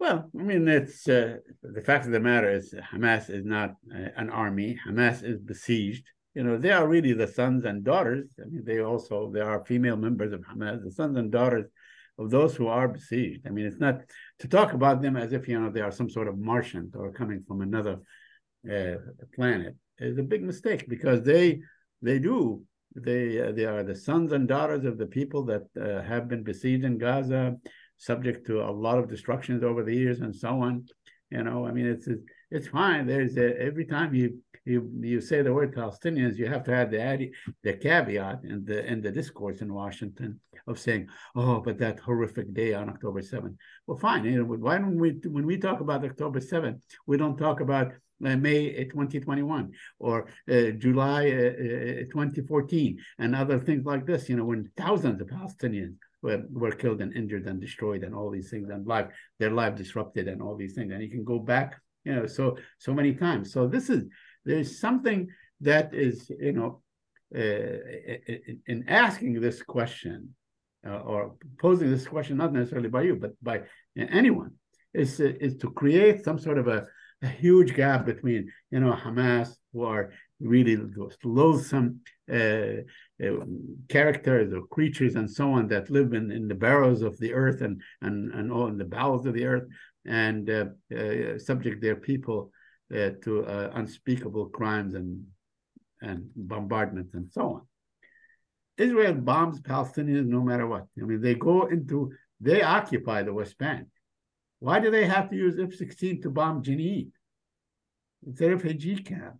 Well, 0.00 0.30
I 0.36 0.42
mean, 0.42 0.66
it's 0.66 1.06
uh, 1.06 1.36
the 1.62 1.82
fact 1.82 2.06
of 2.06 2.12
the 2.12 2.18
matter 2.18 2.50
is 2.50 2.74
Hamas 2.92 3.30
is 3.30 3.44
not 3.44 3.76
uh, 3.94 4.08
an 4.16 4.30
army. 4.30 4.78
Hamas 4.88 5.22
is 5.22 5.38
besieged. 5.38 6.06
You 6.34 6.44
know, 6.44 6.56
they 6.56 6.70
are 6.70 6.88
really 6.88 7.12
the 7.12 7.26
sons 7.26 7.64
and 7.64 7.84
daughters. 7.84 8.28
I 8.40 8.48
mean, 8.48 8.64
they 8.64 8.80
also 8.80 9.30
there 9.32 9.48
are 9.48 9.64
female 9.64 9.96
members 9.96 10.32
of 10.32 10.40
Hamas, 10.40 10.82
the 10.82 10.90
sons 10.90 11.16
and 11.16 11.30
daughters 11.30 11.66
of 12.18 12.30
those 12.30 12.56
who 12.56 12.68
are 12.68 12.88
besieged. 12.88 13.46
I 13.46 13.50
mean, 13.50 13.66
it's 13.66 13.80
not 13.80 14.00
to 14.40 14.48
talk 14.48 14.72
about 14.72 15.02
them 15.02 15.16
as 15.16 15.32
if 15.32 15.48
you 15.48 15.60
know 15.60 15.70
they 15.70 15.80
are 15.80 15.92
some 15.92 16.08
sort 16.08 16.28
of 16.28 16.38
Martian 16.38 16.90
or 16.94 17.12
coming 17.12 17.44
from 17.46 17.60
another 17.60 17.98
uh, 18.70 18.94
planet 19.34 19.76
is 19.98 20.18
a 20.18 20.22
big 20.22 20.42
mistake 20.42 20.88
because 20.88 21.22
they 21.22 21.60
they 22.00 22.18
do 22.18 22.62
they 22.94 23.40
uh, 23.40 23.52
they 23.52 23.64
are 23.64 23.82
the 23.82 23.94
sons 23.94 24.32
and 24.32 24.48
daughters 24.48 24.84
of 24.84 24.98
the 24.98 25.06
people 25.06 25.44
that 25.44 25.62
uh, 25.80 26.02
have 26.02 26.28
been 26.28 26.42
besieged 26.42 26.84
in 26.84 26.98
Gaza, 26.98 27.56
subject 27.96 28.46
to 28.46 28.62
a 28.62 28.70
lot 28.70 28.98
of 28.98 29.08
destructions 29.08 29.62
over 29.62 29.82
the 29.82 29.94
years 29.94 30.20
and 30.20 30.34
so 30.34 30.60
on. 30.60 30.86
You 31.30 31.42
know, 31.42 31.66
I 31.66 31.72
mean, 31.72 31.86
it's 31.86 32.08
it's 32.50 32.68
fine. 32.68 33.06
There's 33.06 33.36
a, 33.38 33.58
every 33.58 33.86
time 33.86 34.14
you 34.14 34.42
you 34.64 34.90
you 35.00 35.20
say 35.20 35.42
the 35.42 35.52
word 35.52 35.74
Palestinians, 35.74 36.36
you 36.36 36.46
have 36.46 36.64
to 36.64 36.72
add 36.72 36.90
the 36.90 37.30
the 37.62 37.74
caveat 37.74 38.44
in 38.44 38.64
the 38.64 38.84
in 38.86 39.00
the 39.00 39.10
discourse 39.10 39.60
in 39.60 39.72
Washington 39.72 40.40
of 40.66 40.78
saying, 40.78 41.08
"Oh, 41.34 41.60
but 41.60 41.78
that 41.78 41.98
horrific 42.00 42.54
day 42.54 42.74
on 42.74 42.88
October 42.88 43.22
7th." 43.22 43.56
Well, 43.86 43.98
fine. 43.98 44.24
You 44.24 44.38
know, 44.38 44.44
why 44.44 44.78
don't 44.78 44.98
we 44.98 45.10
when 45.26 45.46
we 45.46 45.58
talk 45.58 45.80
about 45.80 46.04
October 46.04 46.40
7th, 46.40 46.80
we 47.06 47.16
don't 47.16 47.36
talk 47.36 47.60
about 47.60 47.92
uh, 48.24 48.36
May 48.36 48.84
2021 48.84 49.72
or 49.98 50.28
uh, 50.48 50.70
July 50.78 51.30
uh, 51.30 52.02
uh 52.02 52.04
2014 52.12 52.98
and 53.18 53.34
other 53.34 53.58
things 53.58 53.84
like 53.84 54.06
this. 54.06 54.28
You 54.28 54.36
know, 54.36 54.44
when 54.44 54.70
thousands 54.76 55.20
of 55.20 55.28
Palestinians 55.28 55.96
were, 56.22 56.42
were 56.52 56.70
killed 56.70 57.00
and 57.00 57.12
injured 57.14 57.46
and 57.46 57.60
destroyed 57.60 58.04
and 58.04 58.14
all 58.14 58.30
these 58.30 58.50
things 58.50 58.68
and 58.70 58.86
life 58.86 59.08
their 59.38 59.50
life 59.50 59.74
disrupted 59.74 60.28
and 60.28 60.40
all 60.40 60.56
these 60.56 60.74
things 60.74 60.92
and 60.92 61.02
you 61.02 61.10
can 61.10 61.24
go 61.24 61.38
back 61.38 61.80
you 62.04 62.14
know 62.14 62.26
so 62.26 62.56
so 62.78 62.94
many 62.94 63.12
times 63.12 63.52
so 63.52 63.66
this 63.66 63.90
is 63.90 64.04
there's 64.44 64.80
something 64.80 65.28
that 65.60 65.94
is, 65.94 66.30
you 66.40 66.52
know, 66.52 66.82
uh, 67.34 67.78
in 68.66 68.84
asking 68.88 69.40
this 69.40 69.62
question 69.62 70.34
uh, 70.86 70.98
or 70.98 71.34
posing 71.60 71.90
this 71.90 72.06
question, 72.06 72.36
not 72.36 72.52
necessarily 72.52 72.88
by 72.88 73.02
you, 73.02 73.16
but 73.16 73.32
by 73.42 73.62
anyone, 73.96 74.52
is, 74.92 75.20
is 75.20 75.56
to 75.56 75.70
create 75.70 76.24
some 76.24 76.38
sort 76.38 76.58
of 76.58 76.68
a, 76.68 76.86
a 77.22 77.28
huge 77.28 77.74
gap 77.74 78.04
between, 78.04 78.50
you 78.70 78.80
know, 78.80 78.92
Hamas, 78.92 79.56
who 79.72 79.84
are 79.84 80.12
really 80.40 80.76
loathsome 81.24 82.00
uh, 82.30 82.82
uh, 83.24 83.44
characters 83.88 84.52
or 84.52 84.66
creatures 84.66 85.14
and 85.14 85.30
so 85.30 85.52
on 85.52 85.68
that 85.68 85.90
live 85.90 86.12
in, 86.12 86.30
in 86.30 86.48
the 86.48 86.54
barrows 86.54 87.02
of 87.02 87.16
the 87.18 87.32
earth 87.32 87.60
and 87.60 87.80
and 88.00 88.32
and 88.34 88.50
all 88.50 88.66
in 88.66 88.76
the 88.76 88.84
bowels 88.84 89.24
of 89.26 89.34
the 89.34 89.44
earth 89.44 89.64
and 90.04 90.50
uh, 90.50 90.64
uh 90.96 91.38
subject 91.38 91.80
their 91.80 91.96
people 91.96 92.50
uh, 92.92 93.10
to 93.22 93.44
uh, 93.46 93.70
unspeakable 93.74 94.46
crimes 94.46 94.94
and 94.94 95.24
and 96.02 96.28
bombardments 96.34 97.14
and 97.14 97.30
so 97.30 97.42
on. 97.54 97.62
Israel 98.76 99.14
bombs 99.14 99.60
Palestinians 99.60 100.26
no 100.26 100.40
matter 100.40 100.66
what. 100.66 100.86
I 101.00 101.04
mean, 101.04 101.20
they 101.20 101.34
go 101.34 101.66
into, 101.66 102.12
they 102.40 102.62
occupy 102.62 103.22
the 103.22 103.32
West 103.32 103.56
Bank. 103.58 103.86
Why 104.58 104.80
do 104.80 104.90
they 104.90 105.06
have 105.06 105.30
to 105.30 105.36
use 105.36 105.58
F-16 105.58 106.22
to 106.22 106.30
bomb 106.30 106.62
Jenin? 106.62 107.10
It's 108.26 108.40
a 108.40 108.50
refugee 108.50 108.96
camp. 108.96 109.36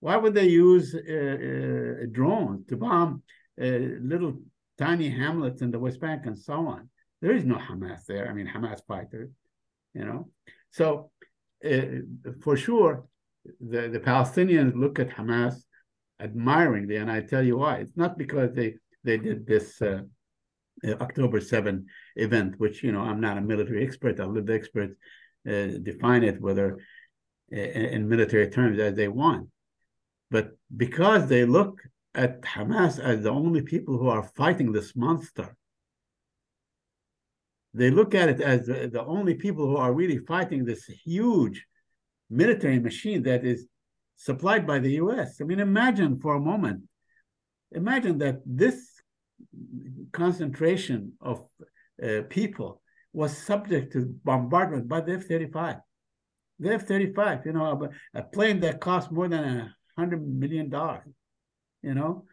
Why 0.00 0.16
would 0.16 0.34
they 0.34 0.48
use 0.48 0.94
uh, 0.94 0.98
uh, 0.98 2.06
drones 2.10 2.66
to 2.68 2.76
bomb 2.76 3.22
uh, 3.60 3.64
little 4.12 4.34
tiny 4.78 5.08
hamlets 5.08 5.62
in 5.62 5.70
the 5.70 5.78
West 5.78 6.00
Bank 6.00 6.26
and 6.26 6.38
so 6.38 6.66
on? 6.66 6.88
There 7.20 7.32
is 7.32 7.44
no 7.44 7.56
Hamas 7.56 8.04
there. 8.06 8.28
I 8.28 8.34
mean, 8.34 8.46
Hamas 8.46 8.80
fighters, 8.86 9.30
you 9.94 10.04
know. 10.04 10.28
So 10.70 11.10
for 12.42 12.56
sure, 12.56 13.04
the, 13.60 13.88
the 13.88 14.00
Palestinians 14.00 14.74
look 14.74 14.98
at 14.98 15.10
Hamas 15.10 15.56
admiringly, 16.20 16.96
and 16.96 17.10
I 17.10 17.20
tell 17.20 17.42
you 17.42 17.58
why. 17.58 17.76
It's 17.76 17.96
not 17.96 18.18
because 18.18 18.54
they 18.54 18.74
they 19.02 19.18
did 19.18 19.46
this 19.46 19.80
uh, 19.82 20.02
uh 20.86 20.94
October 21.00 21.40
7 21.40 21.86
event, 22.16 22.54
which 22.58 22.82
you 22.82 22.92
know 22.92 23.00
I'm 23.00 23.20
not 23.20 23.38
a 23.38 23.42
military 23.42 23.84
expert. 23.84 24.20
I'll 24.20 24.32
let 24.32 24.46
the 24.46 24.54
experts 24.54 24.94
uh, 25.48 25.78
define 25.82 26.24
it 26.24 26.40
whether 26.40 26.78
uh, 27.52 27.56
in 27.56 28.08
military 28.08 28.48
terms 28.50 28.78
as 28.78 28.94
they 28.94 29.08
want. 29.08 29.48
But 30.30 30.56
because 30.74 31.28
they 31.28 31.44
look 31.44 31.80
at 32.14 32.42
Hamas 32.42 32.98
as 32.98 33.22
the 33.22 33.30
only 33.30 33.62
people 33.62 33.98
who 33.98 34.08
are 34.08 34.22
fighting 34.22 34.72
this 34.72 34.96
monster, 34.96 35.56
they 37.74 37.90
look 37.90 38.14
at 38.14 38.28
it 38.28 38.40
as 38.40 38.66
the, 38.66 38.88
the 38.90 39.04
only 39.04 39.34
people 39.34 39.66
who 39.66 39.76
are 39.76 39.92
really 39.92 40.18
fighting 40.18 40.64
this 40.64 40.84
huge 40.84 41.66
military 42.30 42.78
machine 42.78 43.22
that 43.24 43.44
is 43.44 43.66
supplied 44.16 44.66
by 44.66 44.78
the 44.78 44.92
US. 44.92 45.40
I 45.40 45.44
mean, 45.44 45.60
imagine 45.60 46.20
for 46.20 46.36
a 46.36 46.40
moment, 46.40 46.82
imagine 47.72 48.18
that 48.18 48.36
this 48.46 48.90
concentration 50.12 51.12
of 51.20 51.44
uh, 52.02 52.22
people 52.30 52.80
was 53.12 53.36
subject 53.36 53.92
to 53.92 54.14
bombardment 54.24 54.88
by 54.88 55.00
the 55.00 55.14
F 55.14 55.24
35. 55.24 55.76
The 56.60 56.74
F 56.74 56.86
35, 56.86 57.46
you 57.46 57.52
know, 57.52 57.90
a, 58.14 58.20
a 58.20 58.22
plane 58.22 58.60
that 58.60 58.80
cost 58.80 59.10
more 59.10 59.28
than 59.28 59.44
a 59.44 59.74
hundred 59.98 60.26
million 60.26 60.68
dollars, 60.70 61.08
you 61.82 61.94
know, 61.94 62.24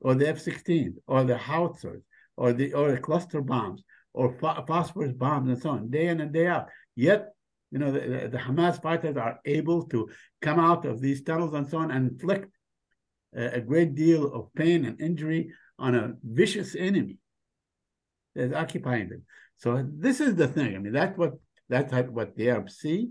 or 0.00 0.14
the 0.14 0.28
F-16, 0.28 0.94
or 1.06 1.24
the 1.24 1.36
howitzers, 1.36 2.02
or 2.36 2.52
the 2.52 2.72
or 2.72 2.92
the 2.92 2.98
cluster 2.98 3.40
bombs, 3.40 3.82
or 4.12 4.36
phosphorus 4.66 5.12
bombs, 5.12 5.48
and 5.48 5.60
so 5.60 5.70
on, 5.70 5.90
day 5.90 6.08
in 6.08 6.20
and 6.20 6.32
day 6.32 6.46
out. 6.46 6.68
Yet, 6.96 7.28
you 7.70 7.78
know, 7.78 7.92
the, 7.92 8.28
the 8.28 8.38
Hamas 8.38 8.82
fighters 8.82 9.16
are 9.16 9.40
able 9.44 9.84
to 9.88 10.08
come 10.42 10.58
out 10.58 10.84
of 10.84 11.00
these 11.00 11.22
tunnels 11.22 11.54
and 11.54 11.68
so 11.68 11.78
on 11.78 11.90
and 11.90 12.10
inflict 12.10 12.52
a, 13.36 13.56
a 13.56 13.60
great 13.60 13.94
deal 13.94 14.32
of 14.32 14.52
pain 14.54 14.84
and 14.84 15.00
injury 15.00 15.52
on 15.78 15.94
a 15.94 16.14
vicious 16.24 16.74
enemy 16.74 17.18
that's 18.34 18.54
occupying 18.54 19.08
them. 19.08 19.22
So 19.58 19.86
this 19.88 20.20
is 20.20 20.34
the 20.34 20.48
thing. 20.48 20.74
I 20.74 20.78
mean, 20.78 20.92
that's 20.92 21.16
what 21.16 21.34
that's 21.68 21.92
what 22.08 22.34
the 22.36 22.50
Arabs 22.50 22.78
see. 22.78 23.10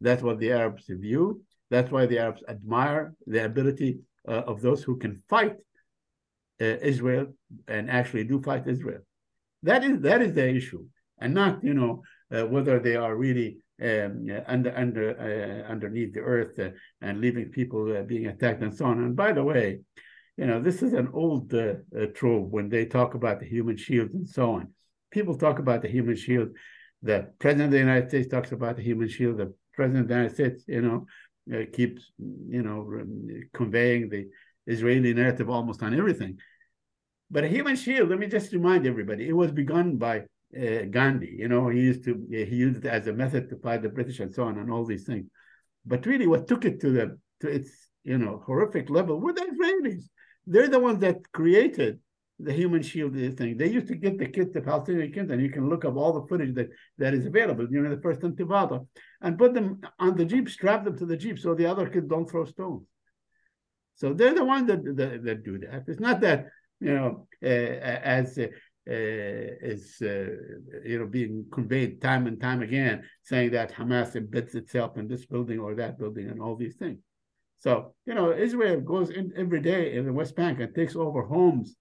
That's 0.00 0.22
what 0.22 0.40
the 0.40 0.52
Arabs 0.52 0.86
view. 0.88 1.42
That's 1.70 1.90
why 1.90 2.06
the 2.06 2.18
Arabs 2.18 2.42
admire 2.48 3.14
the 3.26 3.44
ability 3.44 4.00
uh, 4.26 4.42
of 4.46 4.60
those 4.60 4.82
who 4.82 4.96
can 4.96 5.22
fight 5.28 5.56
uh, 6.60 6.64
Israel 6.64 7.26
and 7.68 7.90
actually 7.90 8.24
do 8.24 8.42
fight 8.42 8.66
Israel. 8.66 9.02
That 9.62 9.84
is 9.84 10.00
that 10.00 10.22
is 10.22 10.34
the 10.34 10.48
issue, 10.48 10.86
and 11.20 11.34
not 11.34 11.62
you 11.62 11.74
know 11.74 12.02
uh, 12.32 12.46
whether 12.46 12.78
they 12.80 12.96
are 12.96 13.16
really 13.16 13.58
um, 13.82 14.26
under 14.46 14.76
under 14.76 15.10
uh, 15.18 15.70
underneath 15.70 16.14
the 16.14 16.20
earth 16.20 16.58
uh, 16.58 16.70
and 17.00 17.20
leaving 17.20 17.50
people 17.50 17.96
uh, 17.96 18.02
being 18.02 18.26
attacked 18.26 18.62
and 18.62 18.74
so 18.74 18.86
on. 18.86 18.98
And 18.98 19.16
by 19.16 19.32
the 19.32 19.44
way, 19.44 19.80
you 20.36 20.46
know 20.46 20.60
this 20.60 20.82
is 20.82 20.92
an 20.92 21.08
old 21.12 21.54
trope 22.14 22.48
when 22.50 22.68
they 22.68 22.86
talk 22.86 23.14
about 23.14 23.40
the 23.40 23.46
human 23.46 23.76
shield 23.76 24.10
and 24.10 24.28
so 24.28 24.52
on. 24.54 24.68
People 25.10 25.36
talk 25.36 25.58
about 25.58 25.82
the 25.82 25.88
human 25.88 26.16
shield. 26.16 26.48
The 27.02 27.32
president 27.38 27.66
of 27.66 27.72
the 27.72 27.78
United 27.78 28.08
States 28.08 28.28
talks 28.28 28.52
about 28.52 28.76
the 28.76 28.82
human 28.82 29.08
shield. 29.08 29.38
The 29.38 29.52
president 29.74 30.02
of 30.04 30.08
the 30.08 30.14
United 30.14 30.34
States, 30.34 30.64
you 30.66 30.82
know, 30.82 31.06
uh, 31.52 31.64
keeps 31.72 32.12
you 32.18 32.62
know 32.62 32.88
conveying 33.52 34.08
the 34.08 34.28
Israeli 34.66 35.12
narrative 35.12 35.50
almost 35.50 35.82
on 35.82 35.96
everything. 35.98 36.38
But 37.32 37.44
a 37.44 37.48
human 37.48 37.76
shield, 37.76 38.10
let 38.10 38.18
me 38.18 38.26
just 38.26 38.52
remind 38.52 38.86
everybody, 38.86 39.26
it 39.26 39.32
was 39.32 39.50
begun 39.50 39.96
by 39.96 40.16
uh, 40.54 40.82
Gandhi. 40.90 41.34
You 41.38 41.48
know, 41.48 41.70
he 41.70 41.80
used 41.80 42.04
to 42.04 42.12
he 42.30 42.56
used 42.66 42.84
it 42.84 42.86
as 42.86 43.06
a 43.06 43.12
method 43.12 43.48
to 43.48 43.56
fight 43.56 43.80
the 43.82 43.88
British 43.88 44.20
and 44.20 44.32
so 44.32 44.42
on 44.44 44.58
and 44.58 44.70
all 44.70 44.84
these 44.84 45.04
things. 45.04 45.26
But 45.86 46.04
really, 46.04 46.26
what 46.26 46.46
took 46.46 46.66
it 46.66 46.78
to 46.82 46.90
the 46.90 47.18
to 47.40 47.48
its 47.48 47.70
you 48.04 48.18
know 48.18 48.42
horrific 48.44 48.90
level 48.90 49.18
were 49.18 49.32
the 49.32 49.48
Israelis. 49.52 50.04
They're 50.46 50.68
the 50.68 50.78
ones 50.78 51.00
that 51.00 51.18
created 51.32 52.00
the 52.38 52.52
human 52.52 52.82
shield 52.82 53.14
thing. 53.38 53.56
They 53.56 53.68
used 53.68 53.88
to 53.88 53.94
get 53.94 54.18
the 54.18 54.26
kids, 54.26 54.52
the 54.52 54.60
Palestinian 54.60 55.12
kids, 55.12 55.30
and 55.30 55.40
you 55.40 55.50
can 55.50 55.70
look 55.70 55.84
up 55.84 55.96
all 55.96 56.12
the 56.12 56.26
footage 56.26 56.54
that, 56.56 56.68
that 56.98 57.14
is 57.14 57.24
available 57.24 57.66
during 57.66 57.90
the 57.90 58.00
first 58.00 58.20
intifada, 58.20 58.84
and 59.20 59.38
put 59.38 59.54
them 59.54 59.80
on 59.98 60.16
the 60.16 60.24
jeep, 60.24 60.48
strap 60.48 60.84
them 60.84 60.98
to 60.98 61.06
the 61.06 61.16
jeep 61.16 61.38
so 61.38 61.54
the 61.54 61.66
other 61.66 61.88
kids 61.88 62.08
don't 62.08 62.28
throw 62.28 62.44
stones. 62.44 62.84
So 63.94 64.12
they're 64.12 64.34
the 64.34 64.44
ones 64.44 64.66
that, 64.66 64.84
that, 64.96 65.24
that 65.24 65.44
do 65.44 65.58
that. 65.58 65.84
It's 65.86 66.00
not 66.00 66.20
that 66.22 66.46
you 66.82 66.94
know 66.94 67.26
uh, 67.42 67.46
as 67.46 68.38
uh, 68.38 68.46
is 68.86 69.98
uh, 70.02 70.06
you 70.84 70.98
know 70.98 71.06
being 71.06 71.46
conveyed 71.52 72.00
time 72.00 72.26
and 72.26 72.40
time 72.40 72.62
again, 72.62 73.04
saying 73.22 73.50
that 73.52 73.72
Hamas 73.72 74.16
embeds 74.16 74.54
itself 74.54 74.96
in 74.96 75.06
this 75.08 75.24
building 75.26 75.58
or 75.58 75.74
that 75.74 75.98
building 75.98 76.28
and 76.28 76.40
all 76.40 76.56
these 76.56 76.76
things. 76.76 76.98
So 77.58 77.94
you 78.06 78.14
know 78.14 78.32
Israel 78.32 78.80
goes 78.80 79.10
in 79.10 79.32
every 79.36 79.60
day 79.60 79.94
in 79.96 80.04
the 80.06 80.12
West 80.12 80.34
Bank 80.36 80.60
and 80.60 80.74
takes 80.74 80.96
over 80.96 81.22
homes 81.22 81.76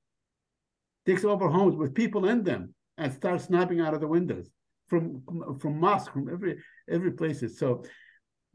takes 1.06 1.26
over 1.26 1.50
homes 1.50 1.76
with 1.76 1.96
people 1.96 2.28
in 2.28 2.44
them 2.44 2.74
and 2.98 3.12
starts 3.12 3.46
snapping 3.46 3.82
out 3.82 3.94
of 3.94 4.02
the 4.02 4.08
windows 4.08 4.50
from 4.88 5.24
from 5.60 5.80
mosques, 5.80 6.12
from 6.14 6.30
every 6.30 6.58
every 6.90 7.12
places. 7.12 7.58
So 7.58 7.84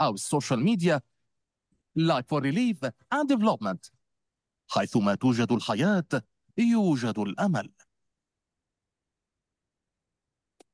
أو 0.00 0.14
السوشيال 0.14 0.64
ميديا 0.64 1.00
Life 1.98 2.26
for 2.28 2.40
Relief 2.40 2.78
and 3.12 3.28
Development 3.28 3.90
حيثما 4.68 5.14
توجد 5.14 5.52
الحياة 5.52 6.04
يوجد 6.58 7.18
الأمل 7.18 7.70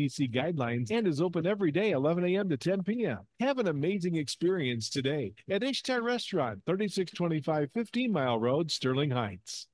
CDC 0.00 0.32
guidelines 0.32 0.90
and 0.90 1.06
is 1.06 1.20
open 1.20 1.46
every 1.46 1.70
day, 1.70 1.90
11 1.90 2.24
a.m. 2.24 2.48
to 2.48 2.56
10 2.56 2.82
p.m. 2.82 3.18
Have 3.40 3.58
an 3.58 3.68
amazing 3.68 4.16
experience 4.16 4.88
today 4.88 5.32
at 5.50 5.62
Ishtar 5.62 6.02
Restaurant, 6.02 6.60
3625 6.66 7.70
15 7.72 8.12
Mile 8.12 8.38
Road, 8.38 8.70
Sterling 8.70 9.10
Heights. 9.10 9.66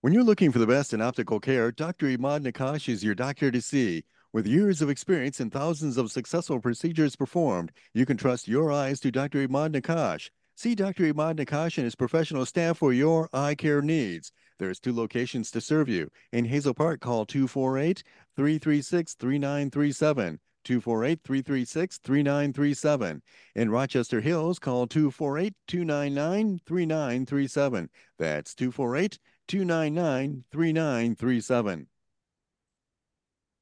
When 0.00 0.12
you're 0.12 0.22
looking 0.22 0.52
for 0.52 0.58
the 0.58 0.66
best 0.66 0.92
in 0.92 1.00
optical 1.00 1.40
care, 1.40 1.72
Dr. 1.72 2.06
Imad 2.06 2.46
Nakash 2.46 2.88
is 2.88 3.02
your 3.02 3.14
doctor 3.14 3.50
to 3.50 3.62
see. 3.62 4.04
With 4.32 4.46
years 4.46 4.82
of 4.82 4.90
experience 4.90 5.40
and 5.40 5.52
thousands 5.52 5.96
of 5.96 6.10
successful 6.10 6.60
procedures 6.60 7.16
performed, 7.16 7.72
you 7.94 8.04
can 8.04 8.16
trust 8.16 8.48
your 8.48 8.72
eyes 8.72 9.00
to 9.00 9.12
Dr. 9.12 9.46
Imad 9.46 9.74
Nakash. 9.74 10.28
See 10.56 10.74
Dr. 10.74 11.12
Imad 11.12 11.38
Nakash 11.38 11.78
and 11.78 11.84
his 11.84 11.94
professional 11.94 12.44
staff 12.44 12.78
for 12.78 12.92
your 12.92 13.28
eye 13.32 13.54
care 13.54 13.80
needs. 13.80 14.32
There's 14.58 14.80
two 14.80 14.92
locations 14.92 15.50
to 15.52 15.60
serve 15.60 15.88
you. 15.88 16.10
In 16.32 16.44
Hazel 16.44 16.74
Park, 16.74 17.00
call 17.00 17.26
248 17.26 18.02
336 18.36 19.14
3937. 19.14 20.40
248 20.64 21.20
336 21.22 21.98
3937. 21.98 23.22
In 23.54 23.70
Rochester 23.70 24.20
Hills, 24.20 24.58
call 24.58 24.86
248 24.86 25.54
299 25.68 26.60
3937. 26.66 27.90
That's 28.18 28.54
248 28.54 29.18
299 29.48 30.44
3937. 30.50 31.86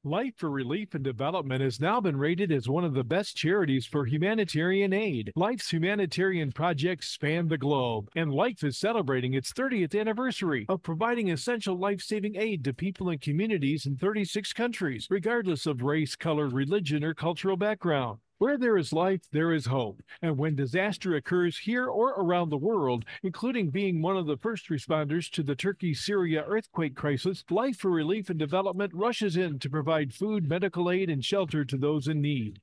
Life 0.05 0.33
for 0.35 0.49
Relief 0.49 0.95
and 0.95 1.03
Development 1.03 1.61
has 1.61 1.79
now 1.79 2.01
been 2.01 2.17
rated 2.17 2.51
as 2.51 2.67
one 2.67 2.83
of 2.83 2.93
the 2.93 3.05
best 3.05 3.37
charities 3.37 3.85
for 3.85 4.05
humanitarian 4.05 4.91
aid. 4.91 5.31
Life's 5.37 5.71
humanitarian 5.71 6.51
projects 6.51 7.07
span 7.07 7.47
the 7.47 7.57
globe, 7.57 8.09
and 8.17 8.33
Life 8.33 8.65
is 8.65 8.77
celebrating 8.77 9.33
its 9.33 9.53
30th 9.53 9.97
anniversary 9.97 10.65
of 10.67 10.83
providing 10.83 11.31
essential 11.31 11.77
life 11.77 12.01
saving 12.01 12.35
aid 12.35 12.65
to 12.65 12.73
people 12.73 13.11
and 13.11 13.21
communities 13.21 13.85
in 13.85 13.95
36 13.95 14.51
countries, 14.51 15.07
regardless 15.09 15.65
of 15.65 15.83
race, 15.83 16.17
color, 16.17 16.49
religion, 16.49 17.01
or 17.01 17.13
cultural 17.13 17.55
background. 17.55 18.19
Where 18.39 18.57
there 18.57 18.77
is 18.77 18.91
life, 18.91 19.21
there 19.31 19.53
is 19.53 19.67
hope. 19.67 20.01
And 20.21 20.37
when 20.37 20.55
disaster 20.55 21.15
occurs 21.15 21.59
here 21.59 21.85
or 21.85 22.09
around 22.11 22.49
the 22.49 22.57
world, 22.57 23.05
including 23.21 23.69
being 23.69 24.01
one 24.01 24.17
of 24.17 24.25
the 24.25 24.37
first 24.37 24.69
responders 24.69 25.29
to 25.31 25.43
the 25.43 25.55
Turkey 25.55 25.93
Syria 25.93 26.43
earthquake 26.45 26.95
crisis, 26.95 27.43
Life 27.49 27.77
for 27.77 27.91
Relief 27.91 28.29
and 28.29 28.39
Development 28.39 28.91
rushes 28.93 29.37
in 29.37 29.59
to 29.59 29.69
provide 29.69 30.13
food, 30.13 30.49
medical 30.49 30.89
aid, 30.91 31.09
and 31.09 31.23
shelter 31.23 31.63
to 31.63 31.77
those 31.77 32.07
in 32.07 32.21
need. 32.21 32.59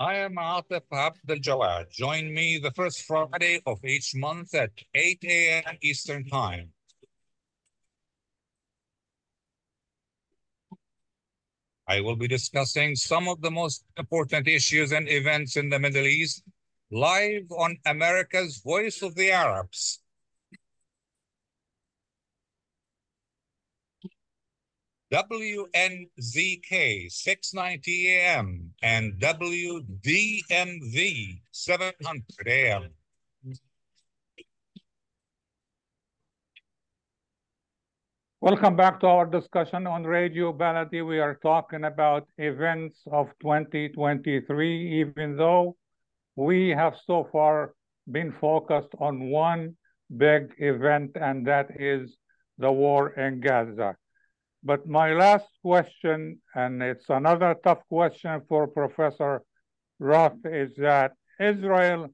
I 0.00 0.14
am 0.14 0.36
Atef 0.36 0.84
Abdel 0.90 1.36
Gawad. 1.36 1.90
Join 1.90 2.32
me 2.32 2.56
the 2.56 2.70
first 2.70 3.02
Friday 3.02 3.60
of 3.66 3.84
each 3.84 4.14
month 4.14 4.54
at 4.54 4.70
8 4.94 5.18
a.m. 5.24 5.76
Eastern 5.82 6.24
Time. 6.24 6.72
I 11.86 12.00
will 12.00 12.16
be 12.16 12.28
discussing 12.28 12.96
some 12.96 13.28
of 13.28 13.42
the 13.42 13.50
most 13.50 13.84
important 13.98 14.48
issues 14.48 14.92
and 14.92 15.06
events 15.06 15.56
in 15.56 15.68
the 15.68 15.78
Middle 15.78 16.06
East 16.06 16.44
live 16.90 17.52
on 17.52 17.76
America's 17.84 18.62
Voice 18.64 19.02
of 19.02 19.14
the 19.16 19.30
Arabs. 19.30 20.00
WNZK 25.12 27.10
690 27.10 28.10
AM 28.14 28.70
and 28.80 29.14
WDMV 29.14 29.80
700 31.50 32.22
AM. 32.46 32.90
Welcome 38.40 38.76
back 38.76 39.00
to 39.00 39.08
our 39.08 39.26
discussion 39.26 39.88
on 39.88 40.04
Radio 40.04 40.52
Baladi. 40.52 41.04
We 41.04 41.18
are 41.18 41.34
talking 41.42 41.82
about 41.82 42.28
events 42.38 43.00
of 43.10 43.26
2023, 43.42 45.00
even 45.00 45.36
though 45.36 45.76
we 46.36 46.68
have 46.68 46.94
so 47.04 47.28
far 47.32 47.74
been 48.12 48.32
focused 48.40 48.94
on 49.00 49.28
one 49.28 49.74
big 50.16 50.54
event, 50.58 51.16
and 51.16 51.44
that 51.48 51.66
is 51.80 52.16
the 52.58 52.70
war 52.70 53.10
in 53.10 53.40
Gaza. 53.40 53.96
But 54.62 54.86
my 54.86 55.12
last 55.12 55.48
question, 55.62 56.40
and 56.54 56.82
it's 56.82 57.08
another 57.08 57.56
tough 57.64 57.80
question 57.88 58.42
for 58.48 58.68
Professor 58.68 59.42
Roth, 59.98 60.44
is 60.44 60.74
that 60.76 61.12
Israel 61.38 62.08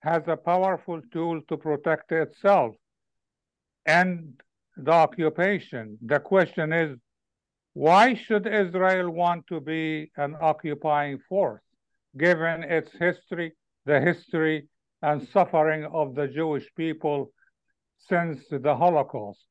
has 0.00 0.22
a 0.26 0.36
powerful 0.36 1.00
tool 1.12 1.40
to 1.48 1.56
protect 1.56 2.10
itself 2.12 2.74
and 3.84 4.40
the 4.76 4.90
occupation. 4.90 5.98
The 6.04 6.18
question 6.18 6.72
is, 6.72 6.98
why 7.74 8.14
should 8.14 8.46
Israel 8.46 9.10
want 9.10 9.46
to 9.48 9.60
be 9.60 10.10
an 10.16 10.36
occupying 10.40 11.18
force, 11.28 11.62
given 12.16 12.64
its 12.64 12.90
history, 12.92 13.52
the 13.84 14.00
history 14.00 14.68
and 15.02 15.28
suffering 15.28 15.84
of 15.84 16.14
the 16.14 16.26
Jewish 16.26 16.66
people 16.76 17.30
since 18.08 18.42
the 18.50 18.74
Holocaust? 18.74 19.44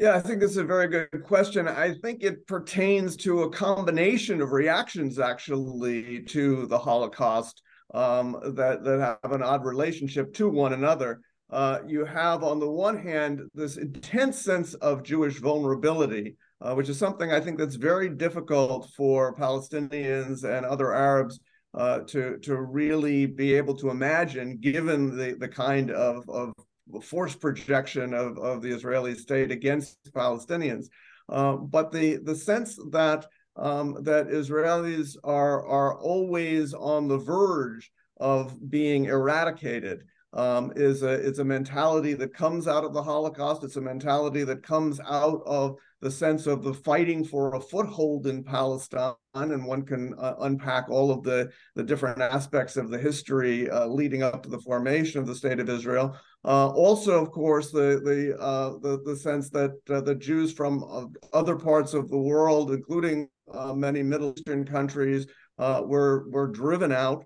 Yeah, 0.00 0.16
I 0.16 0.20
think 0.20 0.40
this 0.40 0.52
is 0.52 0.56
a 0.56 0.64
very 0.64 0.88
good 0.88 1.24
question. 1.24 1.68
I 1.68 1.92
think 1.92 2.22
it 2.22 2.46
pertains 2.46 3.16
to 3.18 3.42
a 3.42 3.50
combination 3.50 4.40
of 4.40 4.50
reactions, 4.50 5.18
actually, 5.18 6.22
to 6.22 6.64
the 6.68 6.78
Holocaust 6.78 7.60
um, 7.92 8.40
that, 8.54 8.82
that 8.82 9.18
have 9.22 9.32
an 9.32 9.42
odd 9.42 9.62
relationship 9.66 10.32
to 10.36 10.48
one 10.48 10.72
another. 10.72 11.20
Uh, 11.50 11.80
you 11.86 12.06
have, 12.06 12.42
on 12.42 12.60
the 12.60 12.70
one 12.70 12.96
hand, 12.96 13.42
this 13.52 13.76
intense 13.76 14.40
sense 14.40 14.72
of 14.72 15.02
Jewish 15.02 15.38
vulnerability, 15.38 16.38
uh, 16.62 16.72
which 16.72 16.88
is 16.88 16.98
something 16.98 17.30
I 17.30 17.40
think 17.40 17.58
that's 17.58 17.74
very 17.76 18.08
difficult 18.08 18.90
for 18.96 19.36
Palestinians 19.36 20.44
and 20.44 20.64
other 20.64 20.94
Arabs 20.94 21.40
uh, 21.74 21.98
to 22.06 22.38
to 22.38 22.56
really 22.58 23.26
be 23.26 23.52
able 23.52 23.76
to 23.76 23.90
imagine, 23.90 24.56
given 24.62 25.14
the 25.14 25.36
the 25.38 25.48
kind 25.48 25.90
of 25.90 26.26
of 26.30 26.54
force 27.02 27.34
projection 27.34 28.14
of, 28.14 28.38
of 28.38 28.62
the 28.62 28.70
Israeli 28.70 29.14
state 29.14 29.50
against 29.50 30.12
Palestinians. 30.12 30.86
Uh, 31.28 31.56
but 31.56 31.92
the, 31.92 32.16
the 32.16 32.34
sense 32.34 32.78
that 32.90 33.26
um, 33.56 33.98
that 34.02 34.28
Israelis 34.28 35.16
are, 35.22 35.66
are 35.66 35.98
always 35.98 36.72
on 36.72 37.08
the 37.08 37.18
verge 37.18 37.90
of 38.18 38.70
being 38.70 39.06
eradicated 39.06 40.04
um, 40.32 40.72
is 40.76 41.02
a 41.02 41.10
it's 41.10 41.40
a 41.40 41.44
mentality 41.44 42.14
that 42.14 42.32
comes 42.32 42.68
out 42.68 42.84
of 42.84 42.94
the 42.94 43.02
Holocaust. 43.02 43.64
It's 43.64 43.76
a 43.76 43.80
mentality 43.80 44.44
that 44.44 44.62
comes 44.62 45.00
out 45.00 45.42
of 45.46 45.76
the 46.00 46.10
sense 46.10 46.46
of 46.46 46.62
the 46.62 46.72
fighting 46.72 47.24
for 47.24 47.54
a 47.54 47.60
foothold 47.60 48.26
in 48.26 48.42
Palestine, 48.42 49.14
and 49.34 49.66
one 49.66 49.82
can 49.82 50.14
uh, 50.18 50.34
unpack 50.40 50.88
all 50.88 51.10
of 51.10 51.22
the 51.22 51.50
the 51.74 51.82
different 51.82 52.20
aspects 52.20 52.76
of 52.76 52.90
the 52.90 52.98
history 52.98 53.68
uh, 53.68 53.86
leading 53.86 54.22
up 54.22 54.42
to 54.42 54.48
the 54.48 54.60
formation 54.60 55.20
of 55.20 55.26
the 55.26 55.34
state 55.34 55.60
of 55.60 55.68
Israel. 55.68 56.16
Uh, 56.44 56.68
also, 56.70 57.22
of 57.22 57.30
course, 57.30 57.70
the 57.70 58.00
the 58.02 58.36
uh, 58.40 58.78
the, 58.80 59.02
the 59.04 59.16
sense 59.16 59.50
that 59.50 59.72
uh, 59.90 60.00
the 60.00 60.14
Jews 60.14 60.52
from 60.52 60.84
uh, 60.84 61.04
other 61.36 61.56
parts 61.56 61.92
of 61.92 62.08
the 62.08 62.18
world, 62.18 62.70
including 62.70 63.28
many 63.74 64.02
Middle 64.02 64.32
Eastern 64.36 64.64
countries, 64.64 65.26
were 65.58 66.28
were 66.30 66.48
driven 66.48 66.92
out 66.92 67.24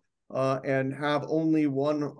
and 0.65 0.93
have 0.93 1.25
only 1.29 1.69
one 1.69 2.11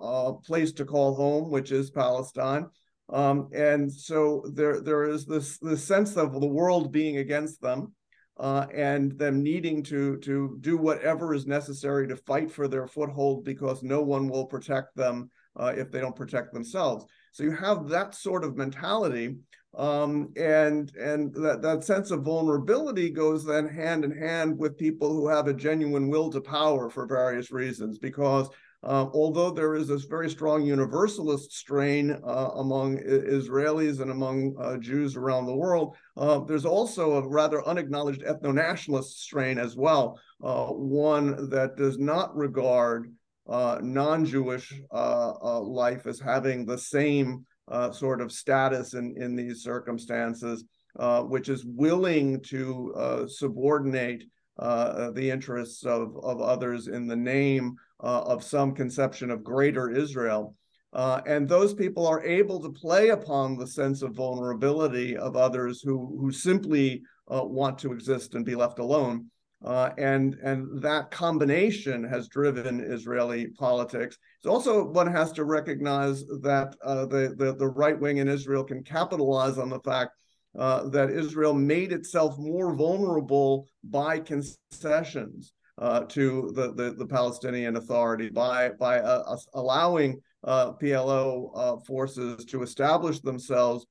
place 0.45 0.71
to 0.73 0.85
call 0.85 1.15
home, 1.15 1.51
which 1.51 1.71
is 1.71 1.91
Palestine. 1.91 2.67
Um, 3.09 3.49
and 3.53 3.91
so 3.91 4.43
there, 4.53 4.81
there 4.81 5.03
is 5.03 5.25
this, 5.25 5.57
this 5.59 5.83
sense 5.83 6.17
of 6.17 6.33
the 6.39 6.47
world 6.47 6.91
being 6.91 7.17
against 7.17 7.61
them 7.61 7.93
uh, 8.37 8.65
and 8.73 9.17
them 9.17 9.43
needing 9.43 9.83
to, 9.83 10.17
to 10.17 10.57
do 10.61 10.77
whatever 10.77 11.33
is 11.33 11.45
necessary 11.45 12.07
to 12.07 12.15
fight 12.15 12.51
for 12.51 12.67
their 12.67 12.87
foothold 12.87 13.45
because 13.45 13.83
no 13.83 14.01
one 14.01 14.27
will 14.27 14.45
protect 14.45 14.95
them 14.95 15.29
uh, 15.57 15.73
if 15.75 15.91
they 15.91 15.99
don't 15.99 16.15
protect 16.15 16.51
themselves. 16.53 17.05
So 17.31 17.43
you 17.43 17.51
have 17.51 17.87
that 17.89 18.15
sort 18.15 18.43
of 18.43 18.57
mentality 18.57 19.35
um, 19.77 20.31
and 20.37 20.93
and 20.95 21.33
that, 21.33 21.61
that 21.61 21.83
sense 21.83 22.11
of 22.11 22.23
vulnerability 22.23 23.09
goes 23.09 23.43
then 23.43 23.67
hand 23.67 24.05
in 24.05 24.11
hand 24.11 24.57
with 24.57 24.77
people 24.77 25.13
who 25.13 25.27
have 25.27 25.47
a 25.47 25.53
genuine 25.53 26.07
will 26.09 26.29
to 26.31 26.39
power 26.39 26.89
for 26.89 27.05
various 27.05 27.51
reasons 27.51 27.97
because 27.97 28.47
uh, 28.85 29.07
although 29.13 29.51
there 29.51 29.75
is 29.75 29.87
this 29.87 30.05
very 30.05 30.29
strong 30.29 30.63
universalist 30.63 31.51
strain 31.51 32.11
uh, 32.11 32.49
among 32.55 32.97
Israelis 32.99 33.99
and 33.99 34.11
among 34.11 34.55
uh, 34.59 34.77
Jews 34.77 35.15
around 35.15 35.45
the 35.45 35.55
world, 35.55 35.95
uh, 36.15 36.39
there's 36.39 36.65
also 36.65 37.13
a 37.13 37.27
rather 37.27 37.67
unacknowledged 37.67 38.21
ethno 38.21 38.53
nationalist 38.53 39.21
strain 39.21 39.57
as 39.57 39.75
well, 39.75 40.19
uh, 40.43 40.67
one 40.67 41.49
that 41.49 41.75
does 41.75 41.97
not 41.97 42.35
regard 42.35 43.11
uh, 43.47 43.79
non 43.81 44.25
Jewish 44.25 44.73
life 44.91 46.07
as 46.07 46.19
having 46.19 46.65
the 46.65 46.77
same 46.77 47.45
uh, 47.67 47.91
sort 47.91 48.21
of 48.21 48.31
status 48.31 48.93
in, 48.93 49.15
in 49.17 49.35
these 49.35 49.63
circumstances, 49.63 50.63
uh, 50.99 51.21
which 51.21 51.49
is 51.49 51.65
willing 51.65 52.41
to 52.41 52.93
uh, 52.95 53.27
subordinate 53.27 54.23
uh, 54.57 55.11
the 55.11 55.29
interests 55.29 55.83
of, 55.83 56.15
of 56.23 56.41
others 56.41 56.87
in 56.87 57.07
the 57.07 57.15
name 57.15 57.75
uh, 57.75 57.81
of 57.99 58.43
some 58.43 58.73
conception 58.73 59.31
of 59.31 59.43
greater 59.43 59.89
Israel. 59.89 60.55
Uh, 60.93 61.21
and 61.25 61.47
those 61.47 61.73
people 61.73 62.07
are 62.07 62.23
able 62.23 62.61
to 62.61 62.71
play 62.71 63.09
upon 63.09 63.57
the 63.57 63.67
sense 63.67 64.01
of 64.01 64.15
vulnerability 64.15 65.17
of 65.17 65.35
others 65.35 65.81
who, 65.81 66.17
who 66.19 66.31
simply 66.31 67.01
want 67.27 67.77
to 67.79 67.91
exist 67.91 68.35
and 68.35 68.45
be 68.45 68.55
left 68.55 68.79
alone. 68.79 69.29
Uh, 69.65 69.89
and 69.97 70.35
and 70.43 70.81
that 70.81 71.09
combination 71.09 72.03
has 72.03 72.27
driven 72.27 72.81
Israeli 72.81 73.47
politics. 73.47 74.17
It's 74.37 74.45
also 74.45 74.85
one 74.85 75.11
has 75.11 75.31
to 75.33 75.43
recognize 75.43 76.23
that 76.43 76.75
uh, 76.83 77.07
the, 77.07 77.33
the, 77.35 77.55
the 77.55 77.67
right 77.67 77.99
wing 77.99 78.17
in 78.17 78.27
Israel 78.27 78.63
can 78.63 78.83
capitalize 78.83 79.57
on 79.57 79.69
the 79.69 79.79
fact 79.79 80.11
uh, 80.57 80.87
that 80.89 81.09
Israel 81.09 81.53
made 81.53 81.91
itself 81.91 82.37
more 82.37 82.75
vulnerable 82.75 83.67
by 83.83 84.19
concessions 84.19 85.53
uh, 85.77 86.01
to 86.01 86.51
the, 86.55 86.73
the, 86.73 86.95
the, 86.97 87.05
Palestinian 87.05 87.75
Authority, 87.75 88.29
by, 88.29 88.69
by 88.69 88.99
uh, 88.99 89.35
allowing 89.53 90.21
uh, 90.43 90.71
PLO 90.73 91.51
uh, 91.53 91.77
forces 91.85 92.45
to 92.45 92.63
establish 92.63 93.19
themselves 93.19 93.85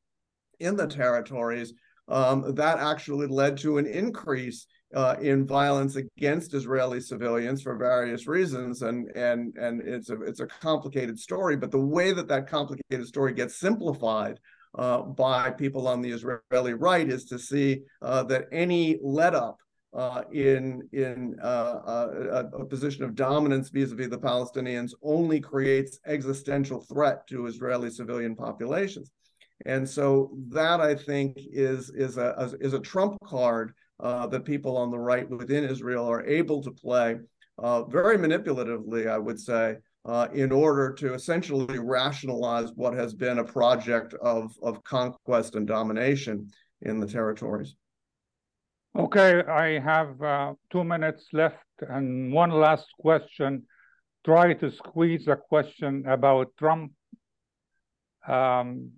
in 0.60 0.76
the 0.76 0.86
territories. 0.86 1.74
Um, 2.06 2.54
that 2.54 2.78
actually 2.78 3.26
led 3.28 3.56
to 3.58 3.78
an 3.78 3.86
increase 3.86 4.66
uh, 4.94 5.16
in 5.20 5.46
violence 5.46 5.96
against 5.96 6.54
Israeli 6.54 7.00
civilians 7.00 7.62
for 7.62 7.76
various 7.76 8.26
reasons, 8.26 8.82
and 8.82 9.08
and 9.16 9.56
and 9.56 9.80
it's 9.80 10.10
a 10.10 10.20
it's 10.20 10.40
a 10.40 10.46
complicated 10.46 11.18
story. 11.18 11.56
But 11.56 11.70
the 11.70 11.80
way 11.80 12.12
that 12.12 12.28
that 12.28 12.46
complicated 12.46 13.06
story 13.06 13.32
gets 13.32 13.56
simplified 13.56 14.38
uh, 14.74 15.00
by 15.00 15.50
people 15.50 15.88
on 15.88 16.02
the 16.02 16.10
Israeli 16.10 16.74
right 16.74 17.08
is 17.08 17.24
to 17.26 17.38
see 17.38 17.80
that 18.02 18.48
any 18.52 18.98
let 19.02 19.34
up 19.34 19.58
uh, 19.94 20.22
in 20.32 20.88
in 20.92 21.36
uh, 21.42 21.46
uh, 21.86 22.10
a, 22.52 22.62
a, 22.62 22.64
position 22.66 23.04
of 23.04 23.14
dominance 23.14 23.68
vis-a-vis 23.70 24.08
the 24.08 24.18
Palestinians 24.18 24.92
only 25.02 25.40
creates 25.40 26.00
existential 26.06 26.80
threat 26.80 27.26
to 27.28 27.46
Israeli 27.46 27.90
civilian 27.90 28.34
populations, 28.34 29.12
and 29.66 29.88
so 29.88 30.36
that 30.48 30.80
I 30.80 30.94
think 30.94 31.38
is 31.38 31.90
is 31.90 32.18
a 32.18 32.52
is 32.60 32.72
a 32.72 32.80
trump 32.80 33.18
card 33.24 33.72
uh, 34.00 34.26
that 34.26 34.44
people 34.44 34.76
on 34.76 34.90
the 34.90 34.98
right 34.98 35.28
within 35.30 35.64
Israel 35.64 36.10
are 36.10 36.26
able 36.26 36.62
to 36.62 36.70
play 36.70 37.16
uh, 37.58 37.84
very 37.84 38.18
manipulatively, 38.18 39.08
I 39.08 39.18
would 39.18 39.38
say, 39.38 39.76
uh, 40.04 40.28
in 40.32 40.52
order 40.52 40.92
to 40.92 41.14
essentially 41.14 41.78
rationalize 41.78 42.70
what 42.74 42.94
has 42.94 43.14
been 43.14 43.38
a 43.38 43.44
project 43.44 44.14
of, 44.14 44.52
of 44.62 44.82
conquest 44.84 45.54
and 45.54 45.66
domination 45.66 46.50
in 46.82 47.00
the 47.00 47.06
territories. 47.06 47.76
Okay, 48.96 49.42
I 49.42 49.80
have 49.80 50.22
uh, 50.22 50.54
two 50.70 50.84
minutes 50.84 51.26
left 51.32 51.66
and 51.80 52.32
one 52.32 52.50
last 52.50 52.86
question. 53.00 53.64
Try 54.24 54.54
to 54.54 54.70
squeeze 54.70 55.26
a 55.26 55.34
question 55.34 56.04
about 56.06 56.52
Trump. 56.56 56.92
Um, 58.28 58.92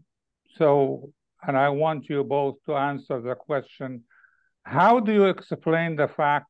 so, 0.58 1.12
and 1.46 1.56
I 1.56 1.70
want 1.70 2.10
you 2.10 2.24
both 2.24 2.56
to 2.66 2.74
answer 2.74 3.22
the 3.22 3.34
question 3.34 4.04
how 4.64 4.98
do 4.98 5.12
you 5.12 5.26
explain 5.26 5.94
the 5.94 6.08
fact 6.08 6.46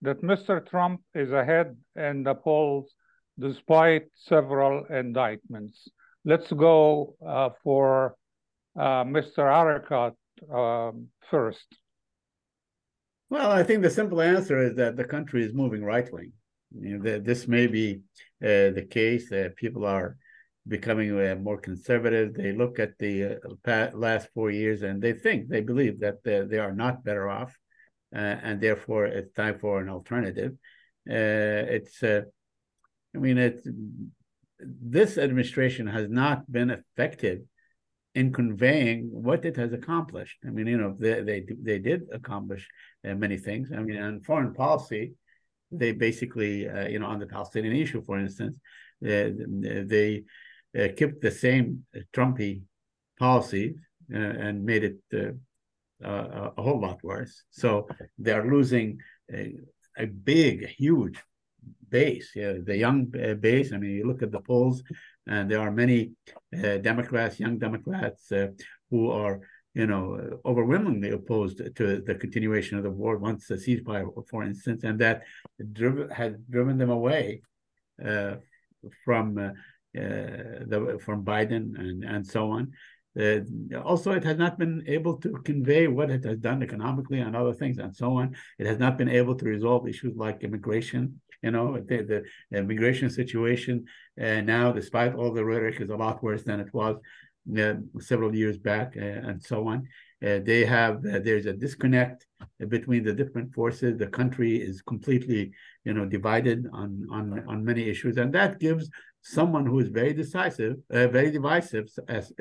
that 0.00 0.22
Mr. 0.22 0.64
Trump 0.64 1.00
is 1.14 1.32
ahead 1.32 1.76
in 1.96 2.22
the 2.22 2.34
polls 2.34 2.94
despite 3.38 4.04
several 4.14 4.84
indictments? 4.86 5.88
Let's 6.24 6.50
go 6.52 7.16
uh, 7.26 7.50
for 7.64 8.14
uh, 8.78 9.02
Mr. 9.02 9.38
Arikat 9.38 10.14
um, 10.48 11.08
first. 11.28 11.66
Well, 13.28 13.50
I 13.50 13.64
think 13.64 13.82
the 13.82 13.90
simple 13.90 14.20
answer 14.20 14.62
is 14.62 14.76
that 14.76 14.96
the 14.96 15.04
country 15.04 15.44
is 15.44 15.52
moving 15.52 15.82
right 15.84 16.10
wing. 16.12 16.32
You 16.78 16.98
know, 16.98 17.18
this 17.18 17.48
may 17.48 17.66
be 17.66 18.02
uh, 18.42 18.70
the 18.70 18.86
case 18.88 19.30
that 19.30 19.56
people 19.56 19.84
are 19.84 20.16
becoming 20.68 21.18
uh, 21.18 21.34
more 21.36 21.58
conservative. 21.58 22.34
They 22.34 22.52
look 22.52 22.78
at 22.78 22.98
the 22.98 23.40
uh, 23.66 23.90
last 23.94 24.28
four 24.34 24.50
years 24.50 24.82
and 24.82 25.02
they 25.02 25.12
think, 25.12 25.48
they 25.48 25.60
believe 25.60 26.00
that 26.00 26.22
they, 26.24 26.58
are 26.58 26.72
not 26.72 27.04
better 27.04 27.28
off, 27.28 27.56
uh, 28.14 28.18
and 28.18 28.60
therefore 28.60 29.06
it's 29.06 29.32
time 29.32 29.58
for 29.58 29.80
an 29.80 29.88
alternative. 29.88 30.52
Uh, 31.08 31.66
it's, 31.76 32.02
I 32.02 32.22
mean, 33.14 33.38
it's 33.38 33.66
this 34.58 35.18
administration 35.18 35.86
has 35.86 36.08
not 36.08 36.50
been 36.50 36.70
effective 36.70 37.40
in 38.16 38.32
conveying 38.32 39.10
what 39.12 39.44
it 39.44 39.56
has 39.56 39.72
accomplished. 39.74 40.38
I 40.46 40.50
mean, 40.50 40.66
you 40.66 40.78
know, 40.78 40.96
they 40.98 41.20
they, 41.28 41.40
they 41.68 41.78
did 41.78 42.00
accomplish 42.18 42.66
uh, 43.06 43.14
many 43.14 43.36
things. 43.36 43.70
I 43.70 43.80
mean, 43.86 43.98
on 44.02 44.22
foreign 44.22 44.54
policy, 44.54 45.12
they 45.70 45.92
basically, 45.92 46.66
uh, 46.66 46.88
you 46.88 46.98
know, 46.98 47.10
on 47.14 47.20
the 47.20 47.26
Palestinian 47.26 47.76
issue, 47.76 48.02
for 48.02 48.18
instance, 48.18 48.56
uh, 49.04 49.28
they 49.94 50.24
uh, 50.78 50.88
kept 50.96 51.20
the 51.20 51.30
same 51.30 51.84
Trumpy 52.14 52.62
policy 53.18 53.66
uh, 54.14 54.32
and 54.44 54.64
made 54.64 54.84
it 54.90 54.98
uh, 55.12 56.50
a 56.56 56.62
whole 56.62 56.80
lot 56.80 56.98
worse. 57.02 57.34
So 57.50 57.86
they 58.18 58.32
are 58.32 58.50
losing 58.56 58.98
a, 59.30 59.54
a 59.98 60.06
big, 60.06 60.56
huge 60.68 61.18
base. 61.88 62.32
Yeah, 62.34 62.54
the 62.62 62.76
young 62.76 63.06
base. 63.06 63.72
I 63.72 63.78
mean, 63.78 63.92
you 63.92 64.06
look 64.06 64.22
at 64.22 64.32
the 64.32 64.40
polls, 64.40 64.82
and 65.26 65.50
there 65.50 65.60
are 65.60 65.70
many 65.70 66.12
Democrats, 66.52 67.40
young 67.40 67.58
Democrats, 67.58 68.32
who 68.90 69.10
are 69.10 69.40
you 69.76 69.86
know, 69.86 70.40
overwhelmingly 70.46 71.10
opposed 71.10 71.58
to 71.76 72.00
the 72.00 72.14
continuation 72.14 72.78
of 72.78 72.82
the 72.82 72.90
war 72.90 73.18
once 73.18 73.46
the 73.46 73.56
ceasefire, 73.56 74.08
for 74.26 74.42
instance, 74.42 74.84
and 74.84 74.98
that 74.98 75.24
driven, 75.72 76.08
has 76.08 76.32
driven 76.48 76.78
them 76.78 76.88
away 76.88 77.42
uh, 78.02 78.36
from 79.04 79.36
uh, 79.36 79.48
uh, 80.00 80.64
the, 80.66 80.98
from 81.04 81.24
Biden 81.24 81.78
and, 81.78 82.04
and 82.04 82.26
so 82.26 82.50
on. 82.52 82.72
Uh, 83.20 83.40
also, 83.84 84.12
it 84.12 84.24
has 84.24 84.38
not 84.38 84.58
been 84.58 84.82
able 84.86 85.18
to 85.18 85.32
convey 85.44 85.88
what 85.88 86.10
it 86.10 86.24
has 86.24 86.38
done 86.38 86.62
economically 86.62 87.20
and 87.20 87.36
other 87.36 87.52
things 87.52 87.76
and 87.76 87.94
so 87.94 88.16
on. 88.16 88.34
It 88.58 88.66
has 88.66 88.78
not 88.78 88.96
been 88.96 89.10
able 89.10 89.34
to 89.34 89.44
resolve 89.44 89.86
issues 89.86 90.16
like 90.16 90.42
immigration. 90.42 91.20
You 91.46 91.52
know, 91.52 91.66
the, 91.90 91.98
the 92.10 92.58
immigration 92.60 93.08
situation 93.20 93.74
uh, 94.20 94.40
now, 94.56 94.66
despite 94.80 95.12
all 95.14 95.32
the 95.32 95.44
rhetoric, 95.50 95.80
is 95.80 95.90
a 95.90 96.00
lot 96.04 96.22
worse 96.26 96.42
than 96.48 96.58
it 96.64 96.72
was 96.80 96.96
uh, 97.60 97.74
several 98.00 98.34
years 98.34 98.58
back 98.58 98.88
uh, 98.96 99.28
and 99.28 99.40
so 99.50 99.68
on. 99.72 99.78
Uh, 100.26 100.40
they 100.50 100.62
have 100.64 100.94
there's 101.26 101.46
a 101.46 101.52
disconnect 101.52 102.26
between 102.74 103.02
the 103.04 103.14
different 103.20 103.48
forces. 103.58 103.96
The 103.96 104.12
country 104.20 104.52
is 104.56 104.82
completely, 104.82 105.42
you 105.86 105.94
know, 105.96 106.06
divided 106.18 106.66
on 106.72 106.88
on 107.16 107.24
on 107.52 107.64
many 107.70 107.84
issues, 107.92 108.16
and 108.16 108.32
that 108.38 108.58
gives 108.66 108.84
someone 109.22 109.66
who 109.66 109.78
is 109.84 109.88
very 110.00 110.14
decisive, 110.22 110.74
very 111.16 111.30
divisive, 111.38 111.86
as 112.08 112.32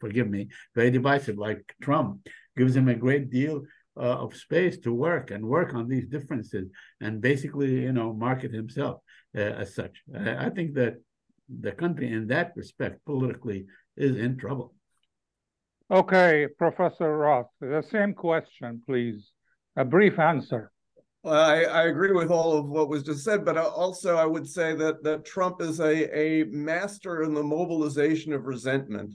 forgive 0.00 0.28
me, 0.36 0.48
very 0.74 0.90
divisive, 0.98 1.36
like 1.38 1.62
Trump, 1.86 2.10
gives 2.58 2.74
him 2.74 2.88
a 2.88 3.02
great 3.06 3.26
deal 3.38 3.56
uh, 3.96 4.00
of 4.24 4.36
space 4.36 4.78
to 4.78 4.92
work 4.92 5.30
and 5.30 5.44
work 5.44 5.74
on 5.74 5.88
these 5.88 6.06
differences 6.06 6.68
and 7.00 7.20
basically, 7.20 7.82
you 7.82 7.92
know, 7.92 8.12
market 8.12 8.52
himself 8.52 9.00
uh, 9.36 9.40
as 9.40 9.74
such. 9.74 10.02
I, 10.16 10.46
I 10.46 10.50
think 10.50 10.74
that 10.74 10.96
the 11.48 11.72
country, 11.72 12.12
in 12.12 12.26
that 12.28 12.52
respect, 12.56 13.04
politically, 13.04 13.66
is 13.96 14.16
in 14.16 14.36
trouble. 14.36 14.74
Okay, 15.90 16.48
Professor 16.58 17.16
Roth, 17.16 17.50
the 17.60 17.84
same 17.90 18.14
question, 18.14 18.82
please. 18.86 19.32
A 19.76 19.84
brief 19.84 20.18
answer. 20.18 20.70
Well, 21.22 21.34
I, 21.34 21.62
I, 21.62 21.82
agree 21.84 22.12
with 22.12 22.30
all 22.30 22.56
of 22.56 22.68
what 22.68 22.88
was 22.88 23.02
just 23.02 23.24
said, 23.24 23.44
but 23.44 23.56
also 23.56 24.16
I 24.16 24.26
would 24.26 24.48
say 24.48 24.74
that 24.76 25.02
that 25.04 25.24
Trump 25.24 25.62
is 25.62 25.80
a, 25.80 26.16
a 26.16 26.44
master 26.44 27.22
in 27.22 27.32
the 27.32 27.42
mobilization 27.42 28.32
of 28.32 28.44
resentment. 28.44 29.14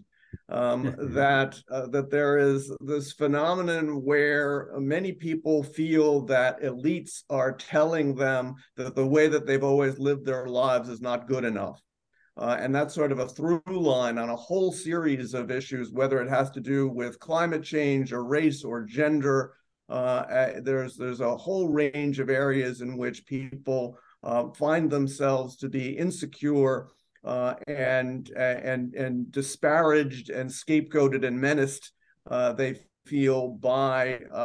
Um, 0.51 0.95
that 1.13 1.59
uh, 1.69 1.87
that 1.87 2.09
there 2.09 2.39
is 2.39 2.71
this 2.81 3.13
phenomenon 3.13 4.03
where 4.03 4.71
many 4.77 5.11
people 5.11 5.61
feel 5.61 6.21
that 6.25 6.61
elites 6.63 7.23
are 7.29 7.51
telling 7.51 8.15
them 8.15 8.55
that 8.75 8.95
the 8.95 9.05
way 9.05 9.27
that 9.27 9.45
they've 9.45 9.63
always 9.63 9.99
lived 9.99 10.25
their 10.25 10.47
lives 10.47 10.89
is 10.89 11.01
not 11.01 11.27
good 11.27 11.43
enough. 11.43 11.79
Uh, 12.35 12.57
and 12.59 12.73
that's 12.73 12.95
sort 12.95 13.11
of 13.11 13.19
a 13.19 13.27
through 13.27 13.61
line 13.67 14.17
on 14.17 14.29
a 14.29 14.35
whole 14.35 14.71
series 14.71 15.33
of 15.33 15.51
issues, 15.51 15.91
whether 15.91 16.21
it 16.21 16.29
has 16.29 16.49
to 16.51 16.61
do 16.61 16.87
with 16.87 17.19
climate 17.19 17.63
change 17.63 18.11
or 18.11 18.23
race 18.23 18.63
or 18.63 18.83
gender 18.83 19.53
uh, 19.89 20.51
there's 20.61 20.95
there's 20.95 21.19
a 21.19 21.35
whole 21.35 21.67
range 21.67 22.19
of 22.19 22.29
areas 22.29 22.81
in 22.81 22.95
which 22.95 23.25
people 23.25 23.97
uh, 24.23 24.49
find 24.51 24.89
themselves 24.89 25.55
to 25.57 25.67
be 25.67 25.97
insecure 25.97 26.89
uh, 27.23 27.55
and 27.67 28.29
and 28.35 28.93
and 28.93 29.31
disparaged 29.31 30.29
and 30.29 30.49
scapegoated 30.49 31.25
and 31.25 31.39
menaced. 31.39 31.91
Uh, 32.29 32.53
they 32.53 32.79
feel 33.05 33.49
by 33.49 34.19
uh, 34.31 34.35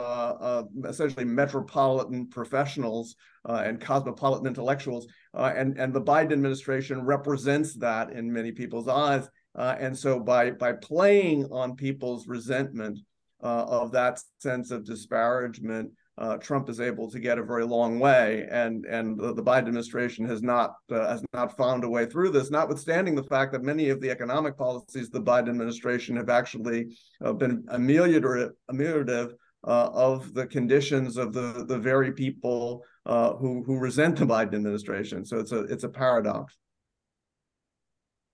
uh, 0.41 0.65
essentially 0.87 1.25
metropolitan 1.25 2.27
professionals 2.29 3.15
and 3.47 3.81
cosmopolitan 3.81 4.47
intellectuals, 4.47 5.07
and 5.35 5.79
and 5.79 5.93
the 5.93 6.01
Biden 6.01 6.33
administration 6.33 7.05
represents 7.05 7.75
that 7.77 8.11
in 8.13 8.33
many 8.33 8.53
people's 8.53 8.89
eyes. 8.89 9.29
and 9.57 9.97
so 9.97 10.19
by 10.19 10.51
by 10.51 10.73
playing 10.73 11.45
on 11.51 11.77
people's 11.77 12.27
resentment 12.27 12.99
uh, 13.45 13.65
of 13.69 13.93
that 13.93 14.21
sense 14.39 14.71
of 14.71 14.85
disparagement, 14.85 15.93
uh, 16.17 16.37
Trump 16.37 16.69
is 16.69 16.81
able 16.81 17.11
to 17.11 17.19
get 17.19 17.39
a 17.39 17.43
very 17.43 17.65
long 17.65 17.99
way, 17.99 18.47
and 18.51 18.85
and 18.87 19.19
the, 19.19 19.35
the 19.35 19.43
Biden 19.43 19.59
administration 19.59 20.25
has 20.27 20.43
not 20.43 20.75
uh, 20.91 21.09
has 21.09 21.25
not 21.33 21.57
found 21.57 21.83
a 21.83 21.89
way 21.89 22.07
through 22.07 22.31
this. 22.31 22.51
Notwithstanding 22.51 23.15
the 23.15 23.25
fact 23.25 23.53
that 23.53 23.63
many 23.63 23.89
of 23.89 24.01
the 24.01 24.11
economic 24.11 24.57
policies 24.57 25.11
the 25.11 25.21
Biden 25.21 25.49
administration 25.49 26.17
have 26.17 26.29
actually 26.29 26.97
uh, 27.25 27.33
been 27.33 27.65
ameliorative, 27.65 28.51
ameliorative 28.71 29.33
uh, 29.67 29.91
of 29.93 30.35
the 30.35 30.47
conditions 30.47 31.17
of 31.17 31.33
the 31.33 31.65
the 31.67 31.79
very 31.79 32.13
people 32.13 32.83
uh, 33.07 33.35
who 33.35 33.65
who 33.65 33.79
resent 33.79 34.17
the 34.17 34.27
Biden 34.27 34.55
administration. 34.55 35.25
So 35.25 35.39
it's 35.39 35.53
a 35.53 35.63
it's 35.65 35.85
a 35.85 35.89
paradox. 35.89 36.55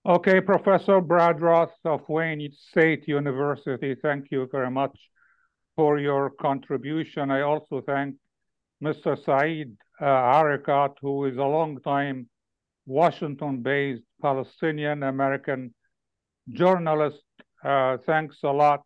Okay, 0.04 0.40
Professor 0.40 1.00
Brad 1.00 1.40
Roth 1.42 1.76
of 1.84 2.00
Wayne 2.08 2.50
State 2.52 3.06
University, 3.06 3.94
thank 3.94 4.30
you 4.30 4.48
very 4.50 4.70
much 4.70 4.98
for 5.80 5.98
your 5.98 6.28
contribution. 6.28 7.30
I 7.30 7.40
also 7.40 7.80
thank 7.80 8.14
Mr. 8.84 9.16
Said 9.24 9.78
uh, 9.98 10.88
who 11.00 11.24
is 11.24 11.38
a 11.38 11.50
long-time 11.58 12.28
Washington-based 12.84 14.02
Palestinian 14.20 15.02
American 15.04 15.72
journalist. 16.50 17.24
Uh, 17.64 17.96
thanks 18.04 18.36
a 18.42 18.52
lot. 18.52 18.82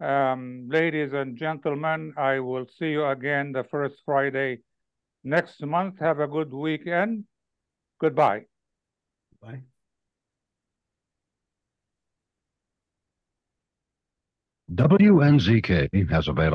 Um, 0.00 0.66
ladies 0.66 1.12
and 1.12 1.36
gentlemen, 1.36 2.14
I 2.16 2.40
will 2.40 2.66
see 2.78 2.92
you 2.96 3.04
again 3.04 3.52
the 3.52 3.64
first 3.64 3.96
Friday 4.06 4.60
next 5.24 5.60
month. 5.62 6.00
Have 6.00 6.20
a 6.20 6.26
good 6.26 6.54
weekend. 6.54 7.24
Goodbye. 8.00 8.46
Bye. 9.42 9.73
WNZK 14.72 16.10
has 16.10 16.26
available. 16.26 16.52